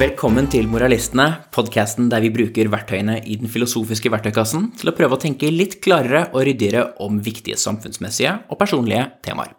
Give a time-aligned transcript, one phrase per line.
[0.00, 5.18] Velkommen til Moralistene, podkasten der vi bruker verktøyene i den filosofiske verktøykassen til å prøve
[5.18, 9.52] å tenke litt klarere og ryddigere om viktige samfunnsmessige og personlige temaer.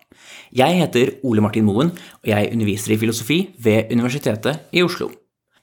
[0.49, 5.11] Jeg heter Ole Martin Moen, og jeg underviser i filosofi ved Universitetet i Oslo.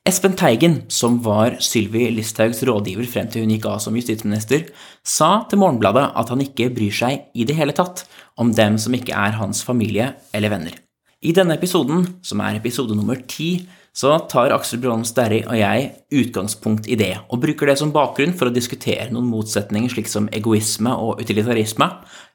[0.06, 4.68] Espen Teigen, som var Sylvi Listhaugs rådgiver frem til hun gikk av som justisminister,
[5.02, 8.06] sa til Morgenbladet at han ikke bryr seg i det hele tatt
[8.38, 10.79] om dem som ikke er hans familie eller venner.
[11.18, 13.66] I denne episoden, som er episode nummer ti,
[13.98, 15.88] så tar Aksel Bråholm Sterri og jeg
[16.20, 20.29] utgangspunkt i det, og bruker det som bakgrunn for å diskutere noen motsetninger slik som
[20.30, 21.88] egoisme og utilitarisme,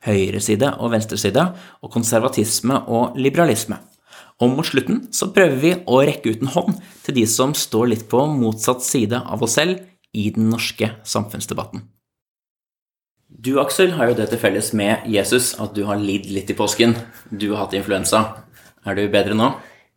[0.04, 1.48] høyreside og venstreside,
[1.80, 3.80] og konservatisme og liberalisme.
[4.44, 7.94] Og mot slutten så prøver vi å rekke ut en hånd til de som står
[7.94, 9.80] litt på motsatt side av oss selv
[10.12, 11.88] i den norske samfunnsdebatten.
[13.34, 16.58] Du, Aksel, har jo det til felles med Jesus at du har lidd litt i
[16.58, 16.98] påsken.
[17.32, 18.26] Du har hatt influensa.
[18.84, 19.54] Er du bedre nå?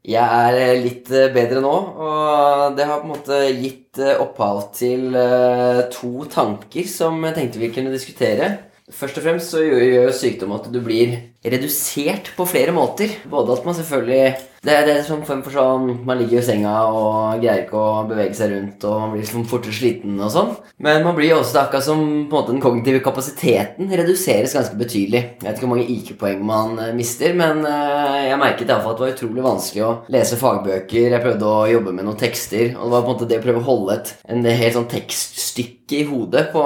[0.06, 4.14] Jeg er eh, litt eh, bedre nå, og det har på en måte gitt eh,
[4.22, 5.16] opphav til
[5.90, 8.52] to tanker som jeg tenkte vi kunne diskutere.
[8.86, 11.16] Først og fremst så gjør sykdom at du blir
[11.55, 13.16] redusert på flere måter.
[13.30, 16.72] Både at man selvfølgelig Det, det er sånn form for sånn Man ligger i senga
[16.91, 20.55] og greier ikke å bevege seg rundt, og man blir liksom fortere sliten og sånn.
[20.83, 24.77] Men man blir også også akkurat som på en måte den kognitive kapasiteten reduseres ganske
[24.78, 25.22] betydelig.
[25.41, 29.14] Jeg vet ikke hvor mange IQ-poeng man mister, men jeg merket iallfall at det var
[29.14, 31.14] utrolig vanskelig å lese fagbøker.
[31.14, 33.47] Jeg prøvde å jobbe med noen tekster, og det var på en måte det å
[33.47, 36.64] prøve å holde et en helt sånn tekststykke i hodet på,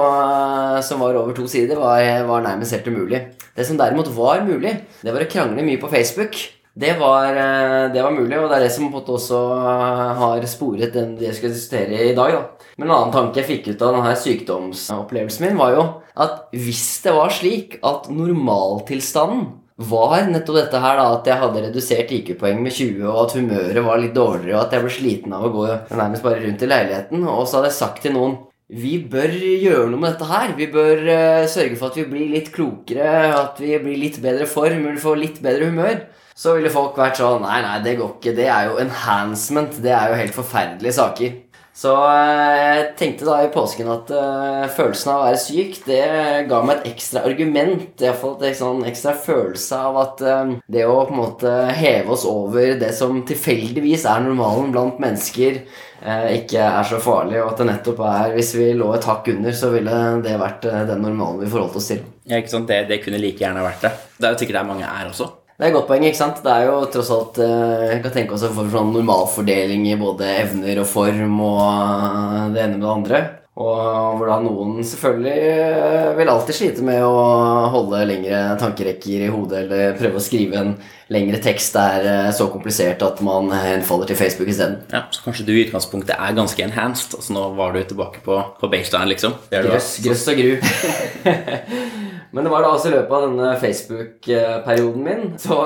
[0.87, 3.21] som var over to sider, var, var nærmest helt umulig.
[3.55, 4.70] Det som derimot var mulig,
[5.01, 6.39] det var å krangle mye på Facebook.
[6.73, 9.39] Det var, eh, det var mulig, og det er det som på en måte også
[10.21, 12.31] har sporet den jeg skal diskutere i dag.
[12.31, 12.67] Da.
[12.77, 15.83] Men en annen tanke jeg fikk ut av denne sykdomsopplevelsen min, var jo
[16.15, 19.49] at hvis det var slik at normaltilstanden
[19.81, 23.83] var nettopp dette her da, at jeg hadde redusert IQ-poeng med 20, og at humøret
[23.85, 26.69] var litt dårligere, og at jeg ble sliten av å gå nærmest bare rundt i
[26.69, 28.37] leiligheten, og så hadde jeg sagt til noen
[28.71, 30.53] vi bør gjøre noe med dette her.
[30.55, 34.47] Vi bør uh, sørge for at vi blir litt klokere, at vi blir litt bedre
[34.47, 36.05] form, vi får litt bedre humør.
[36.41, 38.35] Så ville folk vært sånn Nei, nei, det går ikke.
[38.37, 39.75] Det er jo enhancement.
[39.83, 41.35] Det er jo helt forferdelige saker.
[41.73, 46.01] Så uh, jeg tenkte da i påsken at uh, følelsen av å være syk, det
[46.49, 47.85] ga meg et ekstra argument.
[48.03, 50.25] Iallfall en sånn ekstra følelse av at
[50.71, 55.63] det å på en måte heve oss over det som tilfeldigvis er normalen blant mennesker
[56.05, 59.29] uh, ikke er så farlig, og at det nettopp er Hvis vi lå et hakk
[59.33, 62.01] under, så ville det vært eh, den normalen vi forholdt oss til.
[62.25, 62.69] Ja, ikke sant?
[62.69, 63.93] Det, det, kunne like gjerne vært det.
[64.17, 65.29] Det er jo sikkert der mange er også.
[65.61, 66.03] Det er et godt poeng.
[66.09, 66.39] ikke sant?
[66.41, 70.25] Det er jo tross alt eh, Jeg kan tenke oss få sånn normalfordeling i både
[70.39, 73.21] evner og form og det ene med det andre.
[73.61, 77.13] Og hvordan noen selvfølgelig eh, vil alltid slite med å
[77.75, 80.73] holde lengre tankerekker i hodet eller prøve å skrive en
[81.13, 84.79] lengre tekst er eh, så komplisert at man henfaller til Facebook isteden.
[84.89, 88.41] Ja, så kanskje du i utgangspunktet er ganske enhanced, altså nå var du tilbake på,
[88.57, 89.37] på baseline, liksom?
[89.53, 90.55] Grøss, grøss og gru.
[92.31, 95.59] Men det var da også i løpet av denne Facebook-perioden min, så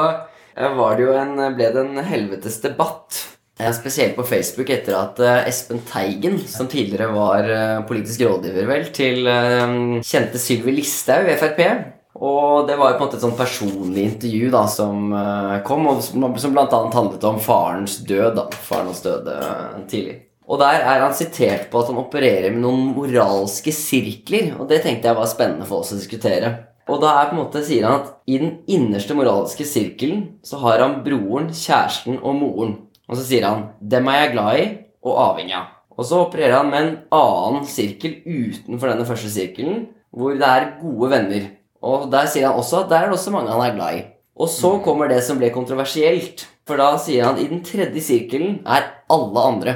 [0.56, 3.22] var det jo en, ble det en helvetes debatt
[3.56, 8.90] Spesielt på Facebook etter at eh, Espen Teigen, som tidligere var eh, politisk rådgiver vel,
[8.92, 11.62] til eh, kjente Sylvi Listhaug i Frp
[12.20, 15.08] Og det var på en måte et sånn personlig intervju da som
[15.64, 16.68] kom, og som bl.a.
[16.68, 18.36] handlet om farens død.
[18.42, 19.40] da, Faren hans døde
[19.92, 20.20] tidlig.
[20.46, 24.84] Og der er han sitert på at han opererer med noen moralske sirkler, og det
[24.84, 26.52] tenkte jeg var spennende for oss å diskutere.
[26.86, 30.60] Og da er på en måte, sier han at i den innerste moralske sirkelen så
[30.62, 32.76] har han broren, kjæresten og moren.
[33.10, 34.66] Og så sier han 'Dem er jeg glad i
[35.04, 35.72] og avhengig av'.
[35.98, 40.74] Og så opererer han med en annen sirkel utenfor denne første sirkelen, hvor det er
[40.82, 41.50] gode venner.
[41.82, 44.06] Og der sier han også at der er det også mange han er glad i.
[44.36, 44.84] Og så mm.
[44.84, 46.48] kommer det som ble kontroversielt.
[46.68, 49.76] For da sier han i den tredje sirkelen er alle andre.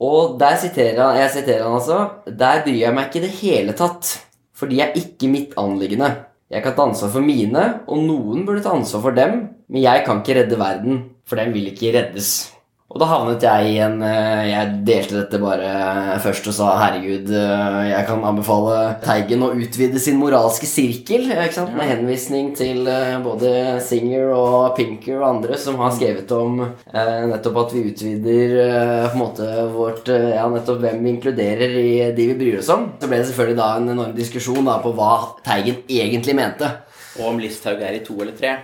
[0.00, 3.34] Og der siterer han, jeg siterer han altså Der bryr jeg meg ikke i det
[3.42, 4.14] hele tatt.
[4.56, 6.10] For de er ikke mitt anliggende.
[6.50, 9.36] Jeg kan ta ansvar for mine, og noen burde ta ansvar for dem,
[9.70, 12.50] men jeg kan ikke redde verden, for den vil ikke reddes.
[12.90, 17.30] Og da havnet jeg i en eh, Jeg delte dette bare først og sa herregud,
[17.38, 21.28] eh, jeg kan anbefale Teigen å utvide sin moralske sirkel.
[21.30, 26.58] Med henvisning til eh, både Singer og Pinker og andre som har skrevet om
[26.90, 32.30] nettopp at vi utvider på en måte vårt Ja, nettopp hvem vi inkluderer i de
[32.32, 32.90] vi bryr oss om.
[32.98, 35.12] Så ble det selvfølgelig da en enorm diskusjon da på hva
[35.46, 36.74] Teigen egentlig mente.
[37.20, 38.56] Og om Listhaug er i to eller tre.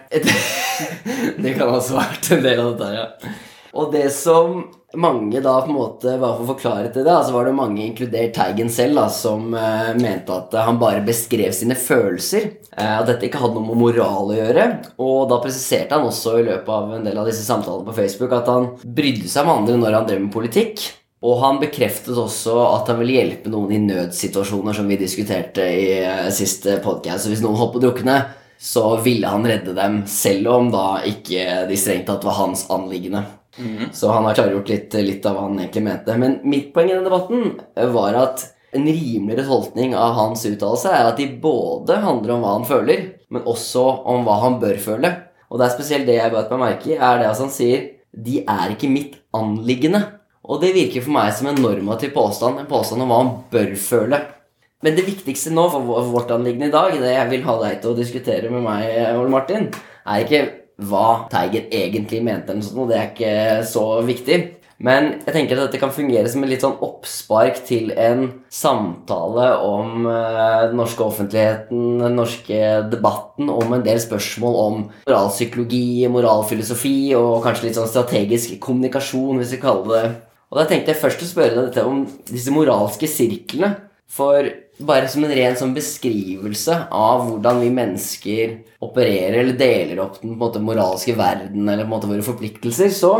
[1.42, 3.45] det kan også ha vært en del av dette, ja.
[3.76, 4.64] Og det som
[4.96, 7.56] mange da på en måte var for å forklare til det, så altså var det
[7.58, 12.48] mange, inkludert Teigen selv, da, som uh, mente at han bare beskrev sine følelser.
[12.72, 14.68] Uh, at dette ikke hadde noe med moral å gjøre.
[15.02, 18.36] Og da presiserte han også i løpet av en del av disse samtalene på Facebook
[18.36, 20.86] at han brydde seg om andre når han drev med politikk.
[21.26, 25.86] Og han bekreftet også at han ville hjelpe noen i nødsituasjoner, som vi diskuterte i
[26.04, 27.24] uh, siste podcast.
[27.24, 28.20] Så hvis noen holdt på å drukne,
[28.58, 33.26] så ville han redde dem, selv om da ikke de strengt tatt var hans anliggende.
[33.92, 36.16] Så han har klargjort litt, litt av hva han egentlig mente.
[36.20, 38.44] Men mitt poeng i denne debatten var at
[38.76, 43.06] en rimeligere tolkning av hans uttalelse er at de både handler om hva han føler,
[43.32, 45.12] men også om hva han bør føle.
[45.48, 47.92] Og det er spesielt det jeg beit meg merke i, er det at han sier
[48.16, 50.02] de er ikke mitt anliggende.
[50.46, 53.72] Og det virker for meg som en normativ påstand, en påstand om hva han bør
[53.80, 54.20] føle.
[54.84, 57.92] Men det viktigste nå for vårt anliggende i dag, det jeg vil ha deg til
[57.92, 58.86] å diskutere med meg,
[59.16, 59.70] Ole Martin,
[60.06, 60.42] er ikke
[60.76, 64.38] hva Teigen egentlig mente, eller sånt, og det er ikke så viktig.
[64.76, 69.46] Men jeg tenker at dette kan fungere som en litt sånn oppspark til en samtale
[69.64, 72.58] om eh, den norske offentligheten, den norske
[72.92, 79.56] debatten, om en del spørsmål om moralpsykologi, moralfilosofi og kanskje litt sånn strategisk kommunikasjon, hvis
[79.56, 80.06] vi kaller det
[80.46, 83.72] Og da tenkte jeg først å spørre deg dette om disse moralske sirklene.
[84.06, 84.46] For
[84.78, 90.36] bare som en ren sånn beskrivelse av hvordan vi mennesker opererer eller deler opp den
[90.36, 93.14] måte, moralske verden eller måte våre forpliktelser, så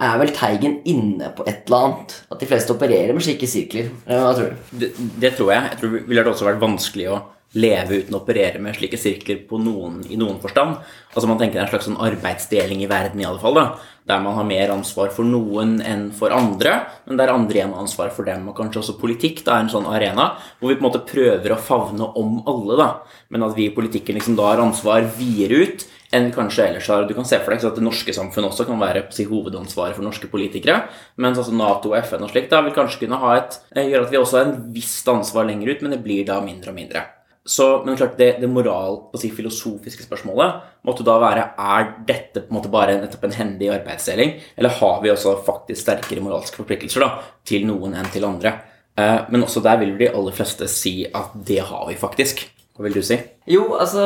[0.00, 2.16] er vel Teigen inne på et eller annet.
[2.32, 3.92] At de fleste opererer med slike sirkler.
[4.08, 4.78] Eh, Hva tror du?
[4.80, 4.88] Det,
[5.22, 5.68] det tror jeg.
[5.70, 7.20] Jeg tror det ville også vært vanskelig å
[7.54, 10.80] leve uten å operere med slike sirkler på noen, i noen forstand.
[11.14, 13.66] Altså Man tenker en slags sånn arbeidsdeling i verden, i alle fall, da,
[14.10, 17.84] der man har mer ansvar for noen enn for andre, men der andre igjen har
[17.86, 18.48] ansvar for dem.
[18.50, 21.54] Og kanskje også politikk da, er en sånn arena hvor vi på en måte prøver
[21.54, 22.88] å favne om alle, da,
[23.32, 27.08] men at vi i politikken liksom da har ansvar videre ut enn kanskje ellers har.
[27.08, 30.06] Du kan se for deg at det norske samfunnet også kan være si, hovedansvaret for
[30.06, 30.84] norske politikere,
[31.18, 34.06] mens altså Nato og FN og slikt da vil kanskje kunne ha et, eh, gjøre
[34.06, 36.78] at vi også har en visst ansvar lenger ut, men det blir da mindre og
[36.78, 37.06] mindre.
[37.44, 42.48] Så, men klart det, det moral, si, filosofiske spørsmålet måtte da være er dette på
[42.48, 47.04] en måte bare nettopp en hendig arbeidsdeling, eller har vi også faktisk sterkere moralske forpliktelser
[47.04, 47.10] da,
[47.44, 48.54] til noen enn til andre?
[48.96, 52.46] Eh, men også der vil de aller fleste si at det har vi faktisk.
[52.74, 53.20] Hva vil du si?
[53.46, 54.02] Jo, altså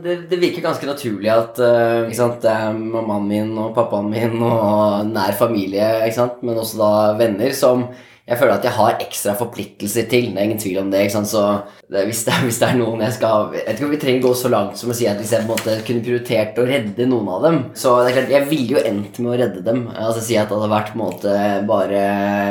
[0.00, 2.46] Det, det virker ganske naturlig at uh, ikke sant,
[2.78, 7.84] mammaen min og pappaen min og nær familie, ikke sant, men også da venner som
[8.22, 10.28] jeg føler at jeg har ekstra forpliktelser til.
[10.30, 11.00] Det er ingen tvil om det.
[11.10, 11.42] så
[11.90, 14.22] det, hvis, det, hvis det er noen jeg skal Jeg vet ikke om vi trenger
[14.22, 16.66] gå så langt som å si at hvis jeg på en måte kunne prioritert å
[16.68, 19.64] redde noen av dem Så det er klart, jeg ville jo endt med å redde
[19.66, 19.82] dem.
[19.90, 21.34] Altså Si at det hadde vært på en måte
[21.68, 22.06] bare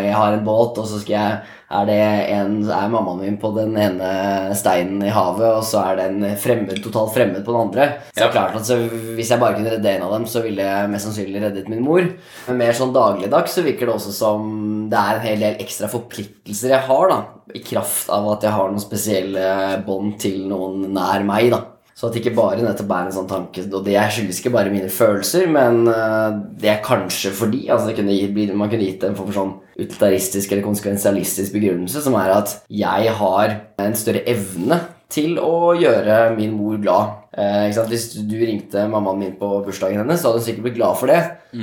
[0.10, 1.98] Jeg har en båt, og så skal jeg er det
[2.36, 4.10] en, er mammaen min på den ene
[4.58, 7.88] steinen i havet, og så er det en fremmed, totalt fremmed på den andre.
[8.12, 8.78] Så er klart at så
[9.16, 11.84] Hvis jeg bare kunne redde en av dem, så ville jeg mest sannsynlig reddet min
[11.86, 12.04] mor.
[12.48, 14.50] Men mer sånn dagligdags så virker det også som
[14.92, 17.20] det er en hel del ekstra forpliktelser jeg har, da.
[17.56, 19.46] I kraft av at jeg har noen spesielle
[19.88, 21.64] bånd til noen nær meg, da.
[22.02, 24.90] Så at ikke bare nettopp er en sånn tanke Og det skyldes ikke bare mine
[24.90, 29.18] følelser, men eh, det er kanskje fordi altså det kunne gitt, Man kunne gitt en
[29.18, 34.82] form for sånn utilitaristisk eller konsekvensialistisk begrunnelse, som er at jeg har en større evne
[35.12, 37.16] til å gjøre min mor glad.
[37.36, 37.72] Eh?
[37.90, 41.12] Hvis du ringte mammaen min på bursdagen hennes, så hadde hun sikkert blitt glad for
[41.12, 41.20] det.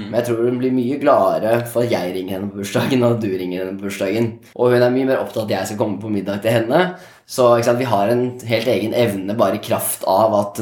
[0.08, 3.17] Men jeg tror hun blir mye gladere for at jeg ringer henne på bursdagen, og
[3.17, 4.32] at du ringer henne på bursdagen.
[4.55, 6.82] Og hun er mye mer opptatt av at jeg skal komme på middag til henne.
[7.29, 10.61] Så sant, vi har en helt egen evne bare i kraft av at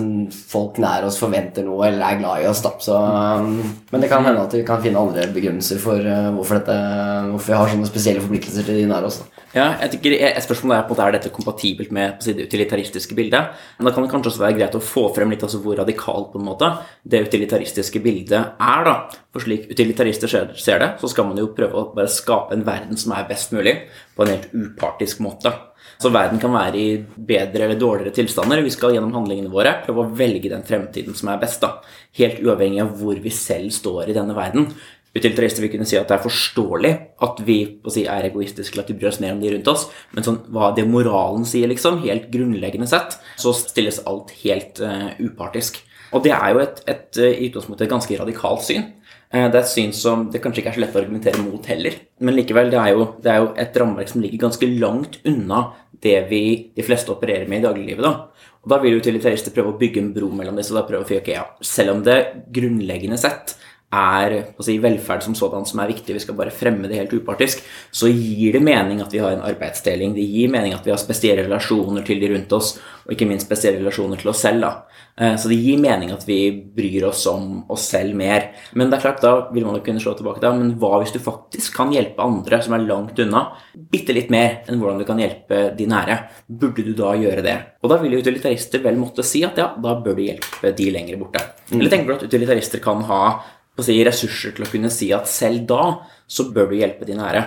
[0.50, 2.64] folk nær oss forventer noe eller er glad i oss.
[2.82, 3.60] Så, mm,
[3.92, 6.74] men det kan hende at vi kan finne andre begrunnelser for uh, hvorfor, dette,
[7.30, 9.20] hvorfor vi har sånne spesielle forpliktelser til de nær oss.
[9.22, 9.44] Da.
[9.54, 12.48] Ja, jeg tenker Et spørsmål er på en måte, er dette kompatibelt med si, det
[12.50, 13.54] utilitaristiske bildet.
[13.78, 16.32] Men da kan det kanskje også være greit å få frem litt altså, hvor radikalt
[16.34, 16.72] på en måte
[17.06, 18.82] det utilitaristiske bildet er.
[18.90, 18.96] da.
[19.30, 22.98] For slik utilitarister ser det, så skal man jo prøve å bare skape en verden
[22.98, 23.78] som er best mulig,
[24.18, 25.54] på en helt upartisk måte.
[26.02, 28.60] Så verden kan være i bedre eller dårligere tilstander.
[28.64, 31.62] Vi skal gjennom handlingene våre prøve å velge den fremtiden som er best.
[31.62, 31.80] da.
[32.18, 34.68] Helt uavhengig av hvor vi selv står i denne verden.
[35.16, 36.92] Utilitarister vil kunne si at det er forståelig
[37.24, 39.86] at vi si, er egoistiske eller at vi bryr oss ned om de rundt oss,
[40.12, 45.14] men sånn, hva det moralen sier, liksom, helt grunnleggende sett, så stilles alt helt uh,
[45.22, 45.80] upartisk.
[46.12, 48.84] Og det er jo et, et, eh, i utgangspunktet et ganske radikalt syn.
[49.32, 51.66] Eh, Det er et syn som det kanskje ikke er så lett å argumentere mot
[51.66, 51.94] heller.
[52.20, 55.72] Men likevel, det er jo, det er jo et rammeverk som ligger ganske langt unna
[56.00, 56.42] det vi
[56.76, 58.02] de fleste opererer med i dagliglivet.
[58.02, 58.28] da.
[58.62, 60.72] Og Da vil utilitarister prøve å bygge en bro mellom disse.
[60.72, 63.56] og da prøve å si, ok, ja, Selv om det grunnleggende sett
[63.92, 67.62] er si, velferd som sådan som er viktig, vi skal bare fremme det helt upartisk,
[67.92, 70.14] så gir det mening at vi har en arbeidsdeling.
[70.14, 73.46] Det gir mening at vi har spesielle relasjoner til de rundt oss, og ikke minst
[73.46, 74.60] spesielle relasjoner til oss selv.
[74.60, 74.82] da.
[75.18, 78.50] Eh, Så det gir mening at vi bryr oss om oss selv mer.
[78.76, 81.14] Men det er klart, da vil man jo kunne slå tilbake da, men hva hvis
[81.14, 85.06] du faktisk kan hjelpe andre som er langt unna, bitte litt mer enn hvordan du
[85.08, 86.18] kan hjelpe de nære?
[86.48, 87.56] Burde du da gjøre det?
[87.82, 90.90] Og da vil jo utilitarister vel måtte si at ja, da bør du hjelpe de
[90.92, 91.40] lenger borte.
[91.72, 93.22] Eller tenker du at utilitarister kan ha
[93.80, 95.82] si, ressurser til å kunne si at selv da
[96.28, 97.42] så bør du hjelpe de nære?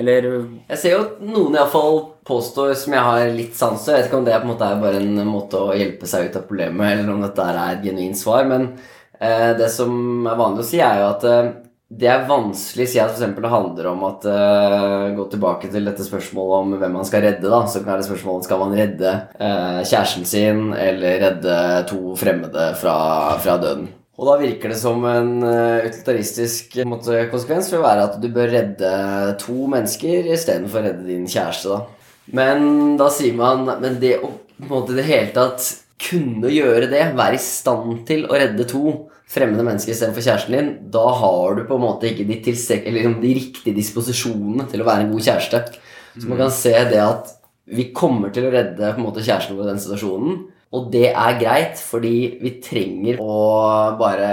[0.00, 0.28] Eller
[0.70, 3.92] Jeg ser jo at noen iallfall påstår som jeg har litt sans for.
[3.92, 6.28] Jeg vet ikke om det på en måte er bare en måte å hjelpe seg
[6.28, 8.46] ut av problemet, eller om dette er et genuint svar.
[8.48, 8.70] Men
[9.18, 9.92] eh, det som
[10.24, 11.52] er vanlig å si, er jo at eh,
[11.92, 15.84] det er vanskelig å si at for det handler om at uh, Gå tilbake til
[15.84, 17.50] dette spørsmålet om hvem man skal redde.
[17.52, 21.58] da, Så er det spørsmålet skal man redde uh, kjæresten sin eller redde
[21.90, 22.96] to fremmede fra,
[23.44, 23.90] fra døden.
[24.20, 28.52] Og da virker det som en uh, utilitaristisk måte, konsekvens vil være at du bør
[28.52, 28.92] redde
[29.40, 31.72] to mennesker istedenfor å redde din kjæreste.
[31.72, 32.12] da.
[32.36, 34.28] Men da sier man Men det å
[34.62, 35.64] på en måte i det hele tatt
[36.02, 38.82] kunne gjøre det, være i stand til å redde to
[39.32, 42.38] fremmede mennesker istedenfor kjæresten din, da har du på en måte ikke de,
[42.78, 45.62] eller de, riktige disposisjonene til å være en god kjæreste.
[46.18, 47.32] Så man kan se det at
[47.72, 50.42] vi kommer til å redde på en måte kjæresten vår i den situasjonen.
[50.72, 53.32] Og det er greit, fordi vi trenger å
[53.98, 54.28] bare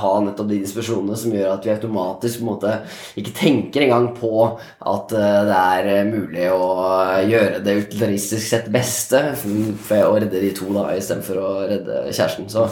[0.00, 2.72] ha nettopp de diskusjonene som gjør at vi automatisk på en måte
[3.20, 6.66] ikke tenker engang på at eh, det er mulig å
[7.30, 12.50] gjøre det utenrikstisk sett beste for å redde de to da, istedenfor å redde kjæresten.
[12.50, 12.66] Så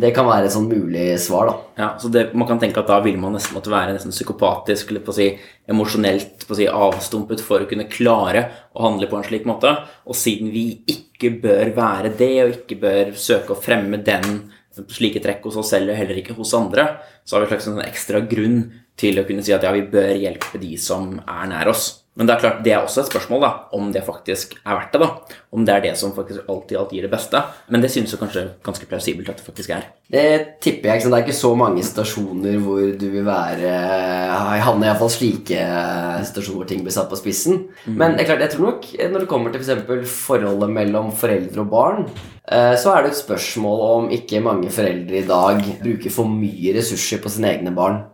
[0.00, 1.54] det kan være et sånn mulig svar, da.
[1.78, 4.90] Ja, så det, Man kan tenke at da vil man nesten måtte være nesten psykopatisk
[4.90, 5.28] eller på å si
[5.70, 9.70] emosjonelt på å si avstumpet for å kunne klare å handle på en slik måte.
[10.08, 14.48] Og siden vi ikke bør være det, og ikke bør søke å fremme den
[14.90, 16.88] slike trekk hos oss selv og heller ikke hos andre,
[17.22, 18.64] så har vi en slags en ekstra grunn
[18.98, 22.03] til å kunne si at ja, vi bør hjelpe de som er nær oss.
[22.14, 24.92] Men det er klart, det er også et spørsmål da, om det faktisk er verdt
[24.94, 25.00] det.
[25.02, 27.40] da, Om det er det som faktisk alltid alt gir det beste.
[27.74, 29.88] Men det synes jo kanskje ganske plausibelt at det faktisk er.
[30.14, 31.00] Det tipper jeg.
[31.00, 31.14] ikke sant?
[31.14, 35.66] Det er ikke så mange stasjoner hvor du vil være Jeg havner iallfall slike
[36.30, 37.64] stasjoner hvor ting blir satt på spissen.
[37.82, 37.98] Mm.
[37.98, 39.82] Men det er klart, jeg tror nok når det kommer til f.eks.
[39.88, 42.06] For forholdet mellom foreldre og barn,
[42.46, 46.78] eh, så er det et spørsmål om ikke mange foreldre i dag bruker for mye
[46.78, 48.04] ressurser på sine egne barn.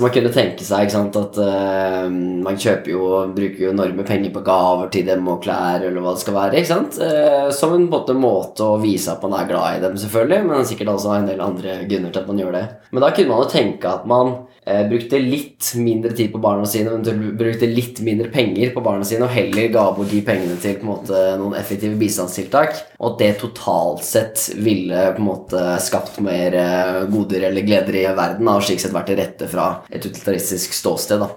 [0.00, 4.42] Man kunne tenke seg sant, at uh, man kjøper jo bruker jo enorme penger på
[4.46, 6.60] gaver til dem og klær eller hva det skal være.
[6.60, 7.00] ikke sant?
[7.00, 10.68] Uh, som en måte, måte, å vise at man er glad i dem, selvfølgelig, men
[10.68, 12.64] sikkert også en del andre grunner til at man gjør det.
[12.90, 14.34] Men da kunne man jo tenke at man
[14.90, 19.24] brukte litt mindre tid på barna sine, men brukte litt mindre penger på barna sine,
[19.26, 24.04] og heller ga bort de pengene til måte, noen effektive bistandstiltak, og at det totalt
[24.06, 26.56] sett ville på en måte skapt mer
[27.10, 31.24] goder eller gleder i verden, og slik sett vært til rette fra et utilitaristisk ståsted.
[31.24, 31.32] da.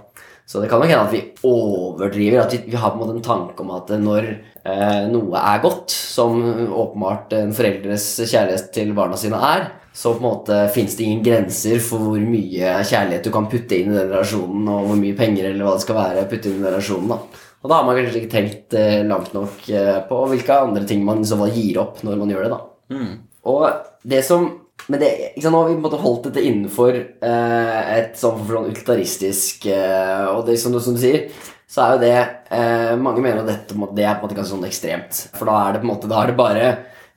[0.45, 2.41] Så det kan nok hende at vi overdriver.
[2.43, 5.63] At vi, vi, har på en måte en tanke om at når eh, noe er
[5.63, 10.95] godt, som åpenbart en foreldres kjærlighet til barna sine er, så på en måte fins
[10.97, 14.87] det ingen grenser for hvor mye kjærlighet du kan putte inn i den relasjonen, og
[14.89, 17.13] hvor mye penger eller hva det skal være putte inn i den relasjonen.
[17.13, 17.43] da.
[17.63, 21.05] Og da har man kanskje ikke tenkt eh, langt nok eh, på hvilke andre ting
[21.05, 22.51] man i så fall gir opp når man gjør det.
[22.57, 22.97] da.
[22.97, 23.13] Mm.
[23.53, 23.69] Og
[24.03, 24.49] det som
[24.91, 28.41] men det, sant, nå har vi på en måte holdt dette innenfor eh, et sånn,
[28.49, 31.29] sånn utilitaristisk eh, Og det, som, du, som, du, sier,
[31.69, 34.51] så er jo det eh, Mange mener at dette det er på en måte ganske
[34.51, 35.21] sånn ekstremt.
[35.37, 36.67] For da er det på en måte, da er det bare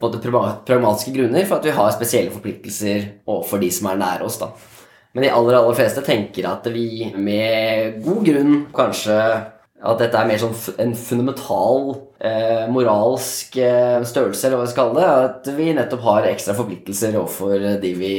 [0.03, 4.39] måte pragmatiske grunner for at vi har spesielle forpliktelser overfor de som er nære oss.
[4.43, 4.51] da.
[5.17, 9.17] Men de aller aller fleste tenker at vi med god grunn kanskje
[9.87, 14.91] at dette er mer sånn en fundamental eh, moralsk eh, størrelse, eller hva vi skal
[14.91, 15.27] kalle det.
[15.31, 18.15] At vi nettopp har ekstra forpliktelser overfor de vi,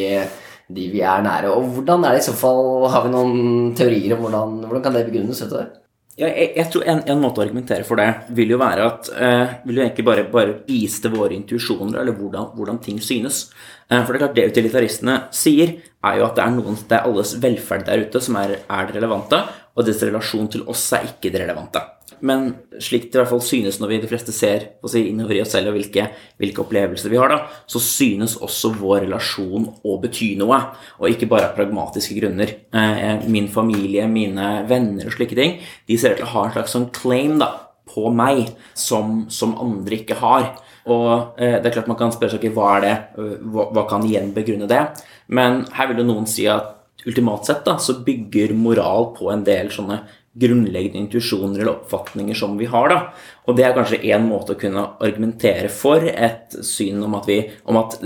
[0.73, 1.51] de vi er nære.
[1.53, 4.97] Og hvordan er det i så fall Har vi noen teorier om hvordan, hvordan kan
[4.97, 5.41] det begrunnes?
[5.43, 5.86] Vet du?
[6.17, 9.09] Ja, jeg, jeg, tror en, en, måte å argumentere for det vil jo være at
[9.13, 13.43] eh, vil jo egentlig bare, bare vise våre intuisjoner, eller hvordan, hvordan, ting synes.
[13.85, 16.97] Eh, for det er klart, det utilitaristene sier, er jo at det er, noen, det
[16.97, 19.43] er alles velferd der ute som er, er det relevante,
[19.77, 21.85] og dets relasjon til oss er ikke det relevante.
[22.25, 22.49] Men
[22.81, 25.53] slik det i hvert fall synes når vi de fleste ser si, innover i oss
[25.55, 26.07] selv og hvilke,
[26.41, 30.59] hvilke, opplevelser vi har, da, så synes også vår relasjon å bety noe,
[30.97, 32.53] og ikke bare av pragmatiske grunner.
[32.73, 36.55] Eh, min familie, mine venner og slike ting, de ser ut til å ha en
[36.57, 37.51] slags sånn claim da,
[37.87, 40.49] på meg som, som andre ikke har.
[40.87, 42.95] Og eh, det er klart Man kan spørre seg hva er det,
[43.43, 44.81] hva, hva kan igjen begrunne det?
[45.27, 46.73] Men her vil jo noen si at
[47.07, 50.01] ultimat sett da, så bygger moral på en del sånne
[50.39, 52.89] grunnleggende intuisjoner eller oppfatninger som vi har.
[52.89, 52.99] da.
[53.47, 57.39] Og det er kanskje én måte å kunne argumentere for et syn om at, vi,
[57.65, 57.97] om, at,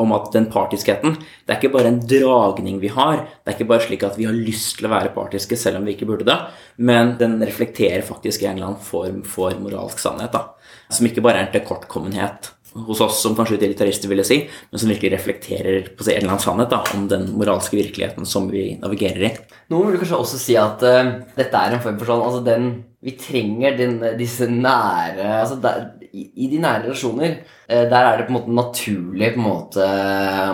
[0.00, 3.24] om at, den partiskheten Det er ikke bare en dragning vi har.
[3.42, 5.88] Det er ikke bare slik at vi har lyst til å være partiske selv om
[5.88, 6.38] vi ikke burde det.
[6.76, 10.32] Men den reflekterer faktisk i en eller annen form for moralsk sannhet.
[10.32, 10.46] da.
[10.92, 12.52] Som ikke bare er en tilkortkommenhet
[12.86, 16.44] hos oss som kanskje utilitarister ville si, men som virkelig reflekterer på en eller annen
[16.44, 19.32] sannhet da, om den moralske virkeligheten som vi navigerer i.
[19.72, 22.70] Noen vil kanskje også si at uh, dette er en form for sånn altså den,
[23.04, 27.36] Vi trenger den, disse nære altså der, i, i de nære relasjoner,
[27.68, 29.90] uh, der er det på en måte naturlig på en måte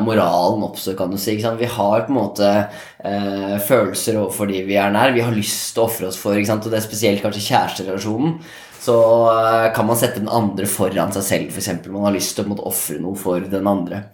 [0.05, 1.39] moralen oppstår, kan du si.
[1.39, 5.15] Vi har på en måte uh, følelser overfor de vi er nær.
[5.15, 8.39] Vi har lyst til å ofre oss for, og det er spesielt kanskje kjæresterelasjonen.
[8.85, 8.97] Så
[9.33, 11.87] eh, kan man sette den andre foran seg selv, f.eks.
[11.89, 14.05] Man har lyst til å ofre noe for den andre.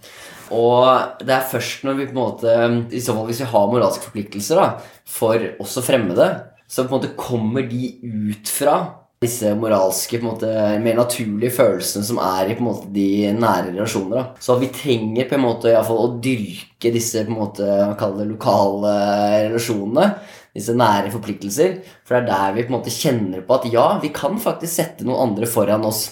[0.54, 2.54] Og det er først når vi på en måte
[2.90, 4.64] I så fall hvis vi har moralske forpliktelser da,
[5.06, 6.26] for også fremmede,
[6.70, 8.80] så på en måte kommer de ut fra
[9.20, 10.50] disse moralske, på en måte,
[10.80, 14.14] mer naturlige følelsene som er i på en måte de nære relasjoner.
[14.16, 14.40] Da.
[14.40, 17.66] Så vi trenger på en måte i fall, å dyrke disse på en måte,
[18.16, 18.94] det lokale
[19.50, 20.06] relasjonene.
[20.56, 21.78] Disse nære forpliktelser.
[22.04, 24.80] For det er der vi på en måte kjenner på at ja, vi kan faktisk
[24.80, 26.08] sette noen andre foran oss.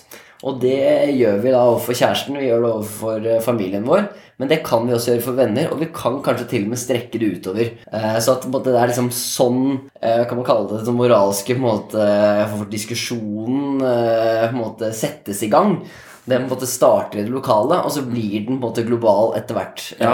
[0.46, 4.04] Og det gjør vi da overfor kjæresten, vi gjør det overfor eh, familien vår.
[4.38, 6.78] Men det kan vi også gjøre for venner, og vi kan kanskje til og med
[6.78, 7.72] strekke det utover.
[7.90, 9.64] Eh, så at det er liksom sånn
[9.98, 12.06] eh, kan man kalle det, den moralske på en måte,
[12.52, 15.80] for diskusjonen på en måte settes i gang.
[16.28, 18.84] Den på en måte starter i det lokale, og så blir den på en måte
[18.86, 19.86] global etter hvert.
[20.00, 20.12] Ja,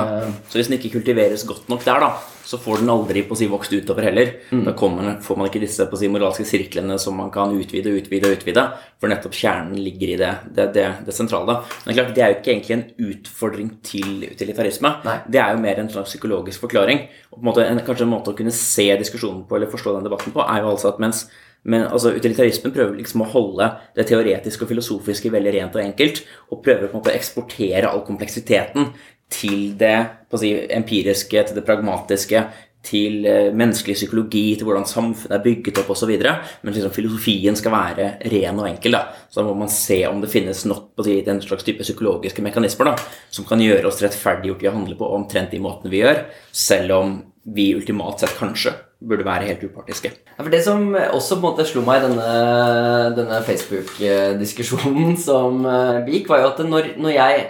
[0.49, 3.39] så hvis den ikke kultiveres godt nok der, da, så får den aldri på å
[3.39, 4.35] si vokst utover heller.
[4.53, 4.65] Mm.
[4.67, 7.91] Da kommer, får man ikke disse på å si moralske sirklene som man kan utvide
[7.91, 8.65] og utvide og utvide.
[9.01, 11.57] For nettopp kjernen ligger i det, det, det, det sentrale.
[11.65, 14.93] Men det er klart, det er jo ikke egentlig en utfordring til utilitarisme.
[15.09, 15.17] Nei.
[15.25, 17.07] Det er jo mer en slags psykologisk forklaring.
[17.33, 19.97] Og på en måte, en, kanskje en måte å kunne se diskusjonen på eller forstå
[19.97, 21.25] den debatten på er jo altså at mens
[21.65, 26.23] men altså, utilitarismen prøver liksom å holde det teoretiske og filosofiske veldig rent og enkelt,
[26.53, 28.93] og prøver på en måte å eksportere all kompleksiteten
[29.33, 29.97] til det
[30.37, 32.45] si, empiriske, til det pragmatiske,
[32.85, 36.11] til uh, menneskelig psykologi, til hvordan samfunnet er bygget opp osv.
[36.21, 38.99] Men liksom, filosofien skal være ren og enkel.
[38.99, 39.07] Da.
[39.33, 42.45] Så da må man se om det finnes nok på si, den slags type psykologiske
[42.45, 42.99] mekanismer da,
[43.33, 46.99] som kan gjøre oss rettferdiggjort i å handle på omtrent de måtene vi gjør, selv
[46.99, 47.23] om
[47.57, 48.77] vi ultimat sett kanskje
[49.09, 50.13] burde være helt upartiske.
[50.35, 52.31] Ja, for Det som også på en måte slo meg i denne,
[53.19, 57.45] denne Facebook-diskusjonen som uh, gikk, var jo at når, når jeg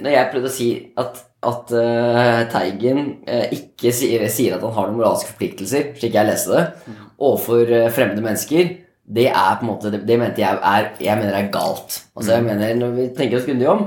[0.00, 4.74] når jeg prøvde å si at, at uh, Teigen uh, ikke sier, sier, at han
[4.76, 8.74] har noen moralske forpliktelser, slik jeg leste det, overfor uh, fremmede mennesker,
[9.06, 12.00] det er på en måte, det, det mente jeg er, jeg mener er galt.
[12.16, 12.48] Altså jeg mm.
[12.50, 13.84] mener, Når vi tenker oss grundig om,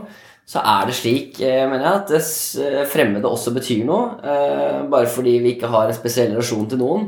[0.49, 2.19] så er det slik, eh, mener jeg, at det
[2.65, 4.15] eh, fremmede også betyr noe.
[4.17, 7.03] Eh, bare fordi vi ikke har en spesiell relasjon til noen,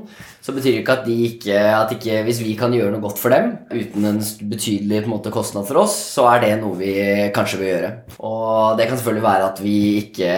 [0.45, 3.17] så betyr det ikke at, de ikke, at ikke, hvis vi kan gjøre noe godt
[3.21, 6.93] for dem uten en betydelig en måte, kostnad for oss, så er det noe vi
[7.33, 7.91] kanskje vil gjøre.
[8.29, 10.31] Og det kan selvfølgelig være at vi ikke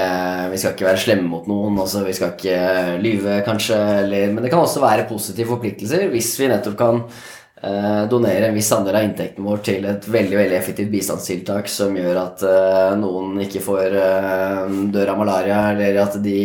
[0.54, 2.58] Vi skal ikke være slemme mot noen, altså vi skal ikke
[3.04, 7.08] lyve, kanskje, eller, men det kan også være positive forpliktelser hvis vi nettopp kan
[8.12, 12.20] donere en viss andel av inntekten vår til et veldig veldig effektivt bistandstiltak som gjør
[12.20, 16.42] at eh, noen ikke får eh, dør av malaria, eller at de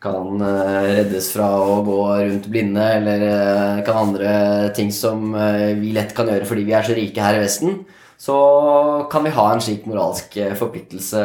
[0.00, 4.32] kan eh, reddes fra å gå rundt blinde, eller eh, kan andre
[4.76, 7.82] ting som eh, vi lett kan gjøre fordi vi er så rike her i Vesten
[8.20, 11.20] så kan vi ha en slik moralsk eh, forpliktelse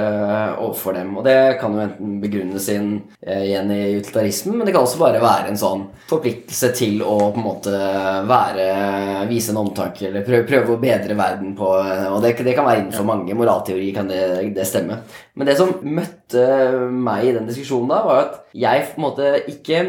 [0.63, 1.10] overfor dem.
[1.19, 5.01] Og det kan jo enten begrunnes inn eh, igjen i utilitarismen, men det kan også
[5.01, 7.73] bare være en sånn forpliktelse til å på en måte
[8.29, 8.69] være
[9.27, 12.84] Vise en omtanke eller prøve, prøve å bedre verden på Og det, det kan være
[12.84, 14.21] innenfor mange moralteorier, kan det,
[14.55, 15.01] det stemme.
[15.36, 16.45] Men det som møtte
[16.95, 19.81] meg i den diskusjonen da, var at jeg på en måte ikke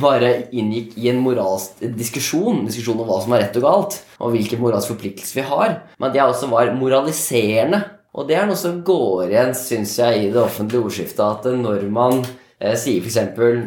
[0.00, 4.32] bare inngikk i en moralsk diskusjon, diskusjon om hva som er rett og galt, og
[4.32, 7.82] hvilke moralske forpliktelser vi har, men at jeg også var moraliserende.
[8.16, 11.82] Og det er noe som går igjen, syns jeg, i det offentlige ordskiftet, at når
[11.92, 13.18] man eh, sier f.eks.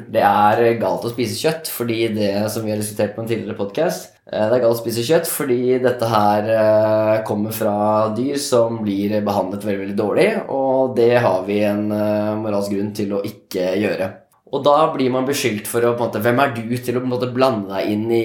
[0.10, 3.60] det er galt å spise kjøtt fordi det som vi har diskutert på en tidligere
[3.60, 7.76] podkast, eh, det er galt å spise kjøtt fordi dette her eh, kommer fra
[8.18, 12.92] dyr som blir behandlet veldig veldig dårlig, og det har vi en eh, moralsk grunn
[12.98, 14.10] til å ikke gjøre.
[14.50, 17.02] Og da blir man beskyldt for å på en måte, Hvem er du til å
[17.04, 18.24] på en måte blande deg inn i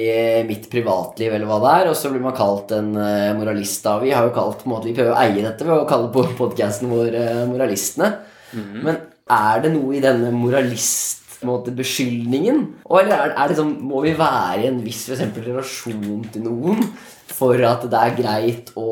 [0.48, 1.88] mitt privatliv, eller hva det er?
[1.90, 3.84] Og så blir man kalt en uh, moralist.
[3.84, 5.90] da Vi har jo kalt, på en måte, vi prøver å eie dette ved å
[5.90, 8.08] kalle på podkasten vår uh, Moralistene.
[8.54, 8.82] Mm -hmm.
[8.86, 8.96] Men
[9.30, 12.66] er det noe i denne moralist-beskyldningen?
[12.88, 16.42] Eller er, er det sånn, må vi være i en viss for eksempel, relasjon til
[16.42, 16.78] noen?
[17.34, 18.88] For at det er greit å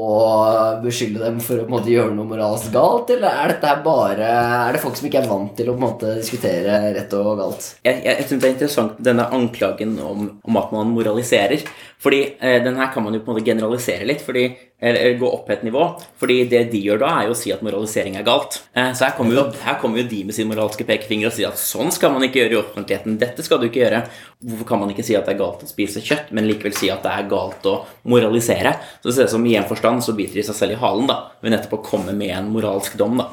[0.83, 3.13] beskylde dem for å måte gjøre noe moralsk galt?
[3.15, 6.81] Eller er dette bare Er det folk som ikke er vant til å måte diskutere
[6.97, 7.69] rett og galt?
[7.85, 11.63] Jeg, jeg, jeg synes det er interessant denne anklagen om, om at man moraliserer.
[12.03, 14.49] Fordi eh, den her kan man jo på en måte generalisere litt, fordi,
[14.83, 15.85] eller gå opp et nivå.
[16.19, 18.59] Fordi det de gjør da, er jo å si at moralisering er galt.
[18.75, 21.53] Eh, så her kommer, jo, her kommer jo de med sin moralske pekefinger og sier
[21.53, 23.19] at sånn skal man ikke gjøre i offentligheten.
[23.23, 24.03] Dette skal du ikke gjøre.
[24.43, 26.91] Hvorfor kan man ikke si at det er galt å spise kjøtt, men likevel si
[26.93, 27.77] at det er galt å
[28.11, 28.75] moralisere?
[28.99, 31.07] Så det ser ut som i en forstand så biter de seg selv i halen
[31.11, 33.23] da, ved nettopp å komme med en moralsk dom.
[33.23, 33.31] da.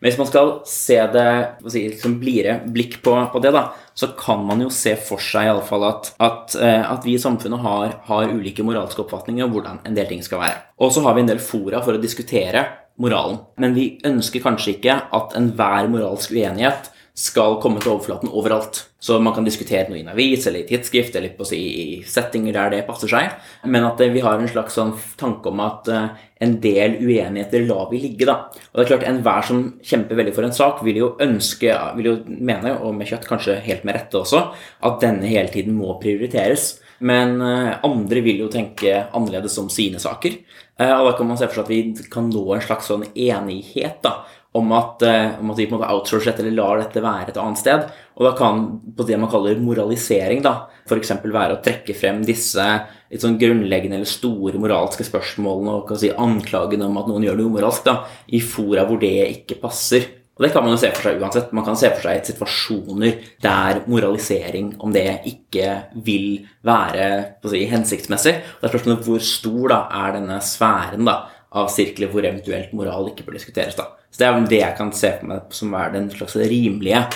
[0.00, 1.30] Men hvis man skal se det
[1.68, 5.44] si, liksom blidere blikk på, på, det, da, så kan man jo se for seg
[5.44, 9.44] i alle fall at, at, eh, at vi i samfunnet har, har, ulike moralske oppfatninger
[9.44, 10.62] om hvordan en del ting skal være.
[10.80, 12.64] Og så har vi en del fora for å diskutere
[13.00, 13.42] moralen.
[13.60, 16.88] Men vi ønsker kanskje ikke at enhver moralsk uenighet
[17.20, 18.86] skal komme til overflaten overalt.
[19.00, 21.58] Så man kan diskutere noe i en avis eller i tidsskrift eller på å si,
[21.58, 23.34] i settinger der det passer seg.
[23.68, 27.88] Men at vi har en slags sånn tanke om at uh, en del uenigheter lar
[27.92, 28.28] vi ligge.
[28.28, 28.50] da.
[28.70, 32.10] Og det er klart, Enhver som kjemper veldig for en sak, vil jo ønske, vil
[32.10, 34.46] jo mene, og med kjøtt kanskje helt med rette også,
[34.88, 36.74] at denne hele tiden må prioriteres.
[37.04, 40.40] Men uh, andre vil jo tenke annerledes om sine saker.
[40.80, 43.98] Og da kan man se for seg at vi kan nå en slags sånn enighet
[44.00, 44.22] da,
[44.58, 47.30] om at, eh, om at vi på en måte outsourcer dette eller lar dette være
[47.30, 47.84] et annet sted.
[48.18, 48.64] Og da kan
[48.96, 50.54] på det man kaller moralisering da,
[50.88, 51.12] f.eks.
[51.22, 52.64] være å trekke frem disse
[53.10, 57.52] litt sånn grunnleggende eller store moralske spørsmålene og si, anklagene om at noen gjør noe
[57.52, 58.00] umoralsk, da,
[58.34, 60.08] i fora hvor det ikke passer.
[60.40, 61.50] Og det kan man jo se for seg uansett.
[61.52, 65.74] Man kan se for seg situasjoner der moralisering om det ikke
[66.06, 67.10] vil være
[67.44, 68.38] si, hensiktsmessig.
[68.40, 71.18] Og det er spørsmålet hvor stor da, er denne sfæren da,
[71.52, 73.78] av sirkler hvor eventuelt moral ikke bør diskuteres.
[73.78, 73.90] da.
[74.10, 77.06] Så Det er det jeg kan se for meg som er den slags rimelige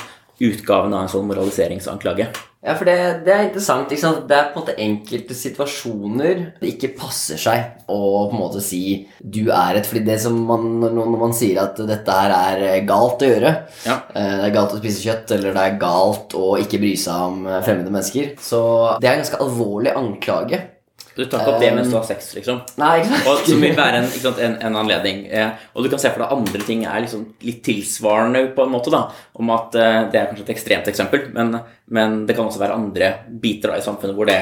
[0.42, 2.26] utgaven av en sånn moraliseringsanklage.
[2.64, 3.90] Ja, for det, det er interessant.
[3.92, 7.98] Det er på en måte enkelte situasjoner det ikke passer seg å
[8.30, 11.76] på en måte si 'du er et' fordi det som man, Når man sier at
[11.76, 12.32] dette her
[12.64, 13.52] er galt å gjøre,
[13.84, 14.00] ja.
[14.14, 17.14] Eh, det er galt å spise kjøtt, eller det er galt å ikke bry seg
[17.14, 20.73] om fremmede mennesker, så det er en ganske alvorlig anklage.
[21.14, 22.58] Du tar ikke opp det mens du har sex, liksom.
[22.80, 23.28] Nei, sant?
[23.30, 25.24] Og Som vil være en, sant, en, en anledning.
[25.30, 28.74] Eh, og du kan se for deg andre ting er liksom litt tilsvarende på en
[28.74, 28.90] måte.
[28.94, 29.04] da,
[29.38, 31.54] Om at eh, det er kanskje et ekstremt eksempel, men,
[31.94, 34.40] men det kan også være andre biter da, i samfunnet hvor det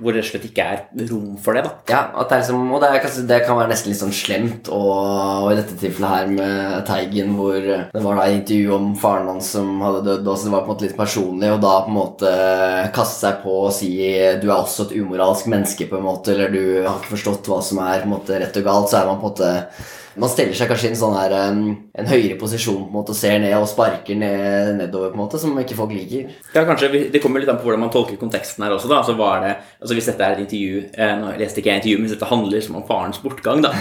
[0.00, 1.64] hvor det slett ikke er rom for det.
[1.66, 1.72] da.
[1.90, 4.70] Ja, det liksom, og det, er, det, kan være nesten litt sånn slemt.
[4.72, 9.30] Og, og, i dette tilfellet her med Teigen, hvor det var da intervju om faren
[9.34, 11.74] hans som hadde dødd, og så det var på en måte litt personlig, og da
[11.84, 12.34] på en måte
[12.96, 13.92] kaste seg på og si
[14.40, 17.62] du er også et umoralsk menneske, på en måte, eller du har ikke forstått hva
[17.64, 19.52] som er på en måte rett og galt, så er man på en måte
[20.18, 23.18] man stiller seg kanskje i en sånn her en høyere posisjon på en måte og
[23.18, 26.32] ser ned og sparker ned, nedover, på en måte, som ikke folk liker.
[26.54, 28.90] Ja, kanskje, Det kommer litt an på hvordan man tolker konteksten her også.
[28.90, 31.82] da, så var det, altså Hvis dette er et intervju eh, Nå leste ikke jeg
[31.82, 33.72] intervju, men hvis dette handler som om farens bortgang, da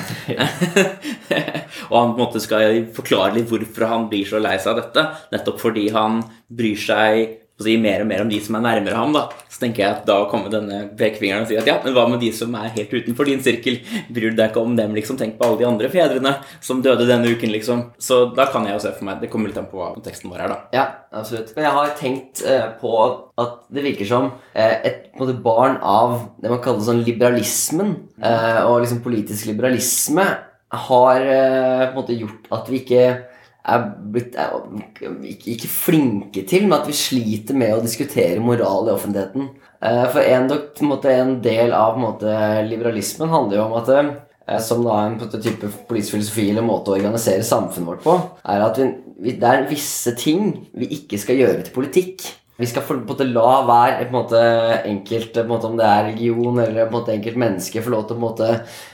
[1.89, 4.81] Og han på en måte skal forklare litt hvorfor han blir så lei seg av
[4.83, 8.95] dette, nettopp fordi han bryr seg si, mer og mer om de som er nærmere
[8.98, 11.95] ham, da, så tenker jeg at da kommer denne pekefingeren og sier at ja, men
[11.95, 13.80] hva med de som er helt utenfor din sirkel?
[14.08, 15.19] Bryr deg ikke om dem, liksom?
[15.19, 17.86] Tenk på alle de andre fedrene som døde denne uken, liksom.
[18.02, 20.32] Så da kan jeg jo se for meg Det kommer litt an på hva konteksten
[20.32, 20.60] vår er, da.
[20.76, 20.86] Ja,
[21.22, 21.54] absolutt.
[21.56, 22.93] Men jeg har tenkt eh, på
[23.39, 28.62] at det virker som eh, et måte, barn av det man kaller sånn liberalismen, eh,
[28.63, 30.28] og liksom politisk liberalisme,
[30.69, 33.06] har på en måte gjort at vi ikke
[33.69, 34.55] er blitt er,
[35.29, 39.51] ikke, ikke, flinke til, men at vi sliter med å diskutere moral i offentligheten.
[39.79, 40.49] Eh, for en,
[41.13, 42.34] en del av måte,
[42.67, 46.97] liberalismen handler jo om at eh, som da en type politisk filosofi eller måte å
[46.97, 48.17] organisere samfunnet vårt på,
[48.49, 52.27] er at vi, det er visse ting vi ikke skal gjøre til politikk.
[52.60, 54.39] Vi skal på en måte la hver en måte,
[54.84, 58.10] enkelt, en måte, om det er religion eller på en måte, enkelt menneske, få lov
[58.10, 58.49] til å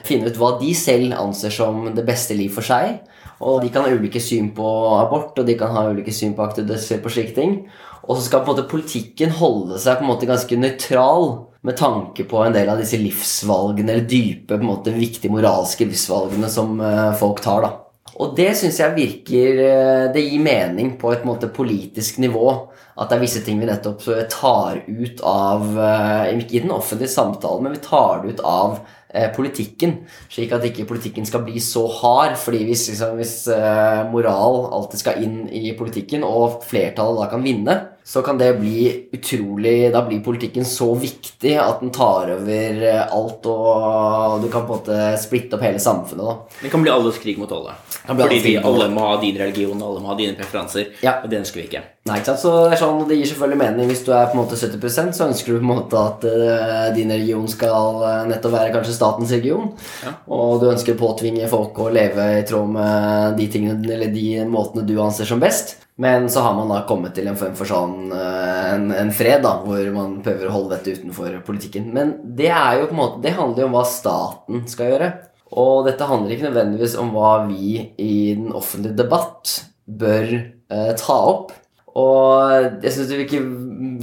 [0.05, 2.99] finne ut hva de selv anser som det beste liv for seg.
[3.43, 6.45] Og de kan ha ulike syn på abort, og de kan ha ulike syn på
[6.45, 7.57] aktivitet og slike ting.
[8.05, 11.31] Og så skal på en måte politikken holde seg på en måte ganske nøytral
[11.65, 15.87] med tanke på en del av disse livsvalgene, eller dype, på en måte viktige moralske
[15.89, 17.65] livsvalgene som uh, folk tar.
[17.65, 17.73] da.
[18.21, 22.47] Og det syns jeg virker uh, Det gir mening på et måte, politisk nivå.
[22.95, 25.65] At det er visse ting vi nettopp tar ut av
[26.31, 29.04] Ikke i den offentlige samtalen, men vi tar det ut av Eh,
[29.35, 29.97] politikken,
[30.31, 32.37] slik at ikke politikken skal bli så hard.
[32.39, 37.45] fordi hvis, liksom, hvis eh, moral alltid skal inn i politikken, og flertallet da kan
[37.45, 42.85] vinne, så kan det bli utrolig Da blir politikken så viktig at den tar over
[42.91, 46.25] eh, alt, og du kan på en måte splitte opp hele samfunnet.
[46.25, 46.61] da.
[46.61, 47.75] Det kan bli alles krig mot alle.
[48.05, 50.93] Fordi alle må ha din religion, alle må ha dine preferanser.
[51.01, 51.21] Ja.
[51.23, 51.85] Og det ønsker vi ikke.
[52.05, 52.41] Nei, ikke sant?
[52.43, 53.87] Så det, er sånn, det gir selvfølgelig mening.
[53.89, 56.91] Hvis du er på en måte 70 så ønsker du på en måte at uh,
[56.93, 59.71] din religion skal uh, nettopp være kanskje statens religion.
[60.05, 60.13] Ja.
[60.37, 64.27] Og du ønsker å påtvinge folk å leve i tråd med de tingene, eller de
[64.45, 65.79] måtene du anser som best.
[65.97, 69.41] Men så har man da kommet til en form for sånn uh, en, en, fred,
[69.41, 71.89] da, hvor man prøver å holde dette utenfor politikken.
[71.97, 75.11] Men det er jo på en måte, det handler jo om hva staten skal gjøre.
[75.57, 79.57] Og dette handler ikke nødvendigvis om hva vi i den offentlige debatt
[79.89, 80.35] bør
[81.01, 81.55] ta opp.
[81.95, 83.43] Og jeg syns det virker,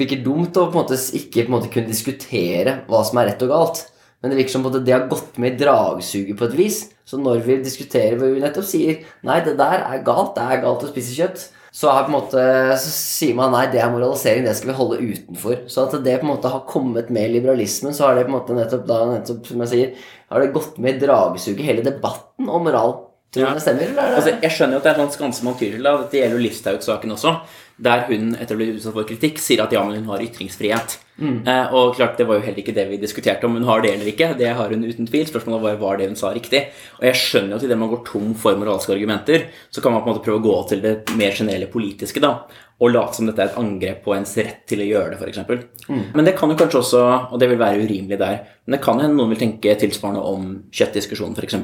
[0.01, 3.33] virker, dumt å på en måte ikke på en måte kunne diskutere hva som er
[3.33, 3.83] rett og galt.
[4.23, 6.79] Men det virker som at det har gått med i dragsuget på et vis.
[7.05, 10.37] Så når vi diskuterer hvor vi nettopp sier Nei, det der er galt.
[10.37, 11.49] Det er galt å spise kjøtt.
[11.73, 12.41] Så, er på en måte,
[12.77, 14.45] så sier man nei, det er moralisering.
[14.45, 15.63] Det skal vi holde utenfor.
[15.73, 18.37] Så at det på en måte har kommet med liberalismen, så har det på en
[18.37, 22.53] måte nettopp da, nettopp, som jeg sier, har det gått med i dragsuget, hele debatten
[22.53, 22.93] om moral.
[23.33, 23.55] Tror du Ja.
[23.55, 23.83] det stemmer?
[23.97, 24.17] Er?
[24.17, 25.83] Altså, jeg skjønner jo at det er sånn skanse til.
[25.83, 27.41] Dette gjelder jo Listhaug-saken også.
[27.83, 30.99] Der hun etter å bli utsatt for kritikk sier at ja, men hun har ytringsfrihet.
[31.23, 33.95] Eh, og klart, det var jo heller ikke det vi diskuterte, om hun har det
[33.95, 34.37] eller ikke.
[34.37, 35.25] Det har hun uten tvil.
[35.27, 36.67] Spørsmålet var var det hun sa riktig.
[37.01, 40.03] Og jeg skjønner jo at idet man går tom for moralske argumenter, så kan man
[40.03, 42.45] på en måte prøve å gå til det mer generelle politiske, da.
[42.83, 45.87] Og late som dette er et angrep på ens rett til å gjøre det, f.eks.
[46.17, 48.99] Men det kan jo kanskje også, og det vil være urimelig der, men det kan
[48.99, 51.61] hende noen vil tenke tilsvarende om kjøttdiskusjonen, f.eks.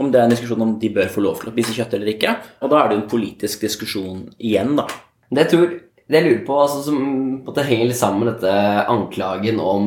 [0.00, 2.14] Om det er en diskusjon om de bør få lov til å spise kjøtt eller
[2.14, 2.36] ikke.
[2.64, 4.88] Og da er det jo en politisk diskusjon igjen, da.
[5.30, 8.34] Det jeg tror Det jeg lurer på, altså, som på måte henger litt sammen med
[8.34, 8.52] dette
[8.92, 9.86] anklagen om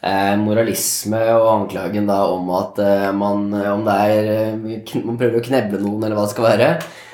[0.00, 5.36] eh, moralisme og anklagen da om at eh, man Om det er eh, Man prøver
[5.36, 6.70] å kneble noen, eller hva det skal være,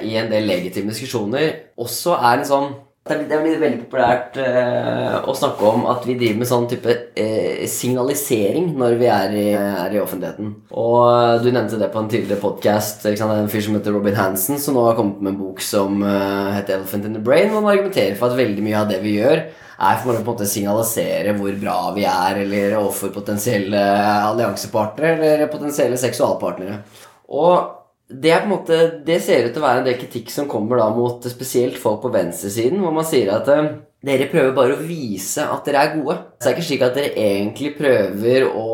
[0.06, 2.68] i en del legitime diskusjoner, også er en sånn
[3.06, 6.94] det er, blitt veldig populært eh, å snakke om at vi driver med sånn type
[7.14, 10.50] eh, signalisering når vi er i, er i offentligheten.
[10.74, 13.06] Og eh, du nevnte det på en tidligere podkast.
[13.06, 16.50] En fyr som heter Robin Hansen, som nå har kommet med en bok som eh,
[16.56, 17.54] heter 'Elephant in the Brain'.
[17.54, 19.44] Han argumenterer for at veldig mye av det vi gjør,
[19.76, 23.86] er for å på en måte signalisere hvor bra vi er, eller overfor potensielle
[24.32, 26.80] alliansepartnere eller potensielle seksualpartnere.
[27.28, 27.75] Og
[28.08, 30.46] det, er på en måte, det ser ut til å være en del kritikk som
[30.50, 33.72] kommer da mot spesielt folk på venstresiden, hvor man sier at eh,
[34.06, 36.16] dere prøver bare å vise at dere er gode.
[36.36, 38.68] Så det er ikke slik at dere egentlig prøver å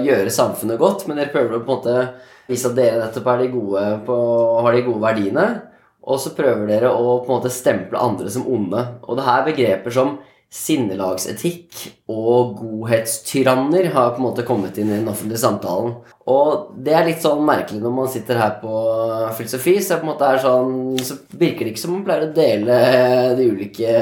[0.00, 1.98] gjøre samfunnet godt, men dere prøver å på en måte
[2.48, 4.16] vise at dere nettopp er de gode på,
[4.64, 5.46] har de gode verdiene.
[6.02, 8.80] Og så prøver dere å på en måte stemple andre som onde.
[9.04, 10.16] Og det her begreper som
[10.52, 15.96] sinnelagsetikk og godhetstyranner har på en måte kommet inn i den offentlige samtalen.
[16.30, 18.72] Og det er litt sånn merkelig når man sitter her på
[19.34, 22.76] filosofi, så, på en måte sånn, så virker det ikke som man pleier å dele
[23.38, 23.94] de ulike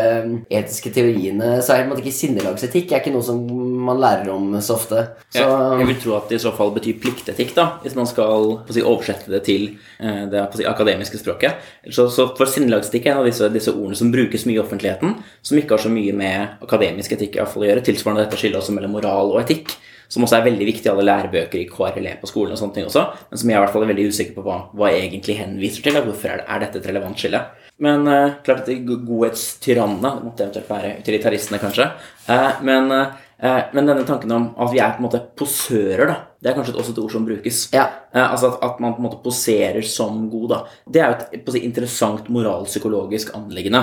[0.53, 1.55] etiske teoriene.
[1.65, 3.41] Så er det ikke sinnelagsetikk er ikke noe som
[3.87, 5.07] man lærer om så ofte.
[5.33, 8.51] Så, Jeg, vil tro at det i så fall betyr pliktetikk, da, hvis man skal
[8.67, 9.71] på å si, oversette det til
[10.03, 11.65] eh, det si, akademiske språket.
[11.89, 15.17] Så, så for sinnelagsetikk er en av disse, disse ordene som brukes mye i offentligheten,
[15.41, 17.85] som ikke har så mye med akademisk etikk å gjøre.
[18.01, 19.75] Tilsvarende dette skillet også mellom moral og etikk,
[20.11, 22.89] som også er veldig viktig i alle lærebøker i KRLE på skolen, og sånne ting
[22.89, 25.85] også, men som jeg i hvert fall er veldig usikker på hva, hva egentlig henviser
[25.85, 25.99] til.
[26.03, 27.43] Hvorfor er, det, er dette et relevant skille?
[27.81, 31.87] Men uh, klart at de godhetstyrannene det måtte eventuelt være utilitaristene, kanskje.
[32.27, 36.19] Uh, men, uh, men denne tanken om at vi er på en måte posører, da,
[36.41, 37.69] det er kanskje også et ord som brukes.
[37.75, 37.89] ja.
[38.11, 40.47] Eh, altså at, at man på en måte poserer som god.
[40.51, 40.59] da.
[40.91, 43.83] Det er jo et si, interessant moralpsykologisk anliggende.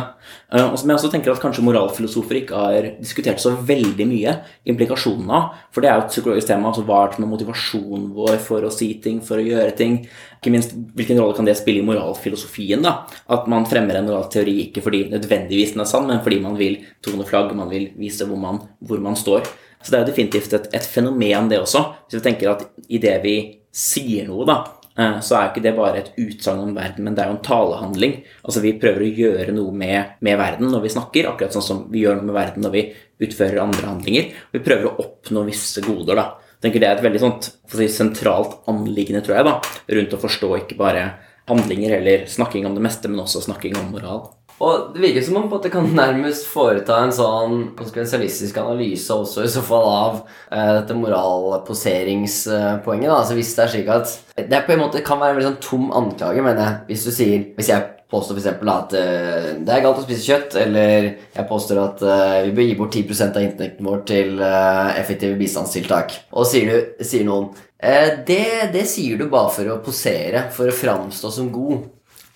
[0.51, 4.33] Eh, og som jeg også tenker at kanskje moralfilosofer ikke har diskutert så veldig mye
[4.67, 5.61] implikasjonene av.
[5.71, 6.71] For det er jo et psykologisk tema.
[6.71, 9.77] altså Hva er det som er motivasjonen vår for å si ting, for å gjøre
[9.77, 10.01] ting?
[10.39, 12.81] Ikke minst, Hvilken rolle kan det spille i moralfilosofien?
[12.83, 12.97] da?
[13.31, 16.81] At man fremmer en moralteori ikke fordi nødvendigvis den er sann, men fordi man vil
[17.05, 19.45] tone flagg, man vil vise hvor man, hvor man står.
[19.81, 21.83] Så det er jo definitivt et, et fenomen, det også.
[22.07, 23.35] Hvis vi tenker at i det vi
[23.77, 24.57] sier noe, da,
[24.97, 27.37] eh, så er jo ikke det bare et utsagn om verden, men det er jo
[27.37, 28.17] en talehandling.
[28.43, 31.85] Altså Vi prøver å gjøre noe med, med verden når vi snakker, akkurat sånn som
[31.93, 32.83] vi gjør noe med verden når vi
[33.27, 34.33] utfører andre handlinger.
[34.53, 36.17] Vi prøver å oppnå visse goder.
[36.17, 36.27] da.
[36.57, 39.59] Jeg tenker Det er et veldig sånt, si, sentralt anliggende, tror jeg, da,
[39.99, 41.05] rundt å forstå ikke bare
[41.47, 44.25] handlinger eller snakking om det meste, men også snakking om moral.
[44.63, 49.43] Og det virker som om at det kan nærmest foreta en sånn konsekvensialistisk analyse også
[49.45, 50.15] i så fall av
[50.49, 53.09] eh, dette moralposeringspoenget.
[53.09, 53.19] da.
[53.19, 55.61] Altså Hvis det er slik at Det på en måte kan være en veldig sånn
[55.61, 56.73] tom anklage, mener jeg.
[56.89, 60.55] Hvis du sier Hvis jeg påstår eksempel at eh, det er galt å spise kjøtt,
[60.61, 64.99] eller jeg påstår at eh, vi bør gi bort 10% av inntekten vår til eh,
[65.01, 69.81] effektive bistandstiltak, og sier, du, sier noen eh, det, det sier du bare for å
[69.83, 71.83] posere, for å framstå som god.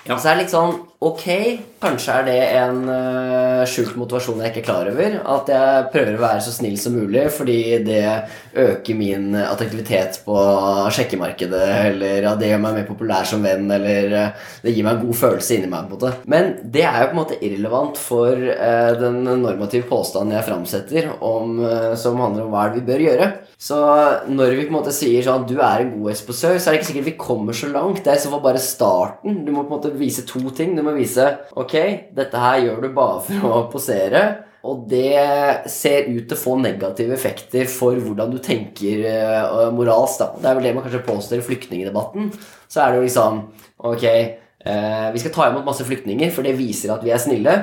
[0.04, 0.18] Ja.
[0.18, 1.24] Så er det litt sånn Ok,
[1.82, 5.16] kanskje er det en uh, skjult motivasjon jeg ikke er klar over.
[5.34, 8.04] At jeg prøver å være så snill som mulig fordi det
[8.62, 10.36] øker min attraktivitet på
[10.94, 15.00] sjekkemarkedet, eller at det gjør meg mer populær som venn, eller uh, det gir meg
[15.00, 15.90] en god følelse inni meg.
[15.90, 16.14] på måte.
[16.30, 21.10] Men det er jo på en måte irrelevant for uh, den normative påstanden jeg framsetter,
[21.18, 21.58] om,
[21.98, 23.32] som handler om hva vi bør gjøre.
[23.62, 23.78] Så
[24.26, 26.80] når vi på en måte sier sånn du er en god godhetsposør, så er det
[26.80, 28.00] ikke sikkert vi kommer så langt.
[28.02, 29.44] Det er i så fall bare starten.
[29.46, 30.74] Du må på en måte vise to ting.
[30.74, 31.28] Du må vise
[31.58, 31.76] ok,
[32.16, 34.24] dette her gjør du bare for å posere.
[34.68, 35.18] Og det
[35.74, 40.22] ser ut til å få negative effekter for hvordan du tenker uh, moralsk.
[40.22, 40.28] da.
[40.38, 42.30] Det er vel det man kanskje påstår i flyktningdebatten.
[42.70, 43.44] Så er det jo liksom
[43.82, 47.62] Ok, uh, vi skal ta imot masse flyktninger, for det viser at vi er snille.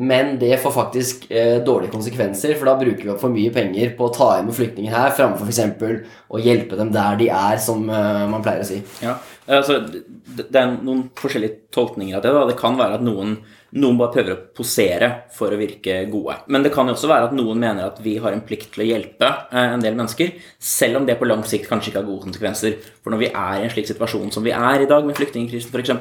[0.00, 3.94] men det får faktisk uh, dårlige konsekvenser, for da bruker vi opp for mye penger
[3.98, 6.10] på å ta imot flyktninger her, framfor f.eks.
[6.30, 8.78] å hjelpe dem der de er, som eh, man pleier å si.
[9.02, 9.18] Ja,
[9.58, 12.34] altså, det, er noen forskjellige tolkninger av det.
[12.36, 12.44] Da.
[12.50, 13.38] Det kan være at noen
[13.78, 16.40] noen bare prøver å posere for å virke gode.
[16.50, 18.82] Men det kan jo også være at noen mener at vi har en plikt til
[18.82, 22.08] å hjelpe eh, en del mennesker, selv om det på lang sikt kanskje ikke har
[22.08, 22.78] gode konsekvenser.
[23.00, 25.70] For når vi er i en slik situasjon som vi er i dag, med flyktningkrisen
[25.70, 25.94] f.eks.,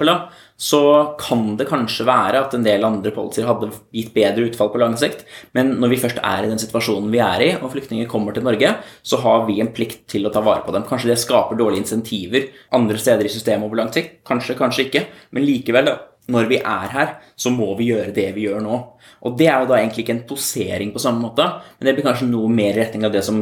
[0.60, 0.82] så
[1.22, 4.98] kan det kanskje være at en del andre policies hadde gitt bedre utfall på lang
[5.00, 5.24] sikt.
[5.56, 8.48] Men når vi først er i den situasjonen vi er i, og flyktninger kommer til
[8.48, 8.74] Norge,
[9.06, 10.88] så har vi en plikt til å ta vare på dem.
[10.90, 14.20] Kanskje det skaper dårlige insentiver andre steder i systemet over lang sikt.
[14.28, 15.08] Kanskje, kanskje ikke.
[15.32, 16.00] Men likevel, da
[16.32, 18.80] når vi er her, så må vi gjøre det vi gjør nå.
[19.28, 21.46] Og det er jo da egentlig ikke en posering på samme måte,
[21.78, 23.42] men det blir kanskje noe mer i retning av det som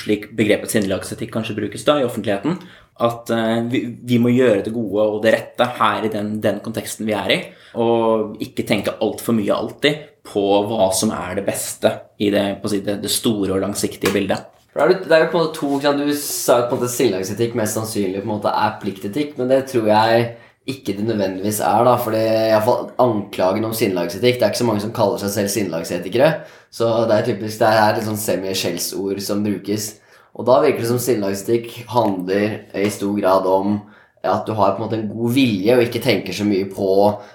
[0.00, 2.56] slik begrepet sinnelagsetikk kanskje brukes da i offentligheten.
[3.00, 6.60] At uh, vi, vi, må gjøre det gode og det rette her i den, den
[6.64, 7.40] konteksten vi er i.
[7.80, 12.82] Og ikke tenke altfor mye alltid på hva som er det beste i det, si,
[12.84, 14.48] det, det store og langsiktige bildet.
[14.70, 17.74] Det er jo på en måte to, Du sa jo på en måte sinnelagsetikk mest
[17.74, 20.28] sannsynlig på en måte er pliktetikk, men det tror jeg
[20.68, 21.84] ikke det nødvendigvis er.
[21.84, 25.48] da, fordi iallfall Anklagen om sinnelagsetikk Det er ikke så mange som kaller seg selv
[25.48, 26.32] sinnelagsetikere.
[26.70, 29.94] Så det er typisk, det er litt sånn semi-skjellsord som brukes.
[30.36, 33.80] Og da virker det som sinnelagsetikk handler i stor grad om
[34.28, 36.88] at du har på en måte en god vilje og ikke tenker så mye på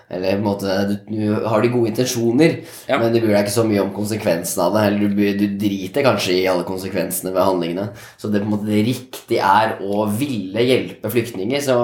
[0.05, 2.99] Eller på en måte du, du har de gode intensjoner, ja.
[3.01, 4.83] men du bryr deg ikke så mye om konsekvensene av det.
[4.85, 7.87] Eller du, du, driter kanskje i alle konsekvensene ved handlingene.
[8.21, 11.79] Så det på en måte det riktige er å ville hjelpe flyktninger, så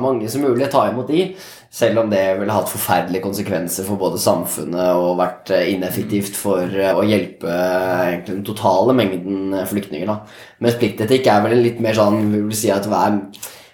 [0.00, 1.28] mange som mulig ta imot de.
[1.68, 7.04] Selv om det ville hatt forferdelige konsekvenser for både samfunnet og vært ineffektivt for å
[7.04, 10.08] hjelpe egentlig den totale mengden flyktninger.
[10.08, 10.22] da.
[10.64, 13.20] Mens pliktetikk er vel litt mer sånn vi vil si at hver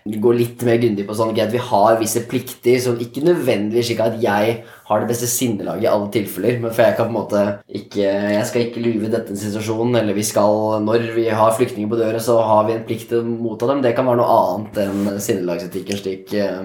[0.05, 4.03] gå litt mer grundig på sånn at vi har visse plikter, som ikke nødvendigvis slik
[4.05, 6.59] at jeg har det beste sinnelaget i alle tilfeller.
[6.61, 7.45] Men for jeg kan på en måte
[7.81, 12.01] ikke Jeg skal ikke lyve dette situasjonen, eller vi skal Når vi har flyktninger på
[12.01, 13.81] døra, så har vi en plikt til å motta dem.
[13.81, 16.61] Det kan være noe annet enn sinnelagsetikken slik eh,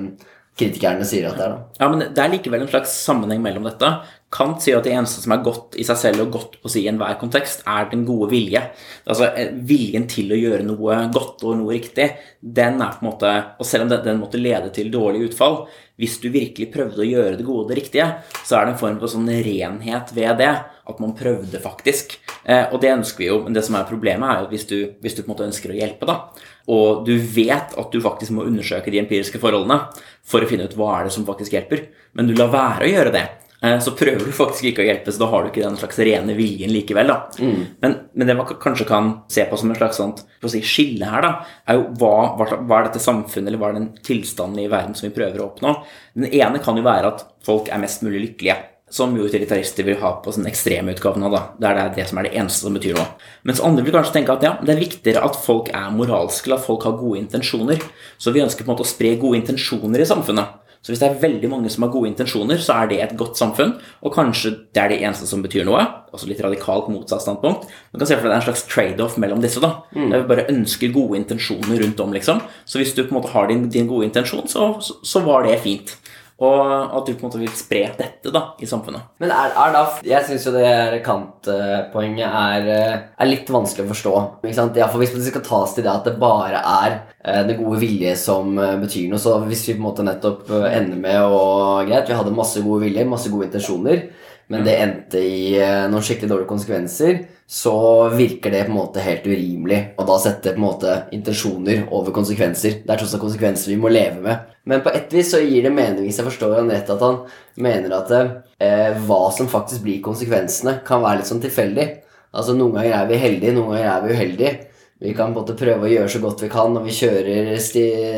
[0.60, 1.56] kritikerne sier at det er.
[1.56, 1.60] da.
[1.80, 3.94] Ja, men det er likevel en slags sammenheng mellom dette.
[4.30, 6.84] Kant sier at det eneste som er godt i seg selv og godt på si
[6.84, 8.62] i enhver kontekst, er den gode vilje.
[9.10, 13.10] Altså eh, Viljen til å gjøre noe godt og noe riktig, den er på en
[13.10, 15.64] måte Og selv om den måtte lede til dårlig utfall,
[16.00, 18.06] hvis du virkelig prøvde å gjøre det gode og det riktige,
[18.46, 20.54] så er det en form for sånn renhet ved det.
[20.90, 22.16] At man prøvde, faktisk.
[22.46, 24.78] Eh, og det ønsker vi jo, men det som er problemet, er at hvis du,
[25.04, 26.22] hvis du på en måte ønsker å hjelpe, da,
[26.70, 29.82] og du vet at du faktisk må undersøke de empiriske forholdene
[30.26, 31.88] for å finne ut hva er det som faktisk hjelper,
[32.18, 33.28] men du lar være å gjøre det
[33.60, 36.36] så prøver du faktisk ikke å hjelpe, så da har du ikke den slags rene
[36.38, 37.12] viljen likevel.
[37.42, 37.58] Mm.
[37.84, 41.26] Men, men, det man kanskje kan se på som en slags sånt, si, skille her,
[41.26, 41.34] da,
[41.68, 45.10] er jo hva, hva, er dette samfunnet eller hva er den tilstanden i verden som
[45.10, 45.76] vi prøver å oppnå.
[46.16, 48.56] Den ene kan jo være at folk er mest mulig lykkelige.
[48.90, 52.18] Som jo utilitarister vil ha på sånn ekstremutgaven nå, da, Der det er det som
[52.18, 53.12] er det eneste som betyr noe.
[53.46, 56.64] Mens andre vil kanskje tenke at ja, det er viktigere at folk er moralske, at
[56.64, 57.84] folk har gode intensjoner.
[58.18, 60.58] Så vi ønsker på en måte å spre gode intensjoner i samfunnet.
[60.80, 63.40] Så hvis det er veldig mange som har gode intensjoner, så er det et godt
[63.40, 63.74] samfunn.
[64.06, 65.82] Og kanskje det er det eneste som betyr noe.
[66.14, 67.68] Altså litt radikalt motsatt standpunkt.
[67.92, 69.60] Man kan se for deg det er en slags trade-off mellom disse.
[69.60, 69.74] da.
[69.92, 70.08] Mm.
[70.08, 72.40] Der vi bare ønsker gode intensjoner rundt om, liksom.
[72.64, 75.44] Så hvis du på en måte har din, din gode intensjon, så, så, så var
[75.48, 75.98] det fint.
[76.40, 76.60] Og
[76.96, 79.10] at du på en måte vil spre dette da, i samfunnet.
[79.20, 82.70] Men er, er da, Jeg syns jo det kantpoenget er,
[83.12, 84.14] er, litt vanskelig å forstå.
[84.46, 84.80] Ikke sant?
[84.80, 87.82] Ja, for Hvis det skal tas til det at det bare er eh, det gode
[87.84, 91.20] vilje som eh, betyr noe, så hvis vi på en måte nettopp eh, ender med
[91.28, 91.44] å
[91.90, 94.08] Greit, vi hadde masse gode vilje, masse gode intensjoner,
[94.50, 95.54] men det endte i
[95.92, 99.80] noen skikkelig dårlige konsekvenser så virker det på en måte helt urimelig.
[99.98, 102.84] Og da setter på en måte intensjoner over konsekvenser.
[102.84, 104.52] Det er tross alt konsekvenser vi må leve med.
[104.70, 107.24] Men på et vis så gir det mening hvis jeg forstår han rett, at han
[107.58, 111.88] mener at eh, hva som faktisk blir konsekvensene, kan være litt sånn tilfeldig.
[112.30, 114.54] Altså Noen ganger er vi heldige, noen ganger er vi uheldige.
[115.00, 117.54] Vi kan både prøve å gjøre så godt vi kan, og vi kjører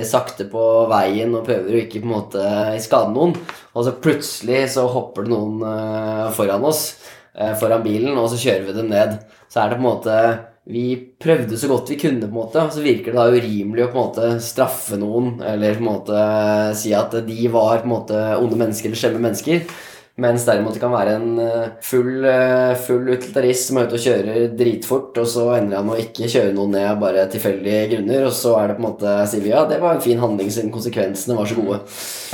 [0.08, 2.46] sakte på veien og prøver å ikke på en måte
[2.82, 3.36] skade noen.
[3.76, 6.96] Og så plutselig så hopper det noen uh, foran oss
[7.38, 9.14] uh, foran bilen, og så kjører vi dem ned.
[9.46, 10.16] Så er det på en måte
[10.72, 10.86] Vi
[11.22, 13.92] prøvde så godt vi kunne, på en måte, og så virker det da urimelig å
[13.92, 16.26] på en måte straffe noen, eller på en måte
[16.82, 19.66] si at de var på en måte onde mennesker eller slemme mennesker.
[20.20, 24.04] Mens derimot det kan være en eh, full, eh, full utilitarist som er ute og
[24.04, 27.88] kjører dritfort, og så ender han med å ikke kjøre noen ned av bare tilfeldige
[27.94, 30.20] grunner, og så er det på en måte sier vi ja, det var en fin
[30.20, 31.80] handling siden konsekvensene var så gode.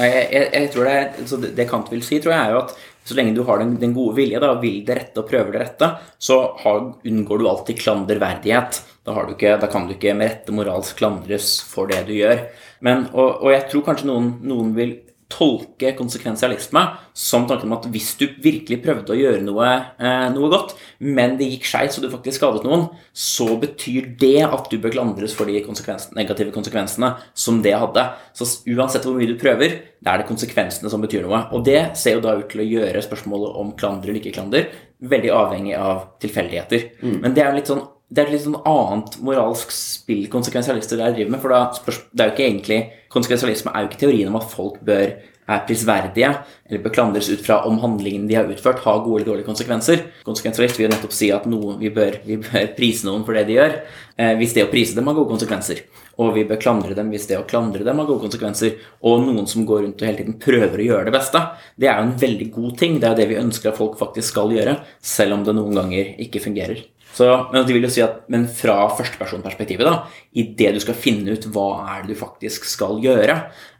[0.01, 0.99] Jeg, jeg, jeg tror det,
[1.45, 3.77] det, det Kant vil si, tror jeg, er jo at så lenge du har den,
[3.79, 5.87] den gode vilje, da, vil det rette og prøver det rette,
[6.19, 8.81] så har, unngår du alltid klanderverdighet.
[9.07, 12.43] Da, ikke, da, kan du ikke med rette moralsk klandres for det du gjør.
[12.83, 14.97] Men, og, og, jeg tror kanskje noen, noen vil
[15.31, 16.81] tolke konsekvensialisme
[17.17, 19.67] som tanken om at hvis du virkelig prøvde å gjøre noe,
[19.99, 24.45] eh, noe godt, men det gikk skeis og du faktisk skadet noen, så betyr det
[24.45, 28.05] at du bør klandres for de konsekvens, negative konsekvensene som det hadde.
[28.37, 31.43] Så uansett hvor mye du prøver, det er det konsekvensene som betyr noe.
[31.51, 34.71] Og det ser jo da ut til å gjøre spørsmålet om klander eller ikke klander
[34.97, 36.89] veldig avhengig av tilfeldigheter.
[37.03, 37.19] Mm.
[37.21, 41.15] Men det er litt sånn det er et litt sånn annet moralsk spill konsekvensialister der
[41.15, 41.41] driver med.
[41.43, 44.81] For da det er jo ikke egentlig Konsekvensialisme er jo ikke teorien om at folk
[44.83, 45.13] bør
[45.47, 46.29] er prisverdige
[46.67, 50.03] eller bør klandres ut fra om handlingene de har utført, har gode eller dårlige konsekvenser.
[50.27, 53.45] Konsekvensialist vil jo nettopp si at noe, vi, bør, vi, bør, prise noen for det
[53.47, 53.77] de gjør,
[54.19, 55.85] eh, hvis det å prise dem har gode konsekvenser.
[56.19, 58.75] Og vi bør klandre dem hvis det å klandre dem har gode konsekvenser.
[59.07, 61.45] Og noen som går rundt og hele tiden prøver å gjøre det beste.
[61.79, 62.99] Det er jo en veldig god ting.
[62.99, 64.79] Det er jo det vi ønsker at folk faktisk skal gjøre,
[65.15, 66.83] selv om det noen ganger ikke fungerer.
[67.17, 70.03] Så, men det vil jo si at, men fra førstepersonperspektivet, da,
[70.59, 73.37] det du skal finne ut hva er det du faktisk skal gjøre,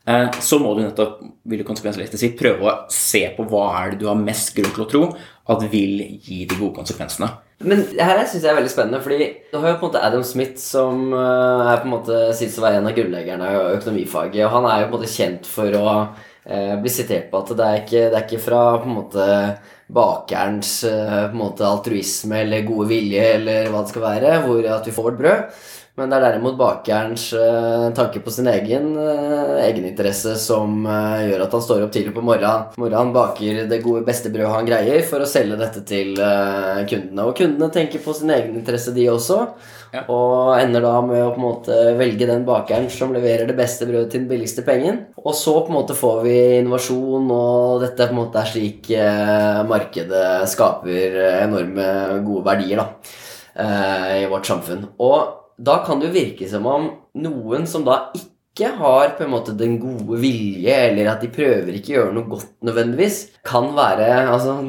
[0.10, 1.20] eh, så må du nettopp
[1.52, 4.86] vil konsekvenslisten si, prøve å se på hva er det du har mest grunn til
[4.88, 5.04] å tro
[5.54, 7.30] at vil gi de gode konsekvensene.
[7.68, 10.26] Men her syns jeg er veldig spennende, fordi du har jo på en måte Adam
[10.26, 14.44] Smith, som eh, er på en måte sies å være en av grunnleggerne av økonomifaget,
[14.48, 17.58] og han er jo på en måte kjent for å eh, bli sitert på at
[17.58, 19.26] det er ikke, det er ikke fra på en måte
[19.88, 24.96] bakerens eh, måte, altruisme eller gode vilje eller hva det skal være, hvor at vi
[24.96, 25.60] får vårt brød.
[25.98, 31.42] Men det er derimot bakerens uh, tanke på sin egen uh, egeninteresse som uh, gjør
[31.48, 32.68] at han står opp tidlig på morgenen.
[32.78, 37.26] Morgenen baker det gode, beste brødet han greier, for å selge dette til kundene.
[37.26, 39.40] Og kundene tenker på sin egeninteresse, de også.
[40.12, 43.88] Og ender da med å på en måte velge den bakeren som leverer det beste
[43.88, 45.00] brødet til den billigste pengen.
[45.24, 48.92] Og så på en måte får vi innovasjon, og dette på en måte er slik
[48.96, 51.90] eh, markedet skaper enorme
[52.28, 52.88] gode verdier da,
[53.64, 54.90] eh, i vårt samfunn.
[55.04, 59.34] Og da kan det jo virke som om noen som da ikke har på en
[59.34, 63.70] måte den gode vilje, eller at de prøver ikke å gjøre noe godt nødvendigvis, kan
[63.78, 64.60] være altså,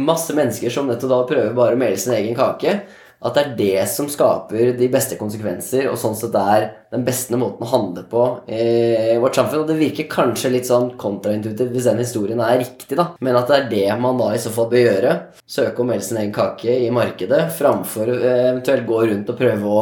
[0.00, 2.80] masse mennesker som nettopp da prøver bare å mele sin egen kake
[3.24, 7.38] at det er det som skaper de beste konsekvenser, og sånn sett er den beste
[7.38, 9.64] måten å handle på i vårt samfunn.
[9.64, 13.08] Og det virker kanskje litt sånn kontraintuitivt hvis den historien er riktig, da.
[13.24, 15.14] Men at det er det man da i så fall bør gjøre.
[15.46, 19.72] Søke å melde sin egen kake i markedet framfor eh, eventuelt gå rundt og prøve
[19.72, 19.80] å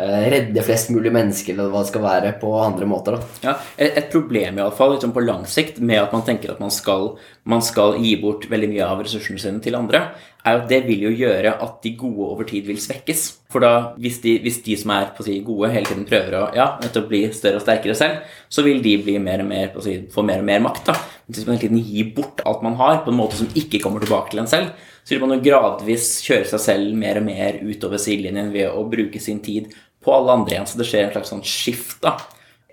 [0.00, 3.32] eh, redde flest mulig mennesker, eller hva det skal være, på andre måter, da.
[3.46, 7.14] Ja, et problem iallfall liksom på lang sikt med at man tenker at man skal,
[7.48, 10.06] man skal gi bort veldig mye av ressursene sine til andre,
[10.46, 13.26] er at det vil jo gjøre at de gode over tid vil svekkes.
[13.56, 16.66] For da, hvis de, hvis de som er si, gode, hele tiden prøver å ja,
[17.08, 18.18] bli større og sterkere selv,
[18.52, 20.90] så vil de bli mer og mer, si, få mer og mer makt.
[20.90, 20.96] da.
[21.24, 23.80] Men Hvis man hele tiden gir bort alt man har, på en måte som ikke
[23.80, 27.24] kommer tilbake til en selv, så vil man jo gradvis kjøre seg selv mer og
[27.30, 29.72] mer utover sidelinjen ved å bruke sin tid
[30.04, 30.68] på alle andre igjen.
[30.68, 32.02] Så det skjer en slags sånn skift.
[32.04, 32.18] da.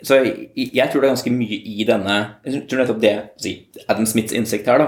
[0.03, 3.13] Så jeg tror det er ganske mye i denne Jeg tror nettopp det
[3.87, 4.87] Adam Smiths innsikt her da,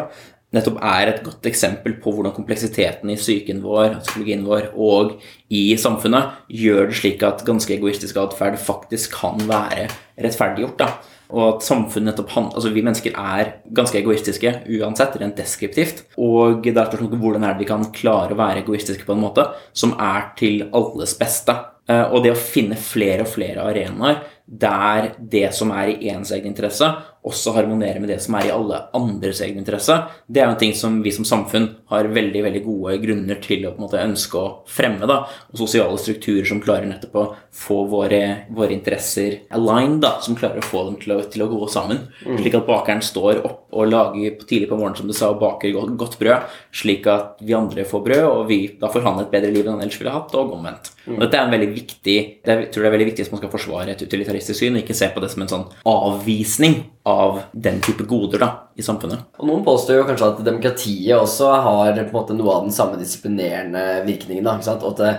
[0.56, 5.18] nettopp er et godt eksempel på hvordan kompleksiteten i psyken vår, psykologien vår og
[5.53, 9.89] i samfunnet gjør det slik at ganske egoistisk atferd faktisk kan være
[10.22, 10.80] rettferdiggjort.
[10.80, 10.89] da.
[11.34, 16.03] Og at samfunnet nettopp, altså Vi mennesker er ganske egoistiske uansett, rent deskriptivt.
[16.18, 19.24] Og det er spørsmålet hvordan er det vi kan klare å være egoistiske på en
[19.26, 21.56] måte som er til alles beste.
[21.89, 26.32] Eh, og det å finne flere og flere arenaer der det som er i ens
[26.34, 26.88] egeninteresse,
[27.26, 29.97] også harmonere med det som er i alle andres egen interesse,
[30.28, 33.65] det er jo en ting som vi som samfunn har veldig veldig gode grunner til
[33.65, 35.07] å på en måte ønske å fremme.
[35.09, 40.38] da, Og sosiale strukturer som klarer nettopp å få våre, våre interesser aligned, da, som
[40.38, 42.05] klarer å få dem til å, til å gå sammen.
[42.26, 42.39] Mm.
[42.41, 45.73] Slik at bakeren står opp og lager tidlig på morgenen som du sa, og baker
[45.76, 49.32] godt, godt brød, slik at vi andre får brød, og vi da får han et
[49.34, 50.93] bedre liv enn han ellers ville hatt, og omvendt.
[51.05, 51.17] Mm.
[51.17, 53.53] Og dette er en veldig viktig, jeg tror det er veldig viktig hvis man skal
[53.53, 57.82] forsvare et utilitaristisk syn, og ikke se på det som en sånn avvisning av den
[57.82, 59.21] type goder da, i samfunnet.
[59.39, 62.76] Og Noen påstår jo kanskje at demokratiet også har på en måte noe av den
[62.76, 64.43] samme disiplinerende virkningen.
[64.43, 64.84] da, ikke sant?
[64.84, 65.11] Og at det,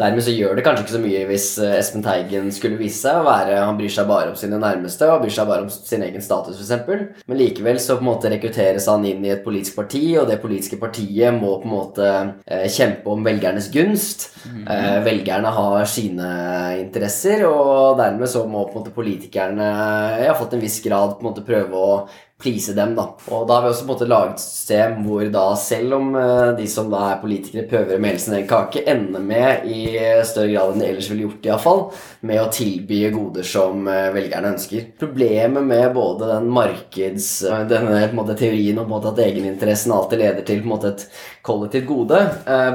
[0.00, 3.20] dermed så gjør det kanskje ikke så mye hvis eh, Espen Teigen skulle vise seg
[3.20, 6.02] å være Han bryr seg bare om sine nærmeste og bryr seg bare om sin
[6.02, 7.22] egen status, f.eks.
[7.30, 10.40] Men likevel så på en måte rekrutteres han inn i et politisk parti, og det
[10.42, 14.32] politiske partiet må på en måte eh, kjempe om velgernes gunst.
[14.42, 14.66] Mm -hmm.
[14.74, 16.28] eh, velgerne har sine
[16.82, 19.70] interesser, og dermed så må på en måte politikerne
[20.18, 22.08] i har fått en viss grad på en måte prøve å
[22.44, 22.94] please dem.
[22.94, 23.08] da.
[23.32, 26.10] Og da har vi også på en måte laget et system hvor da selv om
[26.16, 29.80] uh, de som da er politikere, prøver å melde sin egen kake, ender med i
[30.28, 31.82] større grad enn de ellers ville gjort, i fall,
[32.28, 34.90] med å tilby goder som uh, velgerne ønsker.
[35.00, 37.30] Problemet med både den markeds...
[37.48, 40.74] Uh, denne på en måte, teorien om måte, at egeninteressen alltid leder til på en
[40.74, 42.18] måte, et kollektivt gode,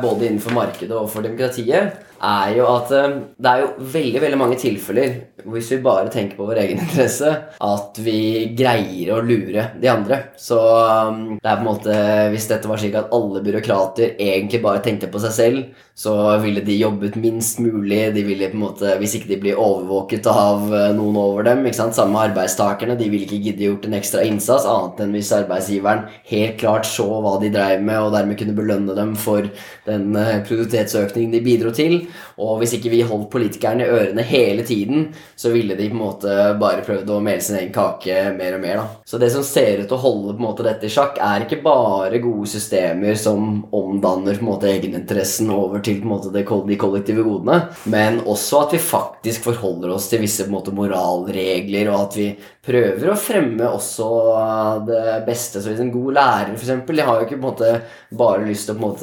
[0.01, 4.39] både innenfor markedet og for demokratiet, er jo at eh, det er jo veldig veldig
[4.39, 5.17] mange tilfeller
[5.49, 7.29] hvis vi bare tenker på vår egen interesse,
[7.63, 10.17] at vi greier å lure de andre.
[10.39, 11.95] Så um, det er på en måte
[12.33, 16.61] Hvis dette var slik at alle byråkrater egentlig bare tenkte på seg selv, så ville
[16.63, 18.13] de jobbet minst mulig.
[18.15, 21.65] De ville på en måte, Hvis ikke de blir overvåket av eh, noen over dem.
[21.65, 22.95] ikke sant, Samme arbeidstakerne.
[22.95, 27.03] De ville ikke gidde gjort en ekstra innsats, annet enn hvis arbeidsgiveren helt klart så
[27.19, 29.49] hva de dreiv med, og dermed kunne belønne dem for
[29.89, 31.97] den eh, produktivitetsøkningen de bidro til.
[32.39, 36.03] Og hvis ikke vi holdt politikerne i ørene hele tiden, så ville de på en
[36.05, 38.79] måte bare prøvd å mele sin egen kake mer og mer.
[38.79, 38.87] da.
[39.03, 41.43] Så det som ser ut til å holde på en måte dette i sjakk, er
[41.43, 46.43] ikke bare gode systemer som omdanner på en måte egeninteressen over til en måte de
[46.45, 47.59] kollektive godene,
[47.91, 52.29] men også at vi faktisk forholder oss til visse måte moralregler, og at vi
[52.69, 54.07] prøver å fremme også
[54.87, 55.61] det beste.
[55.61, 56.71] Så hvis en god lærer f.eks.
[56.85, 57.73] De har jo ikke måte
[58.19, 58.93] bare lyst til å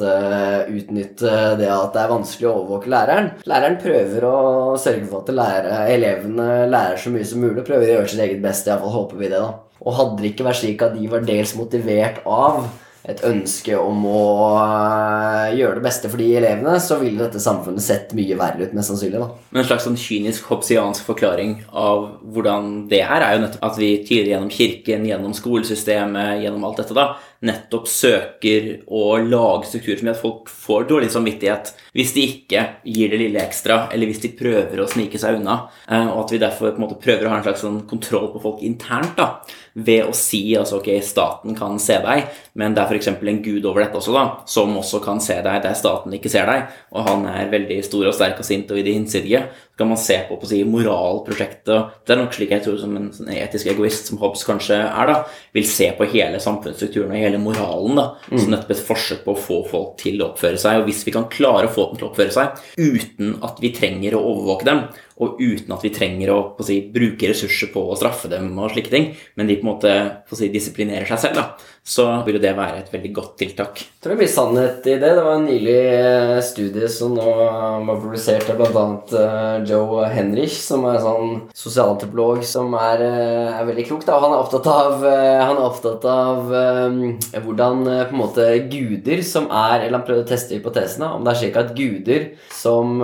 [0.71, 3.31] utnytte det at det er vanskelig å overvåke læreren.
[3.49, 4.37] Læreren prøver å
[4.79, 8.25] sørge for at lærer, elevene lærer så mye som mulig og prøver å gjøre sitt
[8.25, 8.71] eget beste.
[8.71, 9.53] Iallfall håper vi det, da.
[9.83, 12.65] Og hadde det ikke vært slik at de var dels motivert av
[13.07, 14.23] et ønske om å
[14.59, 18.73] øh, gjøre det beste for de elevene, så ville dette samfunnet sett mye verre ut,
[18.75, 19.21] mest sannsynlig.
[19.21, 19.29] da.
[19.51, 23.79] Men en slags sånn kynisk hopsiansk forklaring av hvordan det er, er jo nettopp at
[23.79, 27.07] vi tyder gjennom kirken, gjennom skolesystemet, gjennom alt dette, da,
[27.45, 32.63] nettopp søker å lage strukturer som gjør at folk får dårlig samvittighet hvis de ikke
[32.85, 35.57] gir det lille ekstra, eller hvis de prøver å snike seg unna.
[35.89, 38.29] Eh, og at vi derfor på en måte prøver å ha en slags sånn kontroll
[38.33, 39.29] på folk internt da,
[39.77, 43.11] ved å si altså ok, staten kan se deg, men det er f.eks.
[43.13, 46.49] en gud over dette også, da, som også kan se deg der staten ikke ser
[46.49, 49.45] deg, og han er veldig stor og sterk og sint og i det hinsidige.
[49.77, 51.97] Kan man se på, på å si, moralprosjektet.
[52.05, 55.11] Det er nok slik jeg tror som en sånn etisk egoist som Hobbes kanskje er,
[55.11, 55.17] da,
[55.53, 58.37] vil se på hele samfunnsstrukturen og hele moralen da, mm.
[58.37, 60.81] som nettopp et forsøk på å få folk til å oppføre seg.
[60.81, 63.73] Og hvis vi kan klare å få dem til å oppføre seg uten at vi
[63.75, 67.81] trenger å overvåke dem, og uten at vi trenger å, å si, bruke ressurser på
[67.89, 69.93] å straffe dem, og slike ting, men de på en måte
[70.29, 73.79] si, disiplinerer seg selv, da, så vil jo det være et veldig godt tiltak.
[73.79, 75.11] Jeg tror det blir sannhet i det.
[75.15, 78.83] Det var en nylig eh, studie som nå var publisert av bl.a.
[79.21, 84.03] Eh, Joe Henrich, som er sånn sosialantropolog som er, eh, er veldig klok.
[84.07, 84.19] Da.
[84.19, 86.99] Han er opptatt av, han er opptatt av um,
[87.45, 91.13] hvordan på en måte guder som er Eller han prøvde å teste hypotesene.
[91.15, 92.99] Om det er slik at guder som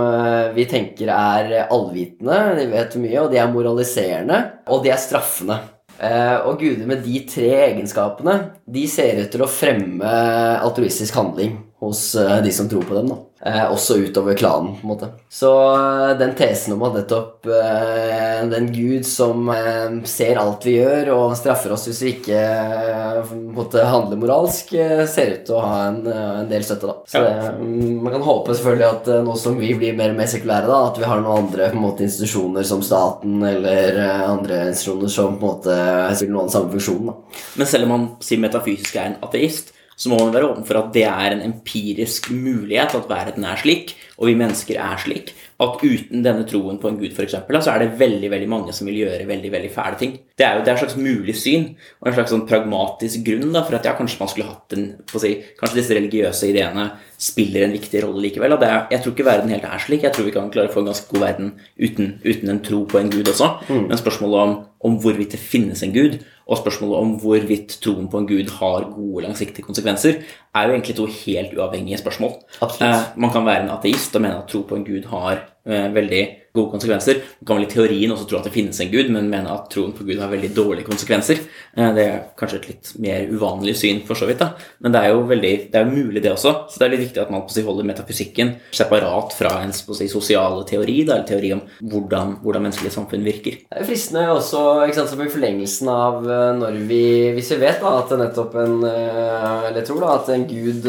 [0.55, 5.61] vi tenker er allvitende de vet mye, og de er moraliserende, og de er straffende.
[6.03, 8.35] Eh, og guder med de tre egenskapene
[8.67, 10.15] de ser ut til å fremme
[10.59, 13.13] altruistisk handling hos eh, de som tror på dem.
[13.13, 13.19] da.
[13.45, 15.07] Eh, også utover klanen, på en måte.
[15.29, 20.77] Så eh, den tesen om at nettopp eh, den gud som eh, ser alt vi
[20.77, 25.57] gjør, og straffer oss hvis vi ikke eh, måtte handle moralsk, eh, ser ut til
[25.57, 26.95] å ha en, en del støtte, da.
[27.03, 30.31] Så det, mm, man kan håpe selvfølgelig at nå som vi blir mer og mer
[30.31, 35.35] sekulære, da, at vi har noen andre måte, institusjoner som staten eller andre institusjoner som
[35.35, 35.79] på en måte
[36.15, 37.11] spiller noen av den samme funksjonen.
[37.11, 37.45] Da.
[37.59, 40.79] Men selv om man sier metafysisk er en ateist, så må man være åpen for
[40.79, 45.33] at det er en empirisk mulighet at verden er slik, og vi mennesker er slik,
[45.63, 48.87] at uten denne troen på en gud, f.eks., så er det veldig veldig mange som
[48.89, 50.15] vil gjøre veldig veldig fæle ting.
[50.37, 51.67] Det er jo det er et slags mulig syn
[52.01, 54.87] og en slags sånn pragmatisk grunn da, for at ja, kanskje man skulle hatt en
[55.13, 56.87] si, Kanskje disse religiøse ideene
[57.21, 58.57] spiller en viktig rolle likevel.
[58.57, 60.03] Er, jeg tror ikke verden helt er slik.
[60.03, 62.83] Jeg tror vi kan klare å få en ganske god verden uten, uten en tro
[62.89, 63.49] på en gud også.
[63.69, 63.85] Mm.
[63.91, 64.55] Men spørsmålet om,
[64.89, 68.89] om hvorvidt det finnes en gud, og spørsmålet om hvorvidt troen på en gud har
[68.91, 70.19] gode langsiktige konsekvenser,
[70.53, 72.35] er jo egentlig to helt uavhengige spørsmål.
[72.59, 73.15] Absolutt.
[73.15, 76.23] man kan være en ateist og mene at tro på en gud har eh, veldig
[76.53, 77.21] gode konsekvenser.
[77.39, 79.71] Man kan vel i teorien også tro at det finnes en gud, men mene at
[79.73, 81.39] troen på Gud har veldig dårlige konsekvenser.
[81.73, 84.43] Eh, det er kanskje et litt mer uvanlig syn, for så vidt.
[84.43, 84.51] da.
[84.85, 86.53] Men det er jo veldig, det er jo mulig, det også.
[86.69, 90.61] Så det er litt viktig at man si, holder metafysikken separat fra en si, sosiale
[90.69, 93.57] teori, da, eller teori om hvordan, hvordan menneskelige samfunn virker.
[93.65, 97.01] Det er jo fristende også, ikke sant, som i forlengelsen av eh, når vi
[97.33, 100.85] Hvis vi vet da, at nettopp en eh, Eller tror da, at en gud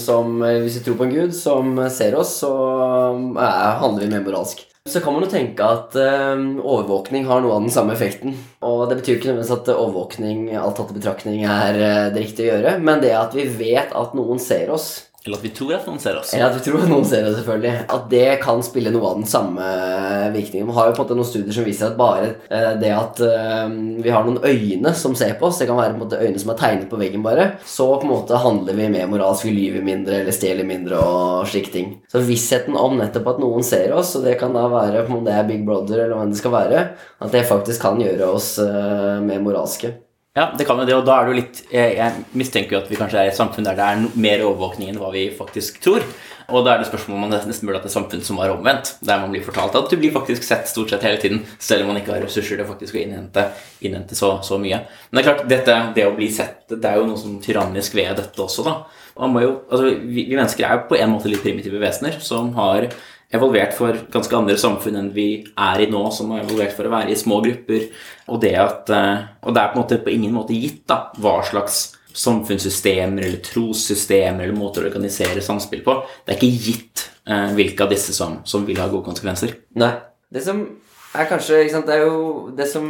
[0.00, 2.50] som Hvis vi tror på en gud som ser oss, så
[3.82, 4.64] handler vi mer moralsk.
[4.88, 8.34] Så kan man jo tenke at uh, overvåkning har noe av den samme effekten.
[8.66, 12.48] Og det betyr ikke nødvendigvis at overvåkning alt tatt i betraktning er uh, det riktige
[12.48, 14.90] å gjøre, men det at vi vet at noen ser oss,
[15.24, 16.32] eller at vi tror at noen ser oss.
[16.34, 17.84] Eller at vi tror at noen ser oss, selvfølgelig.
[17.94, 19.66] At det kan spille noe av den samme
[20.34, 20.66] virkningen.
[20.66, 23.22] Vi har jo på en måte noen studier som viser at bare eh, det at
[23.28, 26.18] eh, vi har noen øyne som ser på oss, det kan være på en måte
[26.18, 29.46] øyne som er tegnet på veggen, bare, så på en måte handler vi mer moralsk,
[29.46, 31.92] vi lyver mindre eller stjeler mindre og slike ting.
[32.10, 35.36] Så vissheten om nettopp at noen ser oss, og det kan da være om det
[35.38, 36.86] er Big Brother eller hvem det skal være,
[37.22, 39.94] at det faktisk kan gjøre oss eh, mer moralske.
[40.32, 42.78] Ja, det kan jo det, og da er det jo litt Jeg, jeg mistenker jo
[42.80, 45.26] at vi kanskje er i et samfunn der det er mer overvåkning enn hva vi
[45.36, 46.06] faktisk tror.
[46.48, 48.94] Og da er det spørsmål om man nesten burde hatt et samfunn som var omvendt,
[49.04, 51.92] der man blir fortalt at du blir faktisk sett stort sett hele tiden, selv om
[51.92, 53.44] man ikke har ressurser til faktisk å innhente,
[53.84, 54.80] innhente så, så, mye.
[55.10, 57.96] Men det er klart, dette, det å bli sett, det er jo noe som tyrannisk
[58.00, 58.76] ved dette også, da.
[59.12, 62.88] Jo, altså, vi, vi, mennesker er jo på en måte litt primitive vesener som har
[63.32, 66.92] evolvert for ganske andre samfunn enn vi er i nå, som har evolvert for å
[66.92, 67.88] være i små grupper.
[68.28, 71.38] Og det, at, eh, og det er på måte på ingen måte gitt da, hva
[71.48, 75.96] slags samfunnssystemer eller trossystemer eller måter å organisere samspill på.
[76.24, 79.56] Det er ikke gitt eh, hvilke av disse som, som, vil ha gode konsekvenser.
[79.80, 79.94] Nei.
[80.32, 80.62] Det som
[81.16, 82.86] er kanskje sant, Det er jo det som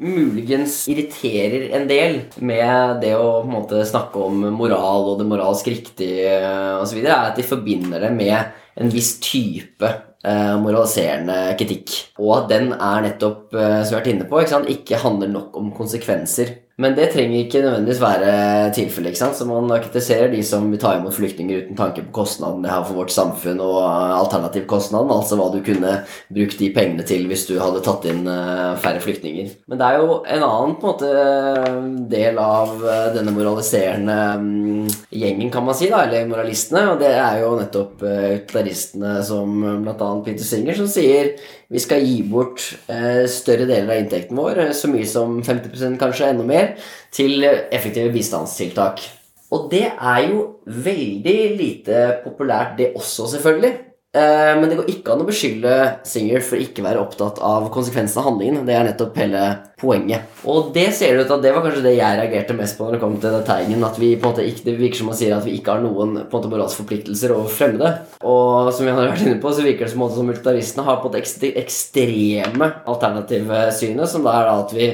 [0.00, 5.26] muligens irriterer en del med det å på en måte snakke om moral og det
[5.28, 6.32] moralsk riktige
[6.80, 9.90] osv., er at de forbinder det med en viss type
[10.24, 11.94] eh, moraliserende kritikk.
[12.20, 15.32] Og at den er nettopp, eh, som vi har vært inne på, ikke, ikke handler
[15.32, 16.56] nok om konsekvenser.
[16.80, 18.32] Men det trenger ikke nødvendigvis være
[18.76, 19.18] tilfellet.
[19.20, 22.86] Så man kritiserer de som vil ta imot flyktninger uten tanke på kostnaden det har
[22.88, 25.98] for vårt samfunn, og alternativ kostnaden, altså hva du kunne
[26.32, 29.52] brukt de pengene til hvis du hadde tatt inn eh, færre flyktninger.
[29.68, 31.10] Men det er jo en annen på en måte,
[32.10, 34.88] del av eh, denne moraliserende mm,
[35.20, 39.60] gjengen, kan man si, da, eller moralistene, og det er jo nettopp utlaristene utilitæristene som
[39.82, 40.10] bl.a.
[40.24, 41.34] Peter Singer, som sier
[41.70, 46.00] vi skal gi bort eh, større deler av inntekten vår, eh, så mye som 50%
[46.00, 46.72] kanskje enda mer,
[47.14, 49.04] til effektive bistandstiltak.
[49.54, 53.72] Og det er jo veldig lite populært, det også, selvfølgelig.
[54.10, 55.74] Eh, men det går ikke an å beskylde
[56.10, 58.64] Singer for ikke være opptatt av konsekvensen av handlingen.
[58.66, 59.44] Det er nettopp hele
[59.80, 60.28] poenget.
[60.48, 62.96] Og det ser det ut at det var kanskje det jeg reagerte mest på når
[62.96, 63.86] det kom til det tegnen.
[63.86, 65.84] At vi på en måte ikke, Det virker som man sier at vi ikke har
[65.84, 67.92] noen på en måte moralske forpliktelser over fremmede.
[68.20, 71.12] Og som vi har vært inne på, så virker det som, som multitaristene har på
[71.14, 71.24] det
[71.60, 74.90] ekstreme alternative synet, som da er da at vi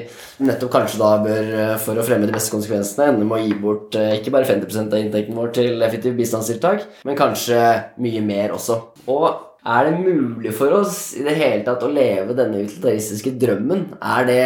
[0.46, 3.58] nettopp kanskje da bør, eh, for å fremme de beste konsekvensene, ende med å gi
[3.60, 7.60] bort eh, ikke bare 50% av inntekten vår til effektive bistandstiltak, men kanskje
[8.02, 8.80] mye mer også.
[9.06, 13.82] Og er det mulig for oss i det hele tatt å leve denne utilitaristiske drømmen?
[13.98, 14.36] Er det,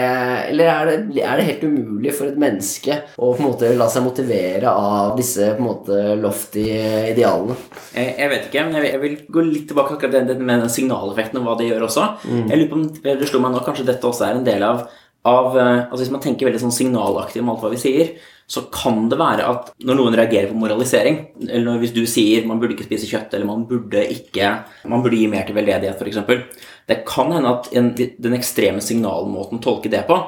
[0.53, 3.91] eller er det, er det, helt umulig for et menneske å på en måte la
[3.93, 6.65] seg motivere av disse på en måte lofty
[7.13, 7.59] idealene?
[7.93, 10.73] Jeg, jeg vet ikke, men jeg vil, jeg vil, gå litt tilbake akkurat med den
[10.73, 12.09] signaleffekten og hva det gjør også.
[12.25, 12.43] Mm.
[12.47, 12.89] Jeg lurer på om
[13.21, 14.89] det slo meg nå, kanskje dette også er en del av
[15.29, 18.15] av eh, altså Hvis man tenker veldig sånn signalaktig om alt hva vi sier,
[18.51, 22.59] så kan det være at når noen reagerer på moralisering, eller hvis du sier man
[22.59, 24.49] burde ikke spise kjøtt, eller man burde ikke
[24.91, 26.65] man burde gi mer til veldedighet, f.eks.
[26.91, 30.19] Det kan hende at en, den ekstreme signalmåten å tolke det på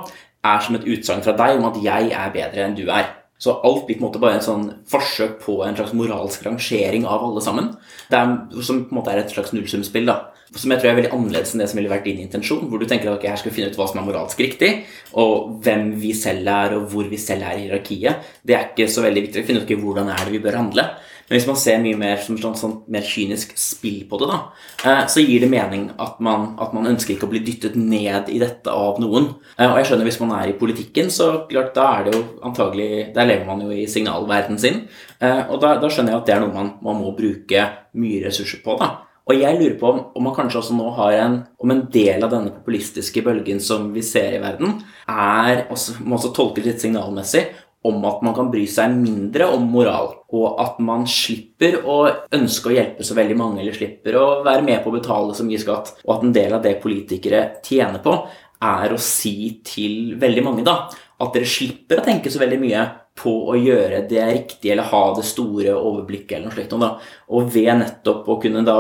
[0.43, 3.11] er som et utsagn fra deg om at jeg er bedre enn du er.
[3.43, 7.09] Så alt blir på en måte bare en sånn forsøk på en slags moralsk rangering
[7.11, 7.73] av alle sammen.
[8.07, 10.07] Er, som på en måte er et slags nullsumspill.
[10.07, 12.67] da som jeg tror er veldig annerledes enn det som ville vært din intensjon.
[12.71, 14.73] Hvor du tenker at okay, her skal vi finne ut hva som er moralsk riktig,
[15.19, 18.35] og hvem vi selv er, og hvor vi selv er i hierarkiet.
[18.45, 20.61] Det er ikke så veldig viktig å finne ut okay, hvordan er det vi bør
[20.61, 20.91] handle.
[21.33, 24.39] Men hvis man ser mye mer som sånn, sånn mer kynisk spill på det, da,
[24.85, 28.29] eh, så gir det mening at man, at man, ønsker ikke å bli dyttet ned
[28.29, 29.31] i dette av noen.
[29.57, 32.23] Eh, og jeg skjønner hvis man er i politikken, så klart da er det jo
[32.45, 34.83] antagelig Der lever man jo i signalverdenen sin.
[35.21, 37.65] Eh, og da, da skjønner jeg at det er noe man, man må bruke
[37.97, 38.77] mye ressurser på.
[38.83, 38.91] da.
[39.31, 42.25] Og jeg lurer på om, om, man kanskje også nå har en Om en del
[42.27, 46.83] av denne populistiske bølgen som vi ser i verden, er også, må også tolkes litt
[46.83, 47.45] signalmessig
[47.87, 51.97] om at man kan bry seg mindre om moral, og at man slipper å
[52.35, 55.47] ønske å hjelpe så veldig mange, eller slipper å være med på å betale så
[55.47, 58.15] mye skatt, og at en del av det politikere tjener på,
[58.63, 60.77] er å si til veldig mange da,
[61.23, 62.85] at dere slipper å tenke så veldig mye
[63.19, 66.77] på å gjøre det riktige eller ha det store overblikket eller noe slikt.
[66.81, 66.93] Da.
[67.37, 68.79] Og ved nettopp å kunne da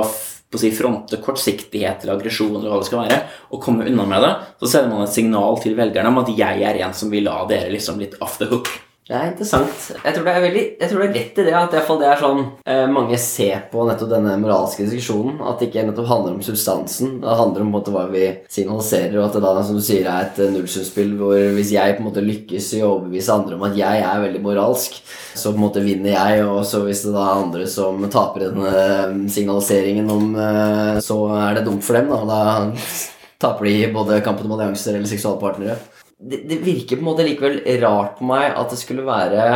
[0.58, 3.20] si, fronte kortsiktighet eller aggresjon eller hva det skal være,
[3.52, 6.64] og komme unna med det, så sender man et signal til velgerne om at jeg
[6.68, 8.72] er en som vil la dere liksom litt off the hook.
[9.02, 9.86] Det er interessant.
[9.98, 12.20] Jeg tror det er, veldig, jeg tror det er rett i det at det er
[12.20, 15.40] sånn eh, mange ser på nettopp denne moralske diskusjonen.
[15.42, 17.16] At det ikke nettopp handler om substansen.
[17.24, 20.28] Det handler om måte, hva vi signaliserer, og at det da som du sier, er
[20.28, 23.66] et eh, nullsumspill hvor hvis jeg på en måte lykkes i å overbevise andre om
[23.66, 25.00] at jeg er veldig moralsk,
[25.34, 28.46] så på en måte vinner jeg, og så hvis det da er andre som taper
[28.46, 32.22] denne eh, signaliseringen om eh, Så er det dumt for dem, da.
[32.22, 35.80] Da taper de både kampen om allianser eller seksualpartnere
[36.22, 39.46] det, det, virker på en måte likevel rart på meg at det skulle være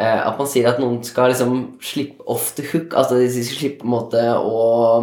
[0.00, 2.96] eh, At man sier at noen skal liksom slippe off the hook.
[2.96, 4.62] Altså de skal slippe på en måte å,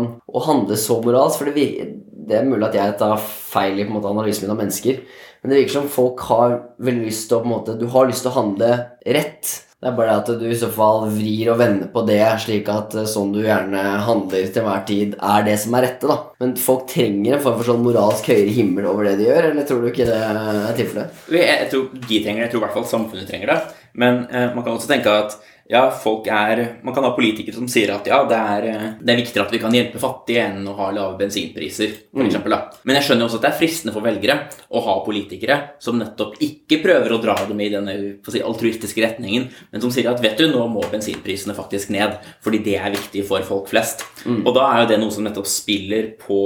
[0.10, 1.42] å handle så moralsk.
[1.42, 1.94] For det virker,
[2.24, 5.02] Det er mulig at jeg tar feil i på en måte, analysen min av mennesker,
[5.44, 8.08] men det virker som folk har veldig lyst til å på en måte, Du har
[8.08, 8.70] lyst til å handle
[9.04, 9.50] rett.
[9.84, 12.94] Det er bare at du i så fall vrir og vender på det, slik at
[12.96, 16.08] eh, sånn du gjerne handler til enhver tid, er det som er rette.
[16.08, 16.16] da.
[16.40, 19.68] Men folk trenger en form for sånn moralsk høyere himmel over det de gjør, eller
[19.68, 21.20] tror du ikke det er tilfellet?
[21.36, 22.46] Jeg, jeg tror de trenger det.
[22.48, 23.60] Jeg tror i hvert fall samfunnet trenger det.
[24.00, 25.36] Men eh, man kan også tenke at
[25.70, 29.14] ja, folk er Man kan ha politikere som sier at ja, det er, eh, det
[29.14, 31.94] er viktigere at vi kan hjelpe fattige enn å ha lave bensinpriser,
[32.26, 32.82] eksempel, da.
[32.84, 34.36] Men jeg skjønner også at det er fristende for velgere
[34.70, 37.96] å ha politikere som nettopp ikke prøver å dra dem i denne
[38.28, 42.60] si, altruistiske retningen, men som sier at vet du, nå må bensinprisene faktisk ned, fordi
[42.66, 44.04] det er viktig for folk flest.
[44.34, 46.44] Og da er jo det noe som nettopp spiller på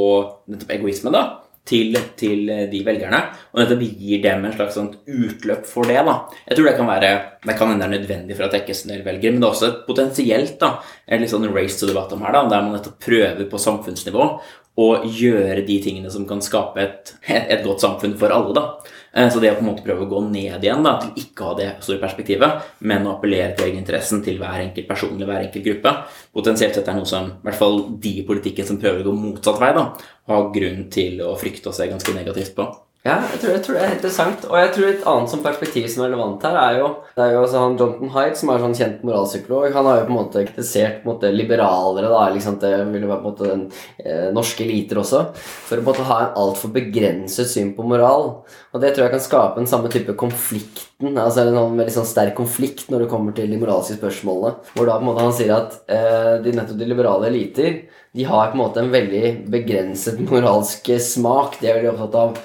[0.51, 1.25] nettopp egoisme, da
[1.67, 3.21] til, til, de velgerne.
[3.53, 5.99] Og nettopp gir dem en slags utløp for det.
[6.07, 6.15] da.
[6.47, 7.11] Jeg tror det kan være,
[7.47, 9.83] det kan hende nødvendig for å tekkes en del velgere, men det er også et
[9.87, 13.49] potensielt da, en litt sånn race to the bottom her, da, der man nettopp prøver
[13.51, 14.31] på samfunnsnivå
[14.77, 18.53] å gjøre de tingene som kan skape et, et godt samfunn for alle.
[18.53, 18.93] da.
[19.17, 21.43] Eh, så det å på en måte prøve å gå ned igjen da, til ikke
[21.43, 25.31] å ha det store perspektivet, men å appellere til egeninteressen til hver enkelt person eller
[25.31, 25.93] hver enkelt gruppe,
[26.37, 29.15] potensielt sett er noe som i hvert fall de i politikken som prøver å gå
[29.17, 29.87] motsatt vei, da,
[30.29, 32.69] har grunn til å frykte og se ganske negativt på.
[33.05, 34.45] Ja, jeg tror, jeg tror, det er interessant.
[34.49, 37.31] Og jeg tror et annet som perspektiv som er relevant her, er jo Det er
[37.33, 39.67] jo altså han Jonathan Hyde, som er sånn kjent moralpsykolog.
[39.73, 43.05] Han har jo på en måte kritisert på en måte liberalere, da, liksom det vil
[43.05, 43.63] jo være på en måte den
[44.03, 47.85] eh, norske eliter også, for å på en måte ha en altfor begrenset syn på
[47.89, 48.27] moral.
[48.73, 52.09] Og det tror jeg kan skape den samme type konflikten, altså en sånn veldig sånn
[52.11, 54.57] sterk konflikt når det kommer til de moralske spørsmålene.
[54.75, 57.79] Hvor da på en måte han sier at eh, de, nettopp de liberale eliter
[58.17, 61.59] de har på en måte en veldig begrenset moralsk smak.
[61.61, 62.37] De er veldig opptatt av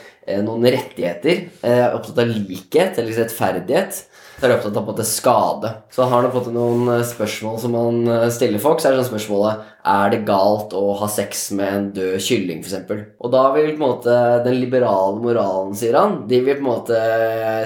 [0.47, 1.47] noen rettigheter.
[1.67, 4.03] Er eh, opptatt av likhet eller rettferdighet.
[4.43, 5.69] Så er de opptatt av på en måte skade.
[5.95, 8.01] Så har han fått noen eh, spørsmål som han
[8.35, 8.83] stiller folk.
[8.83, 12.61] Så er det sånn spørsmålet er det galt å ha sex med en død kylling,
[12.63, 12.91] f.eks.
[13.19, 14.15] Og da vil på en måte
[14.45, 17.01] den liberale moralen, sier han, de vil på en måte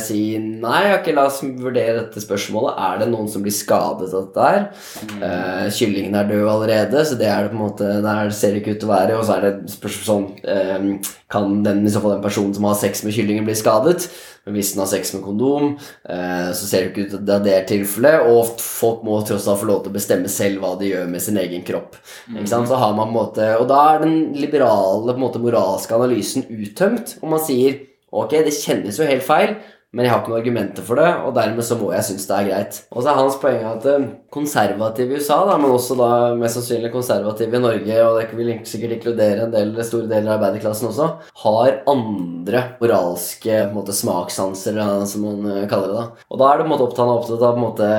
[0.05, 2.79] si nei, ok, la oss vurdere dette spørsmålet.
[2.89, 4.65] Er det noen som blir skadet av dette her?
[5.11, 5.19] Mm.
[5.27, 8.63] Uh, kyllingen er død allerede, så det er det på en måte Der ser det
[8.63, 9.19] ikke ut til å være.
[9.19, 12.69] Og så er det spørsmål sånn uh, Kan den, i så fall den personen som
[12.71, 14.09] har sex med kyllingen, bli skadet?
[14.47, 17.45] Men hvis den har sex med kondom, uh, så ser det ikke ut til at
[17.45, 18.29] det er tilfellet.
[18.31, 21.25] Og folk må tross alt få lov til å bestemme selv hva de gjør med
[21.25, 21.99] sin egen kropp.
[22.45, 22.71] Sant?
[22.71, 25.99] Så har man på en måte, Og da er den liberale på en måte, moralske
[25.99, 27.19] analysen uttømt.
[27.23, 27.83] Og man sier
[28.17, 29.57] ok, det kjennes jo helt feil,
[29.95, 32.37] men jeg har ikke noen argumenter for det, og dermed så må jeg synes det
[32.37, 32.79] er greit.
[32.91, 36.59] Og så er hans poeng at eh, konservative i USA, da, men også da mest
[36.59, 40.91] sannsynlig konservative i Norge, og det vil sikkert inkludere en del, store deler av arbeiderklassen
[40.91, 41.09] også,
[41.45, 46.03] har andre moralske på en måte, smakssanser, som man eh, kaller det.
[46.03, 46.27] da.
[46.29, 47.07] Og da er det på en måte opptatt,
[47.39, 47.93] av på en måte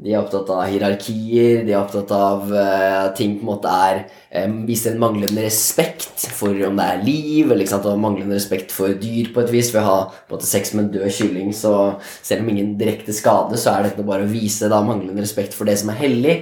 [0.00, 3.98] de er opptatt av hierarkier, de er opptatt av uh, ting på en måte er
[4.46, 8.72] um, Viser en manglende respekt for om det er liv, eller sant, og manglende respekt
[8.72, 9.68] for dyr på et vis.
[9.74, 11.74] Ved å ha på en måte, sex med en død kylling, så
[12.22, 15.68] selv om ingen direkte skade, så er dette bare å vise da, manglende respekt for
[15.68, 16.38] det som er hellig,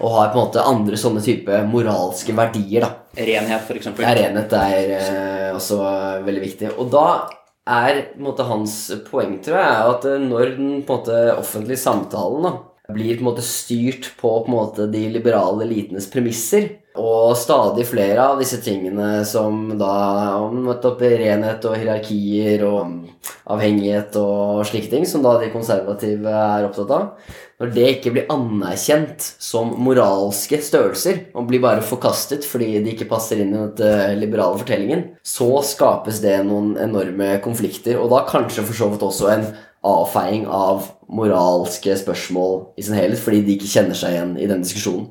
[0.00, 2.88] og har på en måte andre sånne type moralske verdier.
[2.88, 3.22] da.
[3.28, 3.92] Renhet, f.eks.
[3.92, 5.84] Ja, renhet er uh, også
[6.24, 6.74] veldig viktig.
[6.80, 7.06] Og da
[7.68, 11.84] er på en måte, hans poeng, tror jeg, at når den på en måte, offentlige
[11.84, 12.58] samtalen da,
[12.94, 16.70] blir på en måte styrt på, på måte, de liberale elitenes premisser.
[16.98, 19.94] Og stadig flere av disse tingene som da
[20.42, 23.06] om i renhet og hierarkier og
[23.48, 27.32] avhengighet og slike ting, som da de konservative er opptatt av,
[27.62, 33.08] når det ikke blir anerkjent som moralske størrelser og blir bare forkastet fordi de ikke
[33.08, 38.66] passer inn i den liberale fortellingen, så skapes det noen enorme konflikter, og da kanskje
[38.66, 39.46] for så vidt også en
[39.86, 44.64] avfeiing av moralske spørsmål i sin helhet, fordi de ikke kjenner seg igjen i den
[44.64, 45.10] diskusjonen.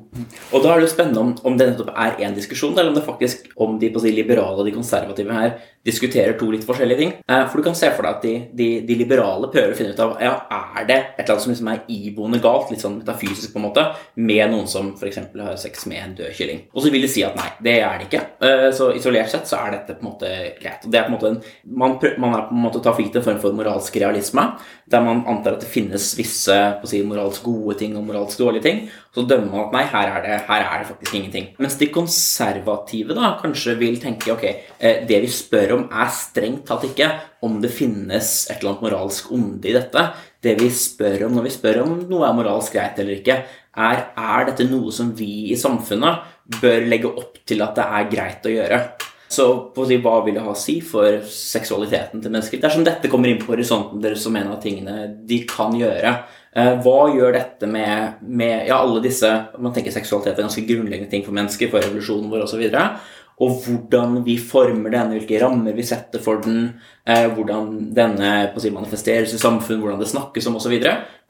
[0.50, 2.98] Og da er det jo spennende om, om det nettopp er én diskusjon, eller om
[2.98, 5.54] det faktisk om de si, liberale og de konservative her
[5.86, 7.12] diskuterer to litt forskjellige ting.
[7.26, 9.94] Eh, for du kan se for deg at de, de, de, liberale prøver å finne
[9.94, 10.34] ut av ja,
[10.78, 13.66] er det et eller annet som liksom er iboende galt, litt sånn metafysisk på en
[13.66, 15.18] måte, med noen som f.eks.
[15.34, 16.62] har sex med en død kylling.
[16.72, 18.22] Og så vil de si at nei, det er det ikke.
[18.46, 20.86] Eh, så isolert sett så er dette på en måte greit.
[20.86, 23.06] Det er på en måte en, man, prøver, man er på en måte tar for
[23.06, 24.46] gitt en form for moralsk realisme,
[24.92, 28.40] der man antar at det finnes visse på å si, moralsk gode ting og moralsk
[28.40, 28.80] dårlige ting.
[29.12, 31.50] Så dømmer man at nei, her er, det, her er det faktisk ingenting.
[31.60, 34.46] Mens de konservative da kanskje vil tenke ok,
[34.78, 37.10] eh, det vi spør om, er strengt tatt ikke
[37.44, 40.06] om det finnes et eller annet moralsk onde i dette.
[40.42, 44.04] Det vi spør om når vi spør om noe er moralsk greit eller ikke, er
[44.18, 48.48] er dette noe som vi i samfunnet bør legge opp til at det er greit
[48.48, 48.84] å gjøre.
[49.32, 49.46] Så
[49.88, 52.60] si, hva vil det ha å si for seksualiteten til mennesker?
[52.60, 56.12] Dersom dette kommer inn på horisonten deres som en av tingene de kan gjøre,
[56.52, 61.08] Eh, hva gjør dette med, med, ja, alle disse Man tenker seksualitet er ganske grunnleggende
[61.08, 62.66] ting for mennesker, for revolusjonen vår osv.
[62.68, 63.12] Og,
[63.42, 66.74] og hvordan vi former den, hvilke rammer vi setter for den,
[67.08, 70.76] eh, hvordan denne si, manifesteres i samfunn, hvordan det snakkes om osv.,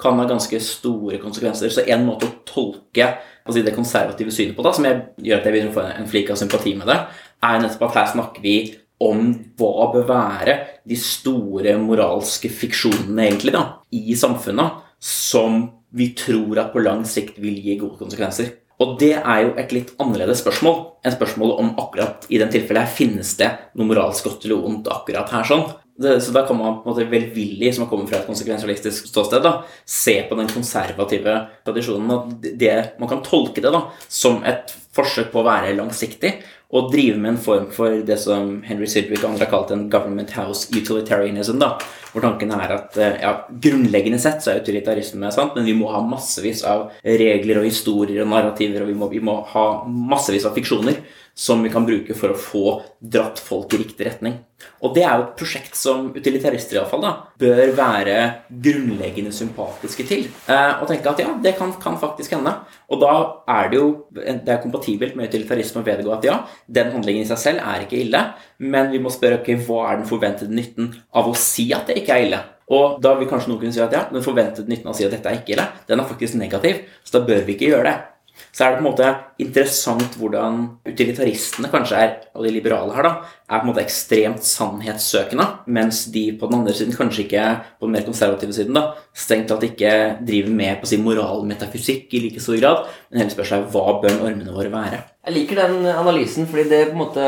[0.03, 1.71] kan ha ganske store konsekvenser.
[1.71, 3.13] Så en måte å tolke
[3.47, 6.11] si, det konservative synet på, da, som jeg gjør at jeg begynner å få en
[6.11, 6.99] flik av sympati med det,
[7.43, 8.57] er nettopp at her snakker vi
[9.03, 10.57] om hva bør være
[10.89, 17.41] de store moralske fiksjonene egentlig da, i samfunnet, som vi tror at på lang sikt
[17.43, 18.55] vil gi gode konsekvenser.
[18.83, 22.87] Og det er jo et litt annerledes spørsmål enn spørsmålet om akkurat i den tilfellet
[22.87, 25.67] her finnes det noe moralsk godt eller ondt akkurat her sånn.
[26.03, 29.11] Det, så da kan man på en måte velvillig, som har kommet fra et konsekvensialistisk
[29.11, 31.35] ståsted, da, se på den konservative
[31.67, 32.15] tradisjonen.
[32.17, 36.33] at det, Man kan tolke det da, som et forsøk på å være langsiktig
[36.73, 39.89] og drive med en form for det som Henry Sidwick og andre har kalt en
[39.93, 41.59] government house utilitarianism.
[41.61, 41.75] da,
[42.13, 45.91] Hvor tanken er at eh, ja, grunnleggende sett så er utilitarisme sant, men vi må
[45.93, 50.49] ha massevis av regler og historier og narrativer, og vi må, vi må ha massevis
[50.49, 50.97] av fiksjoner
[51.35, 52.65] som vi kan bruke for å få
[53.01, 54.37] dratt folk i riktig retning.
[54.85, 57.07] Og det er jo et prosjekt som utilitarister iallfall
[57.41, 58.17] bør være
[58.63, 60.29] grunnleggende sympatiske til.
[60.47, 62.55] Eh, og tenke at ja, det kan, kan, faktisk hende.
[62.93, 63.13] Og da
[63.51, 67.31] er det jo det er kompatibelt med utilitarisme å vedgå at ja, den handlingen i
[67.33, 68.23] seg selv er ikke ille,
[68.63, 72.03] men vi må spørre ok, hva er den forventede nytten av å si at det
[72.03, 72.43] ikke er ille?
[72.73, 75.09] Og da vil kanskje noen kunne si at ja, den forventede nytten av å si
[75.09, 77.91] at dette er ikke ille, den er faktisk negativ, så da bør vi ikke gjøre
[77.91, 78.12] det
[78.53, 83.09] så er det på en måte interessant hvordan utilitaristene kanskje er, og de liberale her,
[83.09, 83.13] da,
[83.53, 85.47] er på en måte ekstremt sannhetssøkende,
[85.77, 87.47] mens de på den andre siden, kanskje ikke
[87.79, 89.95] på den mer konservative siden, da, strengt tatt ikke
[90.25, 93.99] driver med på å si moralmetafysikk i like stor grad, men heller spør seg hva
[94.01, 95.03] bør normene våre være.
[95.23, 97.25] Jeg liker den analysen, fordi det på en måte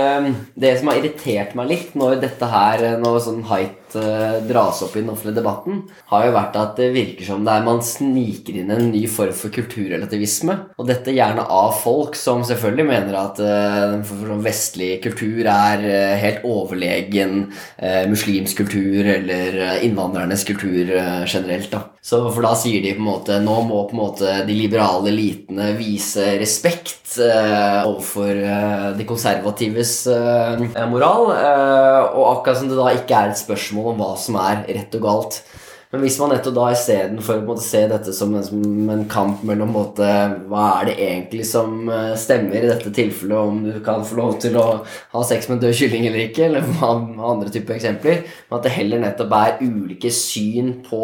[0.58, 4.96] Det som har irritert meg litt når dette her, når sånn height uh, dras opp
[4.96, 8.58] i den offentlige debatten, har jo vært at det virker som det er man sniker
[8.58, 10.56] inn en ny form for kulturrelativisme.
[10.74, 16.13] Og dette gjerne av folk som selvfølgelig mener at uh, for vestlig kultur er uh,
[16.20, 17.46] helt overlegen
[18.10, 20.92] muslimsk kultur eller innvandrernes kultur
[21.26, 21.70] generelt.
[21.72, 21.82] da.
[22.04, 25.08] Så For da sier de på en måte nå må på en måte de liberale
[25.12, 27.04] elitene vise respekt
[27.84, 31.30] overfor eh, de konservatives eh, moral.
[31.34, 34.98] Eh, og akkurat som det da ikke er et spørsmål om hva som er rett
[34.98, 35.40] og galt.
[35.94, 39.68] Men hvis man nettopp da istedenfor å se dette som en, som en kamp mellom
[39.76, 40.06] måte,
[40.50, 41.84] hva er det egentlig som
[42.18, 44.64] stemmer i dette tilfellet, om du kan få lov til å
[45.12, 48.72] ha sex med en død kylling eller ikke, eller andre typer eksempler, men at det
[48.74, 51.02] heller nettopp er ulike syn på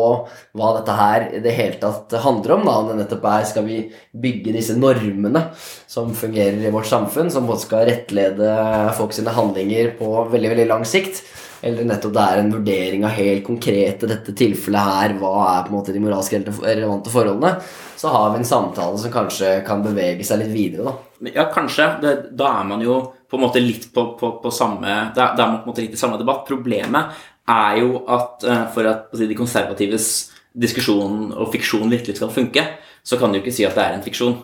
[0.59, 2.67] hva dette her i det hele tatt handler om.
[2.67, 3.79] da, det nettopp er skal vi
[4.11, 5.45] bygge disse normene
[5.87, 8.59] som fungerer i vårt samfunn, som både skal rettlede
[8.99, 11.23] folk sine handlinger på veldig, veldig lang sikt
[11.61, 15.73] eller nettopp det er en vurdering av helt konkrete dette tilfellet her, hva er på
[15.73, 17.55] en måte de moralsk relevante forholdene,
[18.01, 20.89] så har vi en samtale som kanskje kan bevege seg litt videre.
[20.89, 21.33] Da.
[21.35, 21.89] Ja, kanskje.
[22.01, 23.01] Det, da er man jo
[23.31, 25.95] på en måte litt på, på, på samme Da er man på en måte litt
[25.95, 26.47] i samme debatt.
[26.49, 30.09] Problemet er jo at eh, for at de konservatives
[30.51, 32.65] diskusjon og fiksjon virkelig skal funke,
[33.03, 34.37] så kan du ikke si at det er en fiksjon.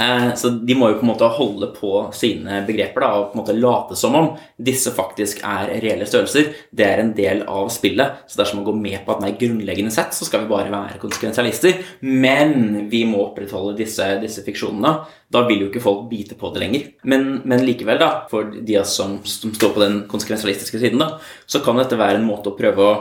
[0.00, 3.36] Eh, så de må jo på en måte holde på sine begreper da, og på
[3.36, 6.52] en måte late som om disse faktisk er reelle størrelser.
[6.72, 8.24] Det er en del av spillet.
[8.30, 11.00] Så dersom man går med på at nei, grunnleggende sett så skal vi bare være
[11.02, 14.94] konsekvensialister, men vi må opprettholde disse, disse fiksjonene,
[15.32, 16.86] da vil jo ikke folk bite på det lenger.
[17.08, 21.62] Men, men likevel, da, for de som, som, står på den konsekvensialistiske siden, da, så
[21.64, 22.94] kan dette være en måte å prøve å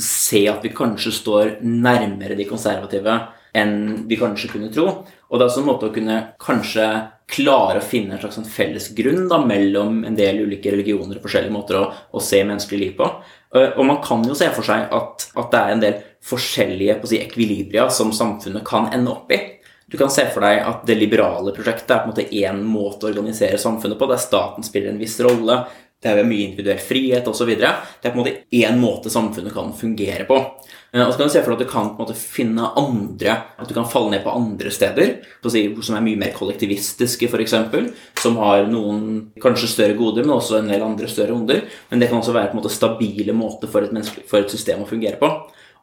[0.00, 3.18] se at vi kanskje står nærmere de konservative
[3.54, 4.86] enn vi kanskje kunne tro.
[5.30, 6.88] Og det er også en måte å kunne kanskje
[7.30, 11.24] klare å finne en slags sånn felles grunn da, mellom en del ulike religioner og
[11.24, 13.08] forskjellige måter å, å se menneskelig liv på.
[13.54, 17.08] Og man kan jo se for seg at, at det er en del forskjellige på
[17.08, 19.40] å si, ekvilibria som samfunnet kan ende opp i.
[19.86, 23.06] Du kan se for deg at det liberale prosjektet er på en måte én måte
[23.06, 25.60] å organisere samfunnet på, der staten spiller en viss rolle,
[26.04, 27.54] det er mye individuell frihet osv.
[27.56, 30.36] Det er på en måte én måte samfunnet kan fungere på.
[30.94, 33.34] Eh, og så kan du se for deg at du kan på måte finne andre
[33.58, 37.56] At du kan falle ned på andre steder som er mye mer kollektivistiske, f.eks.
[38.22, 41.64] Som har noen kanskje større goder, men også en del andre større onder.
[41.90, 44.84] Men det kan også være på en måte stabile måter for et, for et system
[44.84, 45.28] å fungere på.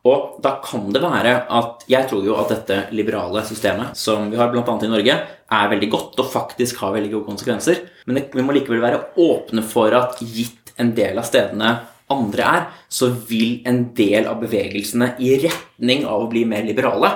[0.09, 4.39] Og da kan det være at Jeg tror jo at dette liberale systemet som vi
[4.39, 4.63] har bl.a.
[4.65, 5.17] i Norge,
[5.51, 7.83] er veldig godt og faktisk har veldig gode konsekvenser.
[8.07, 11.75] Men det, vi må likevel være åpne for at gitt en del av stedene
[12.11, 17.13] andre er, så vil en del av bevegelsene i retning av å bli mer liberale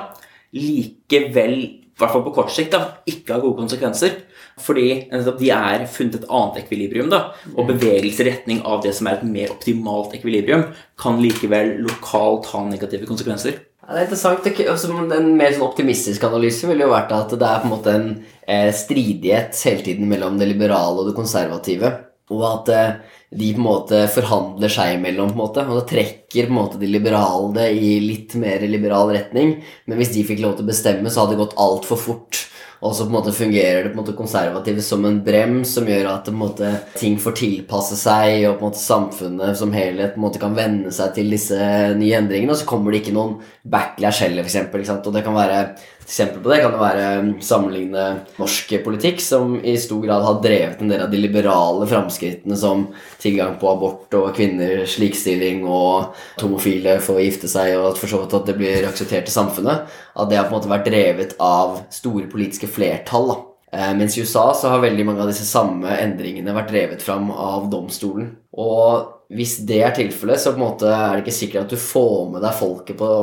[0.55, 1.57] likevel,
[1.95, 4.17] i hvert fall på kort sikt, da, ikke ha gode konsekvenser.
[4.61, 7.09] Fordi de er funnet et annet ekvilibrium.
[7.11, 11.81] da, Og bevegelse i retning av det som er et mer optimalt ekvilibrium, kan likevel
[11.83, 13.59] lokalt ha negative konsekvenser.
[13.85, 14.47] Ja, det er interessant.
[14.65, 17.93] Altså, en mer sånn optimistisk analyse ville jo vært at det er på en måte
[17.93, 18.07] en
[18.47, 21.91] eh, stridighet hele tiden mellom det liberale og det konservative.
[22.33, 25.85] Og at eh, de på en måte forhandler seg imellom, på en måte, og da
[25.89, 29.57] trekker på en måte de liberale det i litt mer liberal retning.
[29.89, 32.45] Men hvis de fikk lov til å bestemme, så hadde det gått altfor fort.
[32.85, 35.87] Og så på en måte fungerer det på en måte konservative som en brems som
[35.89, 36.69] gjør at måte,
[36.99, 40.57] ting får tilpasse seg, og på en måte samfunnet som helhet på en måte kan
[40.57, 41.57] venne seg til disse
[41.97, 42.53] nye endringene.
[42.53, 44.99] Og så kommer det ikke noen backlash heller, f.eks.
[44.99, 45.61] Og det kan være
[46.05, 48.01] Eksempel på det kan jo være um, sammenligne
[48.37, 52.83] norsk politikk, som i stor grad har drevet en del av de liberale framskrittene som
[53.23, 58.21] tilgang på abort og kvinners likestilling og at homofile får gifte seg, og for så
[58.21, 59.97] vidt at det blir akseptert i samfunnet.
[60.13, 63.33] At det har på en måte vært drevet av store politiske flertall.
[63.33, 63.41] da.
[63.73, 67.33] Eh, mens i USA så har veldig mange av disse samme endringene vært drevet fram
[67.33, 68.29] av domstolen.
[68.53, 71.81] Og hvis det er tilfellet, så på en måte er det ikke sikkert at du
[71.81, 73.13] får med deg folket på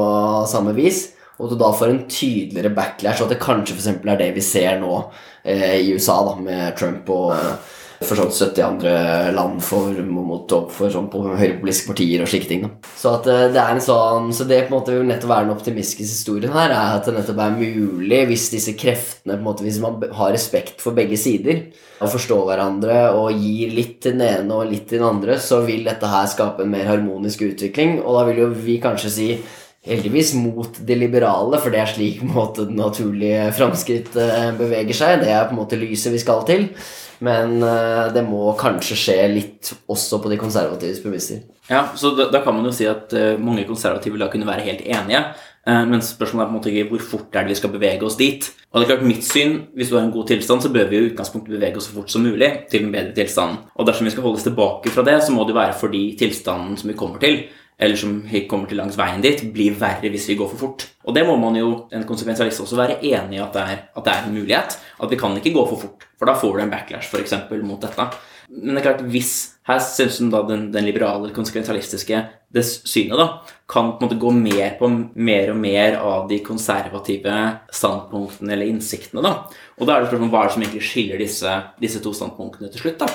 [0.51, 3.93] samme vis og du da får en tydeligere backlash, og at det kanskje f.eks.
[4.03, 4.97] er det vi ser nå
[5.45, 8.95] eh, i USA, da, med Trump og eh, for sånn 70 andre
[9.35, 12.65] land for, mot for sånn på høyrepolitiske partier og slike ting.
[12.67, 12.91] Da.
[12.99, 15.47] Så at eh, det er en sånn Så det på en måte vil nettopp være
[15.47, 19.47] den optimistiske historien her, er at det nettopp er mulig hvis disse kreftene på en
[19.47, 21.65] måte, Hvis man har respekt for begge sider
[22.03, 25.61] og forstår hverandre og gir litt til den ene og litt til den andre, så
[25.63, 29.29] vil dette her skape en mer harmonisk utvikling, og da vil jo vi kanskje si
[29.87, 35.23] heldigvis mot det liberale, for det er slik måte det naturlige framskritt eh, beveger seg.
[35.25, 36.69] Det er på en måte lyset vi skal til.
[37.23, 41.43] Men eh, det må kanskje skje litt også på de konservatives premisser.
[41.71, 44.67] Ja, så da, da, kan man jo si at uh, mange konservative da kunne være
[44.67, 45.23] helt enige.
[45.63, 48.17] Men spørsmålet er på en måte ikke hvor fort er det vi skal bevege oss
[48.19, 48.49] dit.
[48.73, 50.99] Og det er klart mitt syn, Hvis du har en god tilstand, så bør vi
[50.99, 53.61] jo i utgangspunktet bevege oss så fort som mulig til en bedre tilstand.
[53.79, 56.03] Og dersom vi skal holde oss tilbake fra det, så må det være for de
[56.19, 57.45] tilstanden som vi kommer til
[57.83, 58.19] eller som
[58.49, 60.87] kommer til langs veien dit, blir verre hvis vi går for fort.
[61.03, 64.05] Og det må man jo en konsekvensialist også være enig i at det, er, at
[64.07, 64.77] det er en mulighet.
[65.03, 67.65] At vi kan ikke gå for fort, for da får du en backlash for eksempel,
[67.67, 68.07] mot dette.
[68.53, 69.33] Men det er klart, hvis
[69.67, 72.21] her synes da den, den liberale, konsekvensialistiske
[72.53, 73.27] det synet da,
[73.71, 77.37] kan på en måte gå mer på mer og mer av de konservative
[77.73, 79.23] standpunktene eller innsiktene.
[79.25, 79.47] da.
[79.81, 82.69] Og da er det spørsmål hva er det som egentlig skiller disse, disse to standpunktene
[82.73, 83.01] til slutt.
[83.01, 83.09] da.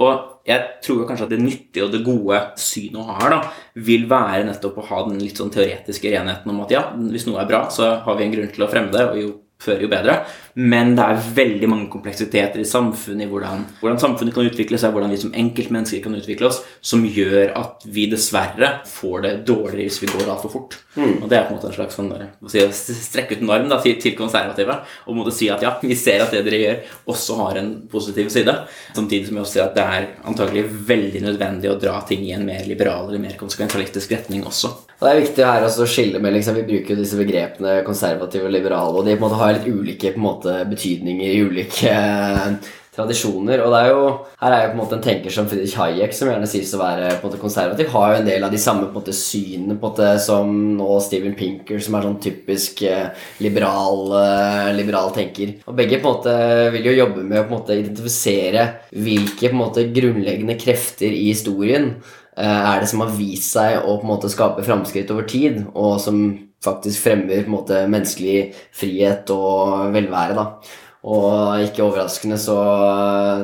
[0.00, 3.52] Og jeg tror kanskje at det nyttige og det gode synet å ha her, da,
[3.88, 7.42] vil være nettopp å ha den litt sånn teoretiske renheten om at ja, hvis noe
[7.42, 9.32] er bra, så har vi en grunn til å fremme det, og jo
[9.62, 10.20] før jo bedre.
[10.54, 14.92] Men det er veldig mange kompleksiteter i samfunnet, i hvordan, hvordan, samfunnet kan utvikle seg,
[14.92, 19.88] hvordan vi som enkeltmennesker kan utvikle oss, som gjør at vi dessverre får det dårligere
[19.88, 20.76] hvis vi går altfor fort.
[20.98, 21.22] Mm.
[21.22, 22.66] Og det er på en måte en slags sånn der, si,
[22.98, 26.26] strekke ut en arm da, til, til, konservative og måtte si at ja, vi ser
[26.26, 28.58] at det dere gjør, også har en positiv side.
[28.92, 32.34] Samtidig som vi også sier at det er antagelig veldig nødvendig å dra ting i
[32.36, 34.74] en mer liberal eller mer konsekvensalistisk retning også.
[35.02, 38.52] Det er viktig her å skille med liksom, Vi bruker jo disse begrepene konservative og
[38.54, 43.62] liberale, og de på en måte har litt ulike måte, betydninger i ulike eh, tradisjoner.
[43.64, 44.04] Og det er jo,
[44.42, 46.80] her er jo på en måte en tenker som Friedrich Hayek, som gjerne sies å
[46.82, 49.16] være på en måte konservativ, har jo en del av de samme på en måte
[49.16, 54.72] synene på en måte som nå Steven Pinker, som er sånn typisk eh, liberal, eh,
[54.76, 55.56] liberal tenker.
[55.64, 56.38] Og begge på en måte
[56.76, 61.12] vil jo jobbe med å på en måte identifisere hvilke på en måte grunnleggende krefter
[61.12, 61.94] i historien
[62.32, 65.98] er det som har vist seg å på en måte skape framskritt over tid, og
[66.00, 66.22] som
[66.64, 70.38] faktisk fremmer på en måte menneskelig frihet og velvære.
[70.38, 70.46] da.
[71.02, 72.54] Og ikke overraskende så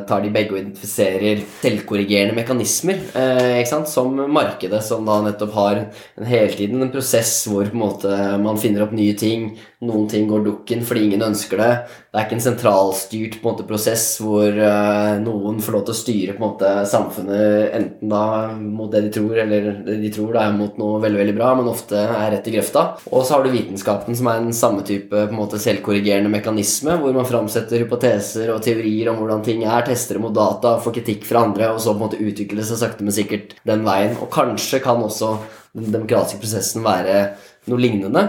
[0.07, 3.01] tar de begge og identifiserer selvkorrigerende mekanismer.
[3.19, 3.65] Eh?
[3.67, 8.21] Som markedet, som da nettopp har en hele tiden en prosess hvor på en måte
[8.45, 9.51] man finner opp nye ting.
[9.83, 11.73] Noen ting går dukken fordi ingen ønsker det.
[12.09, 15.93] Det er ikke en sentralstyrt på en måte, prosess hvor uh, noen får lov til
[15.93, 18.23] å styre på en måte samfunnet enten da
[18.57, 21.51] mot det de tror, eller det de tror da er mot noe veldig veldig bra,
[21.59, 22.85] men ofte er rett i grøfta.
[23.13, 26.97] Og så har du vitenskapen, som er en samme type på en måte selvkorrigerende mekanisme,
[26.97, 30.77] hvor man fram framsetter hypoteser og teorier om hvordan ting er, tester det mot data,
[30.83, 33.85] får kritikk fra andre, og så på en måte utvikle seg sakte, men sikkert den
[33.87, 34.17] veien.
[34.23, 35.37] Og kanskje kan også
[35.77, 37.21] den demokratiske prosessen være
[37.69, 38.25] noe lignende.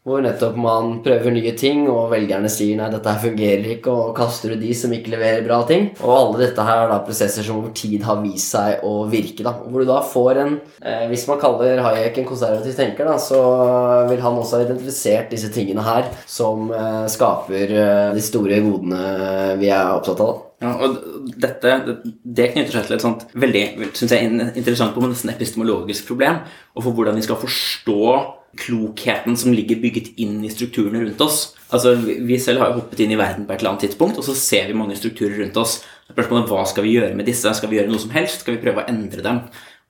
[0.00, 4.14] Hvor nettopp man prøver nye ting, og velgerne sier nei, dette her fungerer ikke, og
[4.16, 5.90] kaster du de som ikke leverer bra ting.
[6.00, 9.44] Og alle dette her er da prosesser som over tid har vist seg å virke.
[9.44, 13.18] da, Hvor du da får en eh, Hvis man kaller Hayek en konservativ tenker, da,
[13.20, 13.42] så
[14.08, 19.04] vil han også ha identifisert disse tingene her som eh, skaper eh, de store godene
[19.60, 20.46] vi er opptatt av.
[20.60, 20.96] Ja, og
[21.40, 21.76] dette,
[22.24, 26.40] Det knytter seg til et sånt veldig synes jeg, interessant på nesten epistemologisk problem,
[26.72, 28.00] og for hvordan vi skal forstå
[28.58, 31.54] klokheten som ligger bygget inn i strukturene rundt oss.
[31.70, 34.24] Altså, Vi selv har jo hoppet inn i verden på et eller annet tidspunkt, og
[34.24, 35.80] så ser vi mange strukturer rundt oss.
[36.10, 37.52] Spørsmålet hva skal vi gjøre med disse?
[37.54, 38.42] Skal vi gjøre noe som helst?
[38.42, 39.44] Skal vi prøve å endre dem?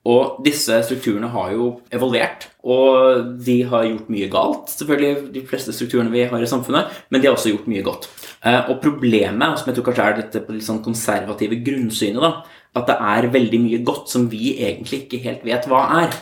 [0.09, 4.71] Og disse strukturene har jo evolvert, og de har gjort mye galt.
[4.73, 8.07] Selvfølgelig de fleste strukturene vi har i samfunnet, men de har også gjort mye godt.
[8.41, 12.61] Eh, og problemet, som jeg tror kanskje er dette på litt sånn konservative grunnsynet, da,
[12.81, 16.17] at det er veldig mye godt som vi egentlig ikke helt vet hva er.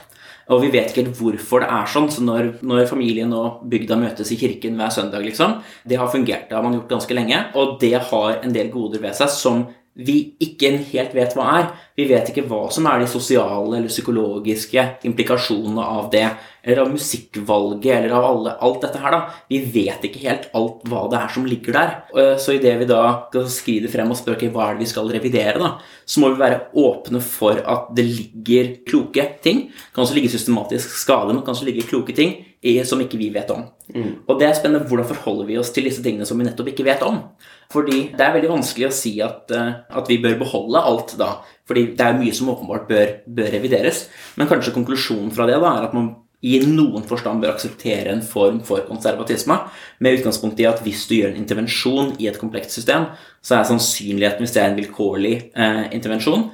[0.50, 2.08] Og vi vet ikke helt hvorfor det er sånn.
[2.12, 6.47] Så når, når, familien og bygda møtes i kirken hver søndag, liksom, det har fungert.
[6.50, 7.43] Det har man gjort ganske lenge.
[7.60, 9.68] Og det har en del goder ved seg som
[10.00, 11.66] vi ikke helt vet hva er.
[11.98, 16.26] Vi vet ikke hva som er de sosiale eller psykologiske implikasjonene av det,
[16.64, 19.16] eller av musikkvalget, eller av alle, alt dette her.
[19.16, 19.42] da.
[19.52, 21.96] Vi vet ikke helt alt hva det er som ligger der.
[22.16, 23.02] Eh, så idet vi da
[23.52, 25.74] skrider frem og spør hva er det vi skal revidere, da,
[26.06, 29.68] så må vi være åpne for at det ligger kloke ting.
[29.68, 32.38] Det kan også ligge systematisk skade, men det kan også ligge kloke ting
[32.86, 33.64] som ikke vi vet om.
[33.95, 34.26] Mm.
[34.28, 34.88] Og det er spennende.
[34.88, 37.22] Hvordan forholder vi oss til disse tingene som vi nettopp ikke vet om?
[37.72, 41.38] Fordi det er veldig vanskelig å si at, eh, at vi bør beholde alt da.
[41.70, 44.07] Fordi det er mye som åpenbart bør, bør revideres.
[44.36, 48.22] Men kanskje konklusjonen fra det da er at man i noen forstand bør akseptere en
[48.24, 49.57] form for konservatisme,
[49.99, 53.10] med utgangspunkt i at hvis du gjør en intervensjon i et komplekst system,
[53.43, 56.47] så er sannsynligheten, hvis det er en vilkårlig eh, intervensjon,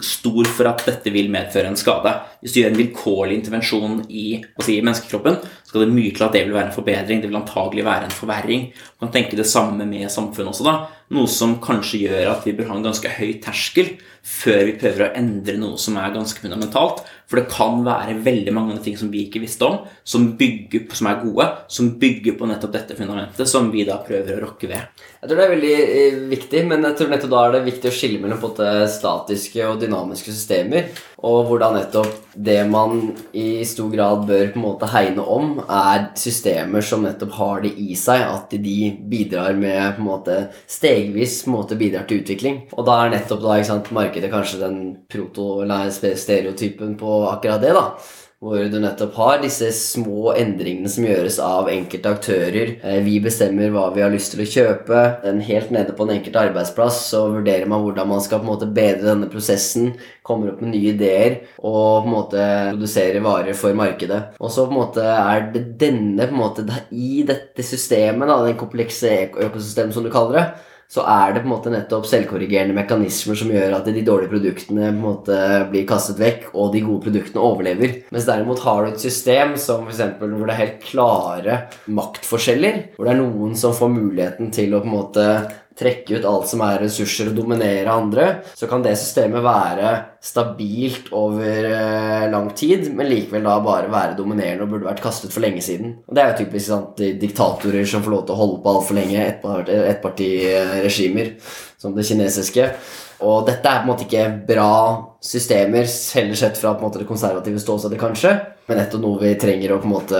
[0.00, 2.12] stor for at dette vil medføre en skade.
[2.40, 4.26] Hvis du gjør en vilkårlig intervensjon i
[4.62, 7.20] si, menneskekroppen, skal det mye til at det vil være en forbedring.
[7.22, 8.64] Det vil antagelig være en forverring.
[9.00, 10.76] Man kan tenke det samme med samfunnet også, da.
[11.12, 15.08] Noe som kanskje gjør at vi bør ha en ganske høy terskel før vi prøver
[15.08, 17.02] å endre noe som er ganske fundamentalt.
[17.32, 21.08] For det kan være veldig mange ting som vi ikke visste om, som, bygger, som
[21.08, 25.00] er gode, som bygger på nettopp dette fundamentet, som vi da prøver å rokke ved.
[25.22, 27.88] Jeg tror det er veldig eh, viktig, men jeg tror nettopp da er det viktig
[27.88, 28.52] å skille mellom på
[28.92, 30.92] statiske og dynamiske systemer.
[31.22, 36.10] Og hvordan nettopp det man i stor grad bør på en måte hegne om, er
[36.18, 38.76] systemer som nettopp har det i seg at de
[39.08, 42.64] bidrar med på en måte stegvis på en måte bidrar til utvikling.
[42.76, 47.72] Og da er nettopp da, ikke sant, markedet kanskje den proto-stereotypen på akkurat det.
[47.72, 47.86] da
[48.42, 52.72] hvor du nettopp har disse små endringene som gjøres av enkelte aktører.
[52.82, 55.02] Eh, vi bestemmer hva vi har lyst til å kjøpe.
[55.22, 58.50] Den helt nede på den enkelte arbeidsplass så vurderer man hvordan man skal på en
[58.50, 59.92] måte bedre denne prosessen.
[60.26, 64.20] Kommer opp med nye ideer og på en måte produsere varer for markedet.
[64.42, 68.42] Og så på en måte er det denne på en måte I dette systemet, da,
[68.42, 70.46] den komplekse økosystemet som du kaller det,
[70.92, 74.90] så er det på en måte nettopp selvkorrigerende mekanismer som gjør at de dårlige produktene
[74.90, 75.38] på en måte
[75.70, 77.94] blir kastet vekk, og de gode produktene overlever.
[78.12, 82.82] Mens derimot har du et system som for eksempel, hvor det er helt klare maktforskjeller,
[82.96, 85.26] hvor det er noen som får muligheten til å på en måte
[85.78, 88.26] trekke ut alt som er ressurser og dominere andre,
[88.58, 89.92] så kan det systemet være
[90.22, 95.34] stabilt over eh, lang tid, men likevel da bare være dominerende og burde vært kastet
[95.34, 95.96] for lenge siden.
[96.06, 98.98] Og Det er jo typisk sant, diktatorer som får lov til å holde på altfor
[99.00, 99.28] lenge,
[99.92, 101.34] ettpartiregimer,
[101.82, 102.68] som det kinesiske.
[103.22, 104.72] Og dette er på en måte ikke bra
[105.22, 108.32] systemer, heller sett fra på en måte det konservative ståstedet, kanskje.
[108.66, 110.18] Men nettopp noe vi trenger å på en måte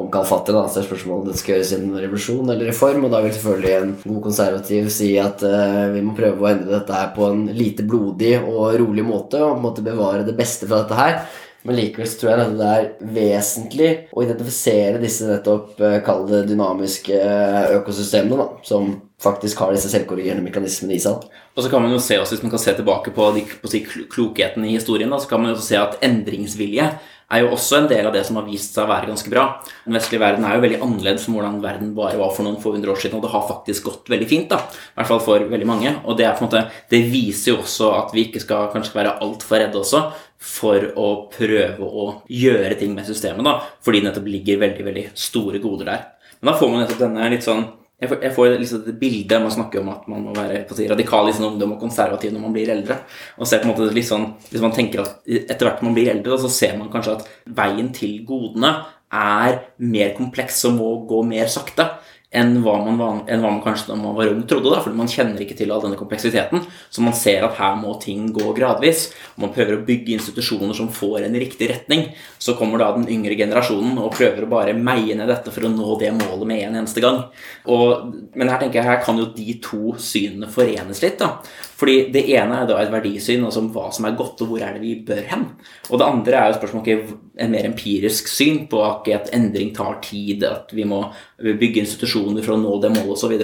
[0.00, 0.54] omkalfatte.
[0.56, 0.64] Da.
[0.68, 3.06] Så er spørsmålet om det skal gjøres en revolusjon eller reform.
[3.06, 6.74] Og da vil selvfølgelig en god konservativ si at uh, vi må prøve å endre
[6.74, 9.40] dette her på en lite blodig og rolig måte.
[9.40, 11.22] Og på en måte bevare det beste fra dette her.
[11.66, 12.86] Men likevel så tror jeg det er
[13.16, 19.90] vesentlig å identifisere disse nettopp uh, kall dynamiske uh, økosystemene, da, som faktisk har disse
[19.92, 21.26] selvkorrigerende mekanismene i seg.
[21.52, 23.68] Og så kan man jo se også, Hvis man kan se tilbake på, de, på
[23.68, 26.86] si, klokheten i historien, da, så kan man jo se at endringsvilje
[27.30, 29.44] er jo også en del av det som har vist seg å være ganske bra.
[29.84, 32.72] Den vestlige verden er jo veldig annerledes fra hvordan verden bare var for noen få
[32.74, 34.58] hundre år siden, og det har faktisk gått veldig fint, da.
[34.66, 35.92] I hvert fall for veldig mange.
[36.02, 39.62] Og det, er måte, det viser jo også at vi ikke skal kanskje være altfor
[39.62, 40.02] redde også
[40.40, 45.04] for å prøve å gjøre ting med systemet, da, fordi det nettopp ligger veldig, veldig
[45.18, 46.06] store goder der.
[46.40, 47.66] Men da får man nettopp denne litt sånn
[48.00, 50.86] jeg får, jeg får liksom et bilde man snakker om at man må være si,
[50.88, 52.96] radikal i sin ungdom og konservativ når man blir eldre.
[53.36, 56.08] Og ser på en måte litt sånn, Hvis man tenker at etter hvert man blir
[56.08, 57.28] eldre, så ser man kanskje at
[57.58, 58.72] veien til godene
[59.12, 61.90] er mer kompleks og må gå mer sakte
[62.30, 64.70] enn hva, man, enn hva man kanskje da man var ung trodde.
[64.70, 66.62] da, fordi Man kjenner ikke til all denne kompleksiteten.
[66.90, 69.08] Så man ser at her må ting gå gradvis.
[69.34, 72.12] og Man prøver å bygge institusjoner som får en riktig retning.
[72.38, 75.72] Så kommer da den yngre generasjonen og prøver å bare meie ned dette for å
[75.74, 77.24] nå det målet med en eneste gang.
[77.66, 81.18] Og, men her tenker jeg, her kan jo de to synene forenes litt.
[81.18, 81.40] da,
[81.80, 84.60] fordi Det ene er da et verdisyn altså om hva som er godt, og hvor
[84.60, 85.46] er det vi bør hen.
[85.88, 89.96] Og det andre er jo spørsmål okay, en mer empirisk syn på at endring tar
[90.04, 91.02] tid, at vi må
[91.40, 93.34] bygge institusjoner for å nå det målet osv.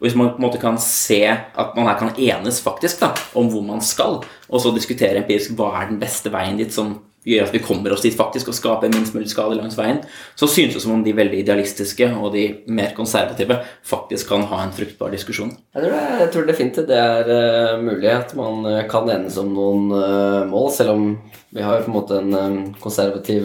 [0.00, 3.52] Hvis man på en måte kan se at man her kan enes faktisk da, om
[3.52, 6.96] hvor man skal, og så diskutere empirisk hva er den beste veien dit som
[7.26, 10.00] gjør at vi kommer oss dit faktisk og skaper minst mulig skade langs veien,
[10.38, 14.62] så synes det som om de veldig idealistiske og de mer konservative faktisk kan ha
[14.64, 15.52] en fruktbar diskusjon.
[15.74, 19.38] Jeg tror, det, jeg tror definitivt det er uh, mulig at man uh, kan enes
[19.40, 21.06] om noen uh, mål, selv om
[21.52, 23.44] vi har på en måte en konservativ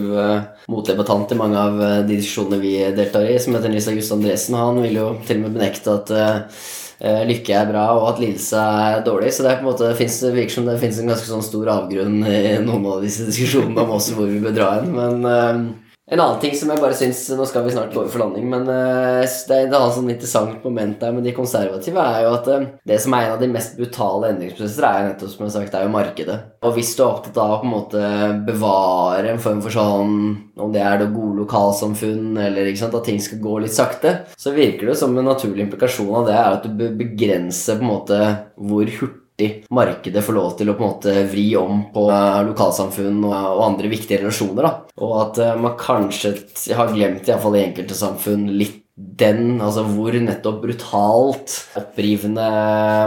[0.72, 4.56] motdebattant i mange av de diskusjonene vi deltar i, som heter Nils August Andresen.
[4.56, 6.62] Han vil jo til og med benekte at eh,
[7.00, 9.34] lykke er bra, og at lidelse er dårlig.
[9.34, 11.70] Så det, er på en måte, det, virker som det fins en ganske sånn stor
[11.76, 14.96] avgrunn i noen av disse diskusjonene om også hvor vi bør dra hen.
[14.96, 15.60] Men eh,
[16.10, 18.64] en annen ting som jeg bare syns Nå skal vi snart over for landing, men
[18.70, 22.68] uh, det, det har sånn interessant moment der med de konservative, er jo at uh,
[22.88, 25.56] det som er en av de mest brutale endringsprosesser, er jo nettopp som jeg har
[25.58, 26.38] sagt, det er jo markedet.
[26.64, 28.06] Og hvis du er opptatt av å på en måte
[28.48, 30.16] bevare en form for sånn
[30.58, 34.56] Om det er det gode lokalsamfunn, eller sant, at ting skal gå litt sakte, så
[34.56, 37.92] virker det som en naturlig implikasjon av det er at du bør begrense på en
[37.92, 38.20] måte
[38.56, 39.27] hvor hurtig
[39.70, 43.92] markedet får lov til å på en måte vri om på eh, lokalsamfunn og, andre
[43.92, 44.66] viktige relasjoner.
[44.66, 44.74] Da.
[45.06, 46.34] Og at uh, man kanskje
[46.78, 52.48] har glemt, iallfall i enkelte samfunn, litt den, altså hvor nettopp brutalt opprivende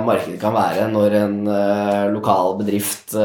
[0.07, 3.16] markedet kan være når en uh, lokal bedrift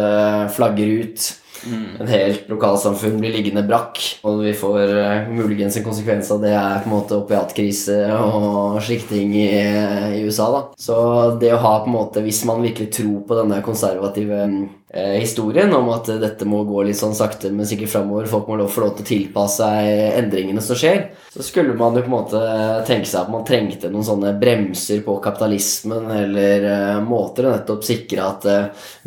[0.56, 1.28] flagger ut
[1.66, 1.88] Mm.
[2.00, 6.54] En helt lokalsamfunn blir liggende brakk, og vi får uh, muligens en konsekvens av det
[6.54, 9.50] er på en måte opiatkrise og slike ting i,
[10.20, 10.50] i, USA.
[10.54, 10.64] da.
[10.78, 10.96] Så
[11.42, 15.74] det å ha på en måte, hvis man virkelig tror på denne konservative uh, historien
[15.76, 18.98] om at dette må gå litt sånn sakte, men sikkert framover, folk må få lov
[19.00, 22.42] til å tilpasse seg endringene som skjer, så skulle man jo på en måte
[22.88, 27.86] tenke seg at man trengte noen sånne bremser på kapitalismen, eller uh, måter å nettopp
[27.88, 28.50] sikre at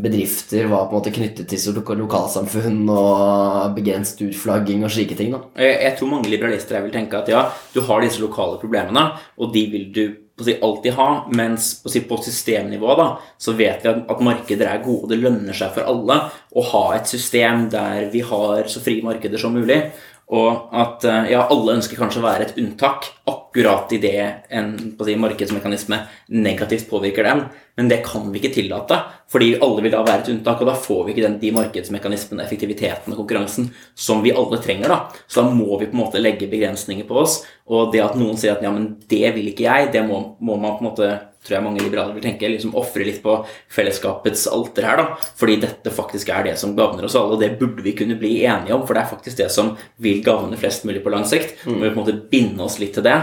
[0.00, 5.32] bedrifter var på en måte knyttet til lokalsamfunn lokalsamfunn og begrenset utflagging og slike ting.
[5.32, 5.40] da.
[5.56, 9.66] Jeg, tror mange liberalister vil tenke at ja, du har disse lokale problemene, og de
[9.70, 10.04] vil du
[10.44, 13.08] si, alltid ha, mens på, si, på systemnivå da,
[13.38, 15.10] så vet vi at, at, markeder er gode.
[15.12, 16.20] Det lønner seg for alle
[16.54, 19.82] å ha et system der vi har så frie markeder som mulig.
[20.28, 23.08] Og at eh, ja, alle ønsker kanskje å være et unntak
[23.48, 25.98] akkurat idet en si, markedsmekanisme
[26.28, 27.42] negativt påvirker den.
[27.76, 28.98] Men det kan vi ikke tillate,
[29.30, 30.60] fordi alle vil da være et unntak.
[30.60, 34.88] Og da får vi ikke den, de markedsmekanismene, effektiviteten og konkurransen som vi alle trenger.
[34.88, 35.00] da.
[35.26, 37.44] Så da må vi på en måte legge begrensninger på oss.
[37.66, 40.56] Og det at noen sier at ja, men det vil ikke jeg, det må, må
[40.56, 41.10] man på en måte
[41.44, 43.34] tror jeg mange liberale vil tenke, liksom ofre litt på
[43.72, 45.28] fellesskapets alter her, da.
[45.38, 48.40] Fordi dette faktisk er det som gagner oss alle, og det burde vi kunne bli
[48.42, 51.54] enige om, for det er faktisk det som vil gagne flest mulig på lang sikt.
[51.64, 51.78] Mm.
[51.78, 53.16] Vi på en måte binde oss litt til det.